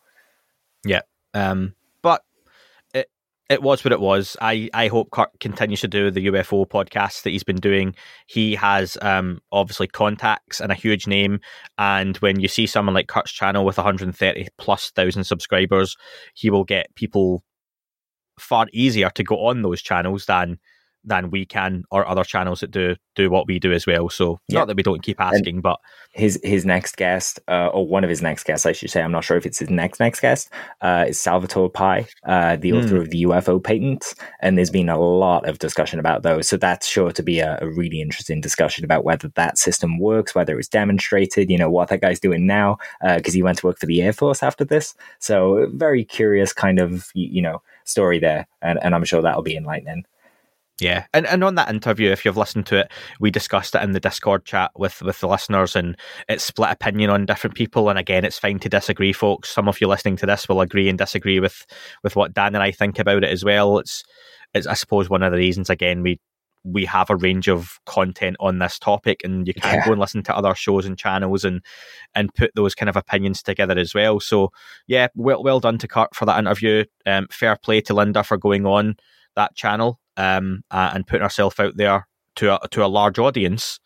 Yeah. 0.84 1.02
Um, 1.34 1.74
but 2.02 2.22
it 2.92 3.08
it 3.48 3.62
was 3.62 3.84
what 3.84 3.92
it 3.92 4.00
was. 4.00 4.36
I, 4.40 4.68
I 4.74 4.88
hope 4.88 5.10
Curt 5.10 5.30
continues 5.40 5.80
to 5.82 5.88
do 5.88 6.10
the 6.10 6.26
UFO 6.26 6.66
podcast 6.68 7.22
that 7.22 7.30
he's 7.30 7.44
been 7.44 7.56
doing. 7.60 7.94
He 8.26 8.54
has 8.56 8.96
um, 9.02 9.40
obviously 9.52 9.86
contacts 9.86 10.60
and 10.60 10.72
a 10.72 10.74
huge 10.76 11.06
name. 11.06 11.40
And 11.78 12.16
when 12.18 12.40
you 12.40 12.48
see 12.48 12.66
someone 12.66 12.94
like 12.94 13.08
Curt's 13.08 13.32
channel 13.32 13.64
with 13.64 13.76
130 13.76 14.48
plus 14.58 14.90
thousand 14.90 15.24
subscribers, 15.24 15.96
he 16.34 16.50
will 16.50 16.64
get 16.64 16.94
people 16.94 17.42
far 18.38 18.66
easier 18.72 19.10
to 19.10 19.22
go 19.24 19.46
on 19.46 19.62
those 19.62 19.82
channels 19.82 20.26
than 20.26 20.58
than 21.06 21.30
we 21.30 21.44
can 21.44 21.84
or 21.90 22.08
other 22.08 22.24
channels 22.24 22.60
that 22.60 22.70
do 22.70 22.96
do 23.14 23.28
what 23.28 23.46
we 23.46 23.58
do 23.58 23.72
as 23.74 23.86
well. 23.86 24.08
So 24.08 24.40
not 24.48 24.66
that 24.68 24.76
we 24.76 24.82
don't 24.82 25.02
keep 25.02 25.20
asking, 25.20 25.60
but 25.60 25.78
His 26.12 26.40
his 26.42 26.64
next 26.64 26.96
guest, 26.96 27.40
uh, 27.46 27.66
or 27.74 27.86
one 27.86 28.04
of 28.04 28.10
his 28.10 28.22
next 28.22 28.44
guests, 28.44 28.64
I 28.64 28.72
should 28.72 28.90
say. 28.90 29.02
I'm 29.02 29.12
not 29.12 29.22
sure 29.24 29.36
if 29.36 29.44
it's 29.44 29.58
his 29.58 29.68
next 29.68 30.00
next 30.00 30.20
guest. 30.20 30.48
Uh, 30.80 31.04
is 31.08 31.20
Salvatore 31.20 31.68
Pais, 31.68 32.06
uh, 32.26 32.56
the 32.56 32.72
author 32.72 32.96
of 32.96 33.10
the 33.10 33.22
UFO 33.26 33.62
patents, 33.62 34.14
and 34.40 34.56
there's 34.56 34.70
been 34.70 34.88
a 34.88 34.98
lot 34.98 35.46
of 35.46 35.58
discussion 35.58 35.98
about 35.98 36.22
those. 36.22 36.48
So 36.48 36.56
that's 36.56 36.86
sure 36.86 37.12
to 37.12 37.22
be 37.22 37.40
a, 37.40 37.58
a 37.60 37.68
really 37.68 38.00
interesting 38.00 38.40
discussion 38.40 38.82
about 38.84 39.04
whether 39.04 39.28
that 39.34 39.58
system 39.58 39.98
works, 39.98 40.34
whether 40.34 40.58
it's 40.58 40.68
demonstrated. 40.68 41.50
You 41.50 41.58
know 41.58 41.70
what 41.70 41.88
that 41.88 42.00
guy's 42.00 42.20
doing 42.20 42.46
now, 42.46 42.78
because 43.02 43.34
he 43.34 43.42
went 43.42 43.58
to 43.58 43.66
work 43.66 43.78
for 43.78 43.86
the 43.86 44.00
Air 44.00 44.14
Force 44.14 44.42
after 44.42 44.64
this. 44.64 44.94
So 45.18 45.66
very 45.74 46.04
curious 46.04 46.54
kind 46.54 46.78
of 46.78 47.10
y- 47.14 47.28
you 47.30 47.42
know 47.42 47.60
story 47.84 48.18
there, 48.18 48.46
and, 48.62 48.78
and 48.82 48.94
I'm 48.94 49.04
sure 49.04 49.22
that'll 49.22 49.42
be 49.42 49.56
enlightening. 49.56 50.04
Yeah, 50.80 51.06
and 51.14 51.24
and 51.26 51.44
on 51.44 51.54
that 51.54 51.70
interview, 51.70 52.10
if 52.10 52.24
you've 52.24 52.36
listened 52.36 52.66
to 52.66 52.80
it, 52.80 52.92
we 53.20 53.30
discussed 53.30 53.76
it 53.76 53.82
in 53.82 53.92
the 53.92 54.00
Discord 54.00 54.44
chat 54.44 54.72
with 54.76 55.02
with 55.02 55.20
the 55.20 55.28
listeners, 55.28 55.76
and 55.76 55.96
it's 56.28 56.42
split 56.42 56.70
opinion 56.70 57.10
on 57.10 57.26
different 57.26 57.54
people. 57.54 57.88
And 57.88 57.98
again, 57.98 58.24
it's 58.24 58.40
fine 58.40 58.58
to 58.58 58.68
disagree, 58.68 59.12
folks. 59.12 59.50
Some 59.50 59.68
of 59.68 59.80
you 59.80 59.86
listening 59.86 60.16
to 60.16 60.26
this 60.26 60.48
will 60.48 60.60
agree 60.60 60.88
and 60.88 60.98
disagree 60.98 61.38
with 61.38 61.64
with 62.02 62.16
what 62.16 62.34
Dan 62.34 62.56
and 62.56 62.62
I 62.62 62.72
think 62.72 62.98
about 62.98 63.22
it 63.22 63.30
as 63.30 63.44
well. 63.44 63.78
It's 63.78 64.02
it's 64.52 64.66
I 64.66 64.74
suppose 64.74 65.08
one 65.08 65.22
of 65.22 65.30
the 65.30 65.38
reasons 65.38 65.70
again 65.70 66.02
we 66.02 66.18
we 66.64 66.84
have 66.86 67.10
a 67.10 67.16
range 67.16 67.46
of 67.48 67.78
content 67.86 68.36
on 68.40 68.58
this 68.58 68.78
topic, 68.78 69.20
and 69.22 69.46
you 69.46 69.54
can 69.54 69.62
Yeah. 69.74 69.84
go 69.84 69.92
and 69.92 70.00
listen 70.00 70.22
to 70.24 70.36
other 70.36 70.54
shows 70.54 70.86
and 70.86 70.98
channels 70.98 71.44
and 71.44 71.60
and 72.14 72.34
put 72.34 72.50
those 72.54 72.74
kind 72.74 72.88
of 72.88 72.96
opinions 72.96 73.42
together 73.42 73.78
as 73.78 73.94
well. 73.94 74.18
So 74.20 74.50
yeah, 74.86 75.08
well 75.14 75.42
well 75.42 75.60
done 75.60 75.78
to 75.78 75.88
Curt 75.88 76.14
for 76.14 76.24
that 76.26 76.38
interview. 76.38 76.84
Um, 77.06 77.26
fair 77.30 77.56
play 77.56 77.80
to 77.82 77.94
Linda 77.94 78.22
for 78.24 78.36
going 78.38 78.64
on 78.66 78.96
that 79.36 79.54
channel 79.54 80.00
um, 80.16 80.62
uh, 80.70 80.90
and 80.94 81.06
putting 81.06 81.22
herself 81.24 81.58
out 81.60 81.76
there 81.76 82.06
to 82.36 82.54
a, 82.62 82.68
to 82.68 82.84
a 82.84 82.86
large 82.88 83.18
audience 83.18 83.78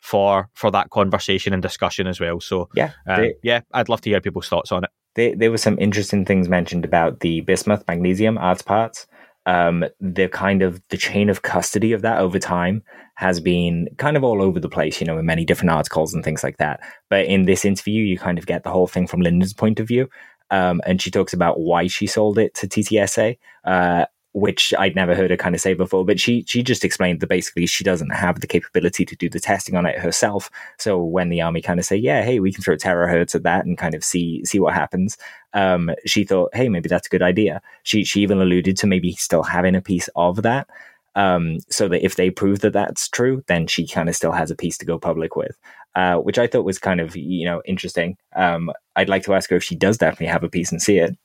for 0.00 0.48
for 0.54 0.70
that 0.70 0.90
conversation 0.90 1.52
and 1.52 1.62
discussion 1.62 2.06
as 2.06 2.20
well. 2.20 2.40
So 2.40 2.68
Yeah, 2.74 2.90
they- 3.06 3.34
yeah, 3.42 3.60
I'd 3.72 3.88
love 3.88 4.00
to 4.02 4.10
hear 4.10 4.20
people's 4.20 4.48
thoughts 4.48 4.72
on 4.72 4.84
it. 4.84 4.90
there, 5.14 5.34
there 5.36 5.50
were 5.50 5.58
some 5.58 5.78
interesting 5.78 6.24
things 6.24 6.48
mentioned 6.48 6.84
about 6.84 7.20
the 7.20 7.40
bismuth 7.42 7.84
magnesium 7.86 8.36
Art's 8.38 8.62
Parts. 8.62 9.06
Um, 9.46 9.84
the 10.00 10.28
kind 10.28 10.62
of 10.62 10.82
the 10.88 10.96
chain 10.96 11.28
of 11.28 11.42
custody 11.42 11.92
of 11.92 12.02
that 12.02 12.18
over 12.18 12.38
time 12.38 12.82
has 13.16 13.40
been 13.40 13.88
kind 13.98 14.16
of 14.16 14.24
all 14.24 14.42
over 14.42 14.58
the 14.58 14.68
place, 14.68 15.00
you 15.00 15.06
know, 15.06 15.18
in 15.18 15.26
many 15.26 15.44
different 15.44 15.70
articles 15.70 16.14
and 16.14 16.24
things 16.24 16.42
like 16.42 16.56
that. 16.58 16.80
But 17.10 17.26
in 17.26 17.44
this 17.44 17.64
interview, 17.64 18.02
you 18.02 18.18
kind 18.18 18.38
of 18.38 18.46
get 18.46 18.62
the 18.62 18.70
whole 18.70 18.86
thing 18.86 19.06
from 19.06 19.20
Linda's 19.20 19.52
point 19.52 19.80
of 19.80 19.86
view. 19.86 20.08
Um, 20.50 20.80
and 20.86 21.00
she 21.00 21.10
talks 21.10 21.32
about 21.32 21.60
why 21.60 21.86
she 21.86 22.06
sold 22.06 22.38
it 22.38 22.54
to 22.54 22.66
TTSA, 22.66 23.38
uh, 23.64 24.06
which 24.34 24.74
I'd 24.76 24.96
never 24.96 25.14
heard 25.14 25.30
her 25.30 25.36
kind 25.36 25.54
of 25.54 25.60
say 25.60 25.74
before. 25.74 26.04
But 26.04 26.20
she 26.20 26.44
she 26.46 26.62
just 26.62 26.84
explained 26.84 27.20
that 27.20 27.28
basically 27.28 27.66
she 27.66 27.84
doesn't 27.84 28.10
have 28.10 28.40
the 28.40 28.46
capability 28.46 29.06
to 29.06 29.16
do 29.16 29.30
the 29.30 29.40
testing 29.40 29.76
on 29.76 29.86
it 29.86 29.98
herself. 29.98 30.50
So 30.78 31.02
when 31.02 31.28
the 31.28 31.40
army 31.40 31.62
kind 31.62 31.78
of 31.78 31.86
say, 31.86 31.96
"Yeah, 31.96 32.22
hey, 32.22 32.40
we 32.40 32.52
can 32.52 32.62
throw 32.62 32.76
terahertz 32.76 33.34
at 33.34 33.44
that 33.44 33.64
and 33.64 33.78
kind 33.78 33.94
of 33.94 34.04
see 34.04 34.44
see 34.44 34.58
what 34.58 34.74
happens," 34.74 35.16
um, 35.54 35.90
she 36.04 36.24
thought, 36.24 36.54
"Hey, 36.54 36.68
maybe 36.68 36.88
that's 36.88 37.06
a 37.06 37.10
good 37.10 37.22
idea." 37.22 37.62
She 37.84 38.04
she 38.04 38.20
even 38.22 38.40
alluded 38.40 38.76
to 38.78 38.86
maybe 38.88 39.12
still 39.12 39.44
having 39.44 39.76
a 39.76 39.80
piece 39.80 40.08
of 40.16 40.42
that, 40.42 40.68
um, 41.14 41.58
so 41.70 41.88
that 41.88 42.04
if 42.04 42.16
they 42.16 42.30
prove 42.30 42.60
that 42.60 42.72
that's 42.72 43.08
true, 43.08 43.44
then 43.46 43.68
she 43.68 43.86
kind 43.86 44.08
of 44.08 44.16
still 44.16 44.32
has 44.32 44.50
a 44.50 44.56
piece 44.56 44.76
to 44.78 44.84
go 44.84 44.98
public 44.98 45.36
with, 45.36 45.56
uh, 45.94 46.16
which 46.16 46.38
I 46.38 46.48
thought 46.48 46.64
was 46.64 46.78
kind 46.80 47.00
of 47.00 47.14
you 47.16 47.46
know 47.46 47.62
interesting. 47.66 48.16
Um, 48.34 48.72
I'd 48.96 49.08
like 49.08 49.22
to 49.24 49.34
ask 49.34 49.48
her 49.50 49.56
if 49.56 49.64
she 49.64 49.76
does 49.76 49.98
definitely 49.98 50.26
have 50.26 50.44
a 50.44 50.48
piece 50.48 50.72
and 50.72 50.82
see 50.82 50.98
it. 50.98 51.16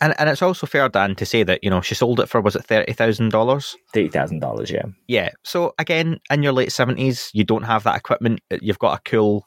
And 0.00 0.14
and 0.18 0.28
it's 0.28 0.42
also 0.42 0.66
fair, 0.66 0.88
Dan, 0.88 1.14
to 1.16 1.26
say 1.26 1.42
that 1.42 1.62
you 1.62 1.70
know 1.70 1.80
she 1.80 1.94
sold 1.94 2.20
it 2.20 2.28
for 2.28 2.40
was 2.40 2.56
it 2.56 2.64
thirty 2.64 2.92
thousand 2.92 3.30
dollars? 3.30 3.76
Thirty 3.92 4.08
thousand 4.08 4.40
dollars, 4.40 4.70
yeah. 4.70 4.84
Yeah. 5.06 5.30
So 5.44 5.74
again, 5.78 6.18
in 6.30 6.42
your 6.42 6.52
late 6.52 6.72
seventies, 6.72 7.30
you 7.32 7.44
don't 7.44 7.62
have 7.64 7.84
that 7.84 7.96
equipment. 7.96 8.40
You've 8.60 8.78
got 8.78 8.98
a 8.98 9.08
cool 9.08 9.46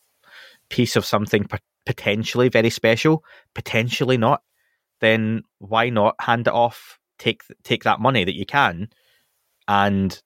piece 0.70 0.96
of 0.96 1.06
something 1.06 1.48
potentially 1.86 2.50
very 2.50 2.70
special, 2.70 3.24
potentially 3.56 4.18
not. 4.18 4.42
Then 5.00 5.44
why 5.60 5.90
not 5.90 6.16
hand 6.20 6.48
it 6.48 6.54
off? 6.54 6.98
Take 7.20 7.42
take 7.64 7.84
that 7.84 8.00
money 8.00 8.24
that 8.24 8.36
you 8.36 8.46
can, 8.46 8.90
and 9.68 10.22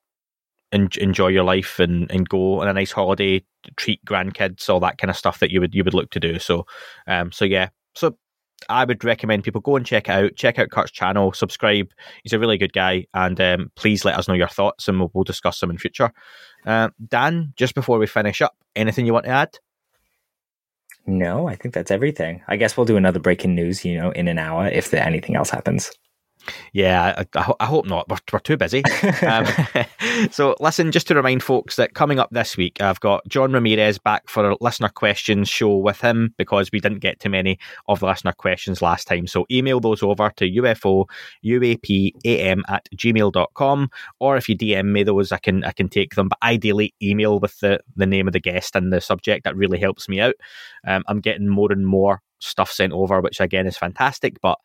en- 0.72 0.90
enjoy 0.98 1.28
your 1.28 1.44
life 1.44 1.80
and, 1.80 2.10
and 2.12 2.28
go 2.28 2.62
on 2.62 2.68
a 2.68 2.74
nice 2.74 2.92
holiday, 2.92 3.44
treat 3.76 4.04
grandkids, 4.06 4.70
all 4.70 4.80
that 4.82 4.98
kind 4.98 5.10
of 5.10 5.18
stuff 5.18 5.40
that 5.40 5.52
you 5.52 5.60
would 5.60 5.74
you 5.74 5.84
would 5.84 5.94
look 5.94 6.10
to 6.12 6.20
do. 6.20 6.40
So, 6.40 6.66
um, 7.08 7.32
so 7.32 7.46
yeah. 7.46 7.70
So 7.96 8.18
I 8.70 8.86
would 8.86 9.04
recommend 9.04 9.44
people 9.44 9.62
go 9.62 9.76
and 9.76 9.86
check 9.86 10.08
it 10.08 10.12
out. 10.12 10.36
Check 10.36 10.60
out 10.60 10.70
Curt's 10.70 10.92
channel, 10.92 11.34
subscribe. 11.34 11.92
He's 12.24 12.34
a 12.34 12.40
really 12.40 12.58
good 12.58 12.74
guy, 12.74 13.06
and 13.14 13.40
um, 13.40 13.72
please 13.76 14.06
let 14.06 14.18
us 14.18 14.28
know 14.28 14.34
your 14.34 14.48
thoughts, 14.48 14.88
and 14.88 15.00
we'll, 15.00 15.12
we'll 15.14 15.24
discuss 15.24 15.60
them 15.60 15.70
in 15.70 15.78
future. 15.78 16.12
Uh, 16.66 16.90
Dan, 17.08 17.54
just 17.56 17.76
before 17.76 17.98
we 17.98 18.08
finish 18.08 18.42
up, 18.42 18.56
anything 18.76 19.06
you 19.06 19.14
want 19.14 19.26
to 19.26 19.32
add? 19.32 19.58
No, 21.08 21.48
I 21.48 21.56
think 21.56 21.74
that's 21.74 21.92
everything. 21.92 22.44
I 22.48 22.58
guess 22.58 22.78
we'll 22.78 22.86
do 22.86 22.98
another 22.98 23.20
breaking 23.20 23.56
news, 23.56 23.84
you 23.84 23.98
know, 23.98 24.12
in 24.12 24.28
an 24.28 24.38
hour 24.38 24.68
if 24.68 24.94
anything 24.94 25.36
else 25.36 25.50
happens. 25.50 25.92
Yeah, 26.74 27.16
I, 27.18 27.40
I, 27.40 27.54
I 27.60 27.66
hope 27.66 27.86
not. 27.86 28.10
We're, 28.10 28.18
we're 28.32 28.40
too 28.40 28.58
busy. 28.58 28.84
um, 29.28 29.46
so, 30.32 30.56
listen, 30.60 30.92
just 30.92 31.08
to 31.08 31.16
remind 31.16 31.44
folks 31.44 31.76
that 31.76 31.94
coming 31.94 32.20
up 32.20 32.30
this 32.32 32.58
week, 32.58 32.82
I've 32.82 33.00
got 33.00 33.28
John 33.28 33.52
Ramirez 33.52 33.98
back 33.98 34.30
for 34.30 34.50
a 34.50 34.58
listener 34.62 34.90
questions 34.90 35.50
show 35.50 35.78
with 35.78 36.02
him 36.02 36.34
because 36.38 36.72
we 36.72 36.80
didn't 36.80 37.00
get 37.00 37.20
to 37.22 37.30
many 37.30 37.60
of 37.88 38.00
the 38.00 38.08
listener 38.08 38.34
questions 38.34 38.82
last 38.82 39.08
time. 39.08 39.28
So, 39.28 39.46
email 39.52 39.80
those 39.80 40.04
over 40.04 40.32
to 40.38 40.50
UFO 40.50 41.06
UAPAM 41.46 42.62
at 42.68 42.88
gmail.com, 42.96 43.90
or 44.20 44.38
if 44.38 44.50
you 44.50 44.58
DM 44.58 44.92
me 44.92 45.04
those, 45.04 45.32
I 45.32 45.38
can 45.38 45.64
I 45.64 45.72
can 45.72 45.90
take 45.90 46.16
them. 46.16 46.30
But 46.30 46.40
ideally, 46.44 46.94
email 47.02 47.40
with 47.40 47.60
the, 47.60 47.80
the 47.96 48.06
name 48.06 48.28
of 48.28 48.34
the 48.34 48.40
guest 48.40 48.76
and 48.76 48.92
the 48.92 49.02
subject. 49.02 49.44
That 49.44 49.56
really 49.56 49.80
helps 49.80 50.10
me 50.10 50.20
out. 50.20 50.36
Um, 50.88 51.04
I'm 51.08 51.20
getting 51.20 51.48
more 51.48 51.72
and 51.72 51.86
more 51.86 52.22
stuff 52.40 52.72
sent 52.72 52.94
over, 52.94 53.22
which 53.22 53.40
again 53.40 53.68
is 53.68 53.78
fantastic, 53.78 54.42
but 54.42 54.58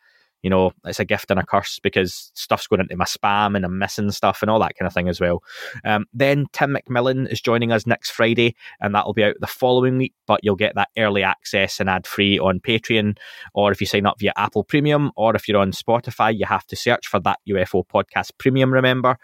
you 0.43 0.51
know, 0.51 0.73
it's 0.85 1.01
a 1.01 1.05
gift 1.05 1.31
and 1.31 1.41
a 1.41 1.45
curse 1.45 1.79
because 1.81 2.31
stuff's 2.35 2.67
going 2.67 2.81
into 2.81 2.97
my 2.97 3.05
spam 3.05 3.57
and 3.57 3.65
I'm 3.65 3.79
missing 3.79 4.11
stuff 4.11 4.43
and 4.43 4.51
all 4.51 4.61
that 4.61 4.77
kind 4.79 4.87
of 4.87 4.93
thing 4.93 5.09
as 5.09 5.21
well. 5.21 5.43
Um, 5.85 6.07
then 6.13 6.47
Tim 6.53 6.75
McMillan 6.75 7.31
is 7.31 7.41
joining 7.41 7.73
us 7.73 7.87
next 7.87 8.11
Friday, 8.11 8.55
and 8.81 8.95
that'll 8.95 9.15
be 9.15 9.25
out 9.25 9.37
the 9.41 9.47
following 9.47 9.99
week. 9.99 10.15
But 10.27 10.41
you'll 10.43 10.57
get 10.57 10.75
that 10.75 10.91
early 10.99 11.23
access 11.23 11.81
and 11.81 11.89
ad 11.89 12.07
free 12.07 12.39
on 12.39 12.61
Patreon, 12.61 13.19
or 13.55 13.73
if 13.73 13.81
you 13.81 13.87
sign 13.87 14.07
up 14.07 14.21
via 14.21 14.33
Apple 14.37 14.65
Premium, 14.65 15.11
or 15.17 15.35
if 15.35 15.49
you're 15.49 15.61
on 15.61 15.73
Spotify, 15.73 16.37
you 16.37 16.47
have 16.47 16.67
to 16.67 16.77
search 16.77 17.07
for 17.07 17.21
that 17.21 17.41
UFO 17.49 17.87
podcast 17.87 18.33
Premium. 18.39 18.73
Remember. 18.73 19.19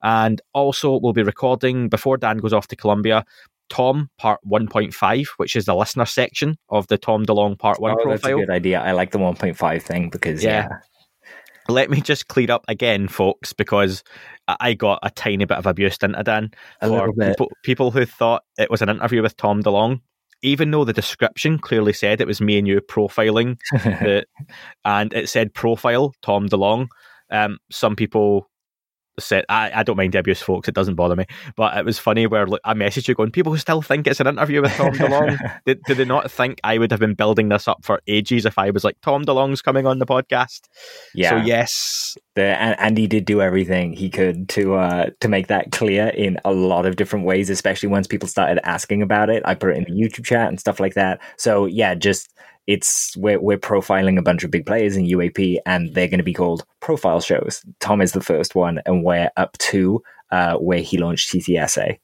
And 0.00 0.40
also, 0.54 0.98
we'll 1.00 1.12
be 1.12 1.24
recording 1.24 1.88
before 1.88 2.18
Dan 2.18 2.38
goes 2.38 2.52
off 2.52 2.68
to 2.68 2.76
Colombia 2.76 3.24
Tom 3.68 4.10
Part 4.18 4.40
1.5, 4.48 5.26
which 5.36 5.56
is 5.56 5.64
the 5.64 5.74
listener 5.74 6.06
section 6.06 6.56
of 6.68 6.86
the 6.88 6.98
Tom 6.98 7.24
DeLonge 7.24 7.58
Part 7.58 7.80
1 7.80 7.90
oh, 7.90 7.94
profile. 7.94 8.10
That's 8.10 8.26
a 8.26 8.34
good 8.34 8.50
idea. 8.50 8.80
I 8.80 8.92
like 8.92 9.10
the 9.10 9.18
1.5 9.18 9.82
thing 9.82 10.10
because, 10.10 10.42
yeah. 10.42 10.68
yeah. 10.70 10.78
Let 11.70 11.90
me 11.90 12.00
just 12.00 12.28
clear 12.28 12.50
up 12.50 12.64
again, 12.66 13.08
folks, 13.08 13.52
because 13.52 14.02
I 14.48 14.72
got 14.72 15.00
a 15.02 15.10
tiny 15.10 15.44
bit 15.44 15.58
of 15.58 15.66
abuse 15.66 15.98
into 16.02 16.22
Dan 16.22 16.50
a 16.80 16.88
for 16.88 17.12
people, 17.12 17.52
people 17.62 17.90
who 17.90 18.06
thought 18.06 18.42
it 18.56 18.70
was 18.70 18.80
an 18.80 18.88
interview 18.88 19.22
with 19.22 19.36
Tom 19.36 19.62
DeLonge 19.62 20.00
even 20.42 20.70
though 20.70 20.84
the 20.84 20.92
description 20.92 21.58
clearly 21.58 21.92
said 21.92 22.20
it 22.20 22.26
was 22.26 22.40
me 22.40 22.58
and 22.58 22.68
you 22.68 22.80
profiling 22.80 23.58
the, 23.72 24.24
and 24.84 25.12
it 25.12 25.28
said 25.28 25.52
profile 25.54 26.14
Tom 26.22 26.48
DeLonge, 26.48 26.88
um, 27.30 27.58
some 27.70 27.96
people 27.96 28.47
said 29.18 29.44
I, 29.48 29.70
I 29.74 29.82
don't 29.82 29.96
mind 29.96 30.14
abuse 30.14 30.42
folks 30.42 30.68
it 30.68 30.74
doesn't 30.74 30.94
bother 30.94 31.16
me. 31.16 31.26
But 31.56 31.76
it 31.76 31.84
was 31.84 31.98
funny 31.98 32.26
where 32.26 32.46
like, 32.46 32.60
I 32.64 32.74
messaged 32.74 33.08
you 33.08 33.14
going 33.14 33.30
people 33.30 33.52
who 33.52 33.58
still 33.58 33.82
think 33.82 34.06
it's 34.06 34.20
an 34.20 34.26
interview 34.26 34.62
with 34.62 34.72
Tom 34.72 34.92
DeLonge, 34.92 35.60
did, 35.66 35.82
did 35.84 35.96
they 35.96 36.04
not 36.04 36.30
think 36.30 36.60
I 36.64 36.78
would 36.78 36.90
have 36.90 37.00
been 37.00 37.14
building 37.14 37.48
this 37.48 37.68
up 37.68 37.84
for 37.84 38.00
ages 38.06 38.46
if 38.46 38.58
I 38.58 38.70
was 38.70 38.84
like 38.84 38.96
Tom 39.02 39.24
DeLonge's 39.24 39.62
coming 39.62 39.86
on 39.86 39.98
the 39.98 40.06
podcast? 40.06 40.60
Yeah. 41.14 41.30
so 41.30 41.36
yes. 41.36 42.16
The, 42.34 42.42
and, 42.42 42.76
and 42.78 42.98
he 42.98 43.06
did 43.06 43.24
do 43.24 43.42
everything 43.42 43.92
he 43.92 44.10
could 44.10 44.48
to 44.50 44.74
uh 44.74 45.10
to 45.20 45.28
make 45.28 45.48
that 45.48 45.72
clear 45.72 46.08
in 46.08 46.38
a 46.44 46.52
lot 46.52 46.86
of 46.86 46.96
different 46.96 47.24
ways 47.24 47.50
especially 47.50 47.88
once 47.88 48.06
people 48.06 48.28
started 48.28 48.60
asking 48.66 49.02
about 49.02 49.30
it. 49.30 49.42
I 49.44 49.54
put 49.54 49.70
it 49.70 49.76
in 49.76 49.84
the 49.84 49.90
YouTube 49.90 50.24
chat 50.24 50.48
and 50.48 50.60
stuff 50.60 50.80
like 50.80 50.94
that. 50.94 51.20
So 51.36 51.66
yeah 51.66 51.94
just 51.94 52.32
it's 52.68 53.16
we're, 53.16 53.40
we're 53.40 53.58
profiling 53.58 54.18
a 54.18 54.22
bunch 54.22 54.44
of 54.44 54.50
big 54.50 54.66
players 54.66 54.94
in 54.94 55.06
UAP 55.06 55.56
and 55.64 55.92
they're 55.94 56.06
going 56.06 56.18
to 56.18 56.24
be 56.24 56.34
called 56.34 56.64
profile 56.80 57.20
shows. 57.20 57.64
Tom 57.80 58.02
is 58.02 58.12
the 58.12 58.20
first 58.20 58.54
one, 58.54 58.80
and 58.84 59.02
we're 59.02 59.30
up 59.38 59.56
to 59.58 60.02
uh, 60.30 60.56
where 60.56 60.80
he 60.80 60.98
launched 60.98 61.30
TTSA. 61.32 61.98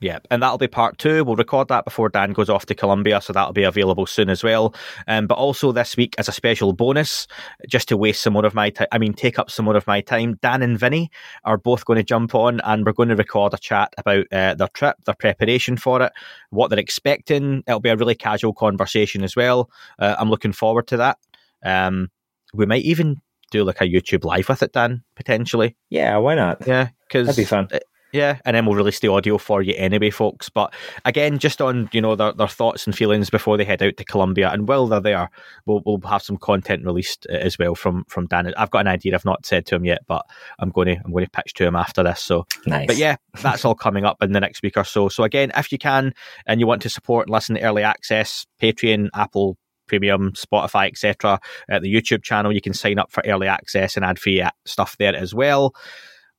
Yeah, 0.00 0.20
and 0.30 0.42
that'll 0.42 0.56
be 0.56 0.66
part 0.66 0.96
two. 0.96 1.24
We'll 1.24 1.36
record 1.36 1.68
that 1.68 1.84
before 1.84 2.08
Dan 2.08 2.32
goes 2.32 2.48
off 2.48 2.64
to 2.66 2.74
Colombia, 2.74 3.20
so 3.20 3.34
that'll 3.34 3.52
be 3.52 3.64
available 3.64 4.06
soon 4.06 4.30
as 4.30 4.42
well. 4.42 4.74
Um, 5.06 5.26
but 5.26 5.36
also 5.36 5.72
this 5.72 5.94
week, 5.94 6.14
as 6.16 6.26
a 6.26 6.32
special 6.32 6.72
bonus, 6.72 7.26
just 7.68 7.88
to 7.88 7.98
waste 7.98 8.22
some 8.22 8.32
more 8.32 8.46
of 8.46 8.54
my 8.54 8.70
time, 8.70 8.86
I 8.92 8.98
mean, 8.98 9.12
take 9.12 9.38
up 9.38 9.50
some 9.50 9.66
more 9.66 9.76
of 9.76 9.86
my 9.86 10.00
time, 10.00 10.38
Dan 10.40 10.62
and 10.62 10.78
Vinny 10.78 11.10
are 11.44 11.58
both 11.58 11.84
going 11.84 11.98
to 11.98 12.02
jump 12.02 12.34
on 12.34 12.60
and 12.64 12.86
we're 12.86 12.94
going 12.94 13.10
to 13.10 13.16
record 13.16 13.52
a 13.52 13.58
chat 13.58 13.92
about 13.98 14.24
uh, 14.32 14.54
their 14.54 14.68
trip, 14.68 14.96
their 15.04 15.14
preparation 15.14 15.76
for 15.76 16.00
it, 16.00 16.12
what 16.48 16.70
they're 16.70 16.78
expecting. 16.78 17.62
It'll 17.66 17.80
be 17.80 17.90
a 17.90 17.96
really 17.96 18.14
casual 18.14 18.54
conversation 18.54 19.22
as 19.22 19.36
well. 19.36 19.70
Uh, 19.98 20.16
I'm 20.18 20.30
looking 20.30 20.52
forward 20.52 20.86
to 20.88 20.96
that. 20.96 21.18
Um, 21.62 22.10
we 22.54 22.64
might 22.64 22.84
even 22.84 23.20
do 23.50 23.64
like 23.64 23.82
a 23.82 23.84
YouTube 23.84 24.24
live 24.24 24.48
with 24.48 24.62
it, 24.62 24.72
Dan, 24.72 25.02
potentially. 25.14 25.76
Yeah, 25.90 26.16
why 26.16 26.36
not? 26.36 26.66
Yeah, 26.66 26.88
because 27.06 27.26
that'd 27.26 27.36
be 27.36 27.44
fun. 27.44 27.68
Yeah, 28.12 28.38
and 28.44 28.56
then 28.56 28.66
we'll 28.66 28.76
release 28.76 29.00
the 29.00 29.08
audio 29.08 29.38
for 29.38 29.62
you 29.62 29.74
anyway, 29.76 30.10
folks. 30.10 30.48
But 30.48 30.74
again, 31.04 31.38
just 31.38 31.60
on 31.60 31.88
you 31.92 32.00
know 32.00 32.16
their, 32.16 32.32
their 32.32 32.48
thoughts 32.48 32.86
and 32.86 32.96
feelings 32.96 33.30
before 33.30 33.56
they 33.56 33.64
head 33.64 33.82
out 33.82 33.96
to 33.96 34.04
Colombia, 34.04 34.50
and 34.50 34.66
while 34.66 34.86
they're 34.86 35.00
there, 35.00 35.30
we'll 35.66 35.82
we'll 35.84 36.00
have 36.08 36.22
some 36.22 36.36
content 36.36 36.84
released 36.84 37.26
uh, 37.30 37.34
as 37.34 37.58
well 37.58 37.74
from 37.74 38.04
from 38.08 38.26
Dan. 38.26 38.52
I've 38.56 38.70
got 38.70 38.80
an 38.80 38.88
idea 38.88 39.14
I've 39.14 39.24
not 39.24 39.46
said 39.46 39.66
to 39.66 39.76
him 39.76 39.84
yet, 39.84 40.00
but 40.08 40.26
I'm 40.58 40.70
going 40.70 40.88
to 40.88 41.00
I'm 41.04 41.12
going 41.12 41.24
to 41.24 41.30
pitch 41.30 41.54
to 41.54 41.66
him 41.66 41.76
after 41.76 42.02
this. 42.02 42.20
So, 42.20 42.46
nice. 42.66 42.86
but 42.86 42.96
yeah, 42.96 43.16
that's 43.42 43.64
all 43.64 43.74
coming 43.74 44.04
up 44.04 44.22
in 44.22 44.32
the 44.32 44.40
next 44.40 44.62
week 44.62 44.76
or 44.76 44.84
so. 44.84 45.08
So 45.08 45.22
again, 45.22 45.52
if 45.56 45.70
you 45.70 45.78
can 45.78 46.12
and 46.46 46.60
you 46.60 46.66
want 46.66 46.82
to 46.82 46.90
support 46.90 47.28
and 47.28 47.32
listen 47.32 47.54
to 47.56 47.62
early 47.62 47.82
access, 47.82 48.46
Patreon, 48.60 49.08
Apple 49.14 49.56
Premium, 49.86 50.32
Spotify, 50.32 50.88
etc. 50.88 51.40
At 51.68 51.82
the 51.82 51.92
YouTube 51.92 52.22
channel, 52.22 52.52
you 52.52 52.60
can 52.60 52.74
sign 52.74 52.98
up 52.98 53.10
for 53.10 53.22
early 53.26 53.48
access 53.48 53.96
and 53.96 54.04
ad 54.04 54.18
free 54.18 54.44
stuff 54.64 54.96
there 54.98 55.14
as 55.14 55.34
well 55.34 55.74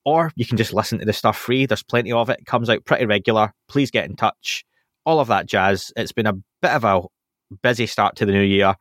or 0.06 0.32
you 0.36 0.46
can 0.46 0.58
just 0.58 0.74
listen 0.74 1.00
to 1.00 1.06
the 1.06 1.14
stuff 1.14 1.38
free. 1.38 1.66
There's 1.66 1.84
plenty 1.84 2.12
of 2.12 2.30
it. 2.30 2.40
It 2.40 2.46
comes 2.46 2.70
out 2.70 2.86
pretty 2.86 3.06
regular. 3.06 3.54
Please 3.68 3.92
get 3.92 4.06
in 4.10 4.16
touch. 4.16 4.66
All 5.06 5.20
of 5.20 5.28
that 5.28 5.46
jazz. 5.46 5.92
It's 5.96 6.12
been 6.12 6.28
a 6.28 6.34
bit 6.34 6.72
of 6.72 6.84
a 6.84 7.02
busy 7.62 7.86
start 7.86 8.16
to 8.18 8.26
the 8.26 8.32
new 8.32 8.42
year. 8.42 8.76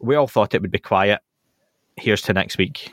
We 0.00 0.14
all 0.14 0.28
thought 0.28 0.54
it 0.54 0.62
would 0.62 0.70
be 0.70 0.78
quiet. 0.78 1.20
Here's 1.96 2.22
to 2.22 2.32
next 2.32 2.58
week. 2.58 2.92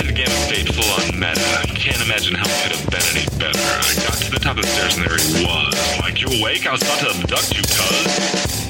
Meditative 0.00 0.16
game 0.16 0.34
of 0.34 0.48
fate 0.48 0.74
full 0.74 0.90
on 0.94 1.20
meta. 1.20 1.60
I 1.60 1.66
can't 1.66 2.00
imagine 2.00 2.34
how 2.34 2.48
it 2.48 2.62
could 2.62 2.72
have 2.72 2.90
been 2.90 3.02
any 3.14 3.26
better. 3.38 3.58
I 3.60 3.94
got 4.06 4.16
to 4.16 4.30
the 4.30 4.38
top 4.38 4.56
of 4.56 4.62
the 4.62 4.68
stairs 4.68 4.96
and 4.96 5.04
there 5.04 5.18
he 5.18 5.44
was. 5.44 6.00
Like, 6.00 6.22
you 6.22 6.40
awake? 6.40 6.66
I 6.66 6.72
was 6.72 6.80
about 6.80 7.00
to 7.00 7.10
abduct 7.20 7.54
you, 7.54 7.62
cuz. 7.62 8.69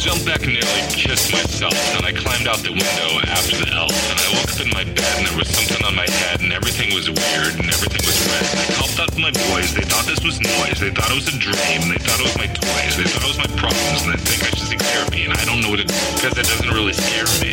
Jumped 0.00 0.24
back 0.24 0.40
and 0.48 0.56
nearly 0.56 0.82
kissed 0.96 1.30
myself, 1.30 1.76
and 1.92 2.06
I 2.08 2.12
climbed 2.16 2.48
out 2.48 2.64
the 2.64 2.72
window 2.72 3.20
after 3.28 3.60
the 3.60 3.68
elf, 3.68 3.92
and 3.92 4.16
I 4.16 4.32
woke 4.32 4.48
up 4.48 4.60
in 4.64 4.72
my 4.72 4.84
bed 4.84 5.12
and 5.20 5.28
there 5.28 5.36
was 5.36 5.52
something 5.52 5.84
on 5.84 5.94
my 5.94 6.08
head, 6.08 6.40
and 6.40 6.56
everything 6.56 6.94
was 6.96 7.12
weird, 7.12 7.52
and 7.60 7.68
everything 7.68 8.00
was 8.08 8.16
red. 8.32 8.48
And 8.48 8.64
I 8.64 8.80
called 8.80 8.96
out 8.96 9.12
my 9.20 9.28
boys, 9.52 9.76
they 9.76 9.84
thought 9.84 10.08
this 10.08 10.24
was 10.24 10.40
noise, 10.40 10.80
they 10.80 10.88
thought 10.88 11.12
it 11.12 11.20
was 11.20 11.28
a 11.28 11.36
dream, 11.36 11.92
they 11.92 12.00
thought 12.00 12.16
it 12.16 12.32
was 12.32 12.38
my 12.40 12.48
toys, 12.48 12.96
they 12.96 13.04
thought 13.04 13.28
it 13.28 13.28
was 13.28 13.44
my 13.44 13.52
problems, 13.60 14.00
and 14.08 14.16
they 14.16 14.20
think 14.24 14.40
I 14.40 14.48
should 14.56 14.72
seek 14.72 14.80
therapy, 14.80 15.28
and 15.28 15.36
I 15.36 15.44
don't 15.44 15.60
know 15.60 15.68
what 15.68 15.84
do, 15.84 15.92
because 16.16 16.32
it 16.32 16.48
doesn't 16.48 16.72
really 16.72 16.96
scare 16.96 17.28
me. 17.44 17.52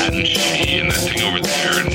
That 0.00 0.14
and 0.14 0.26
she 0.26 0.78
and 0.78 0.90
that 0.90 0.96
thing 0.96 1.22
over 1.22 1.40
there 1.40 1.80
and 1.80 1.89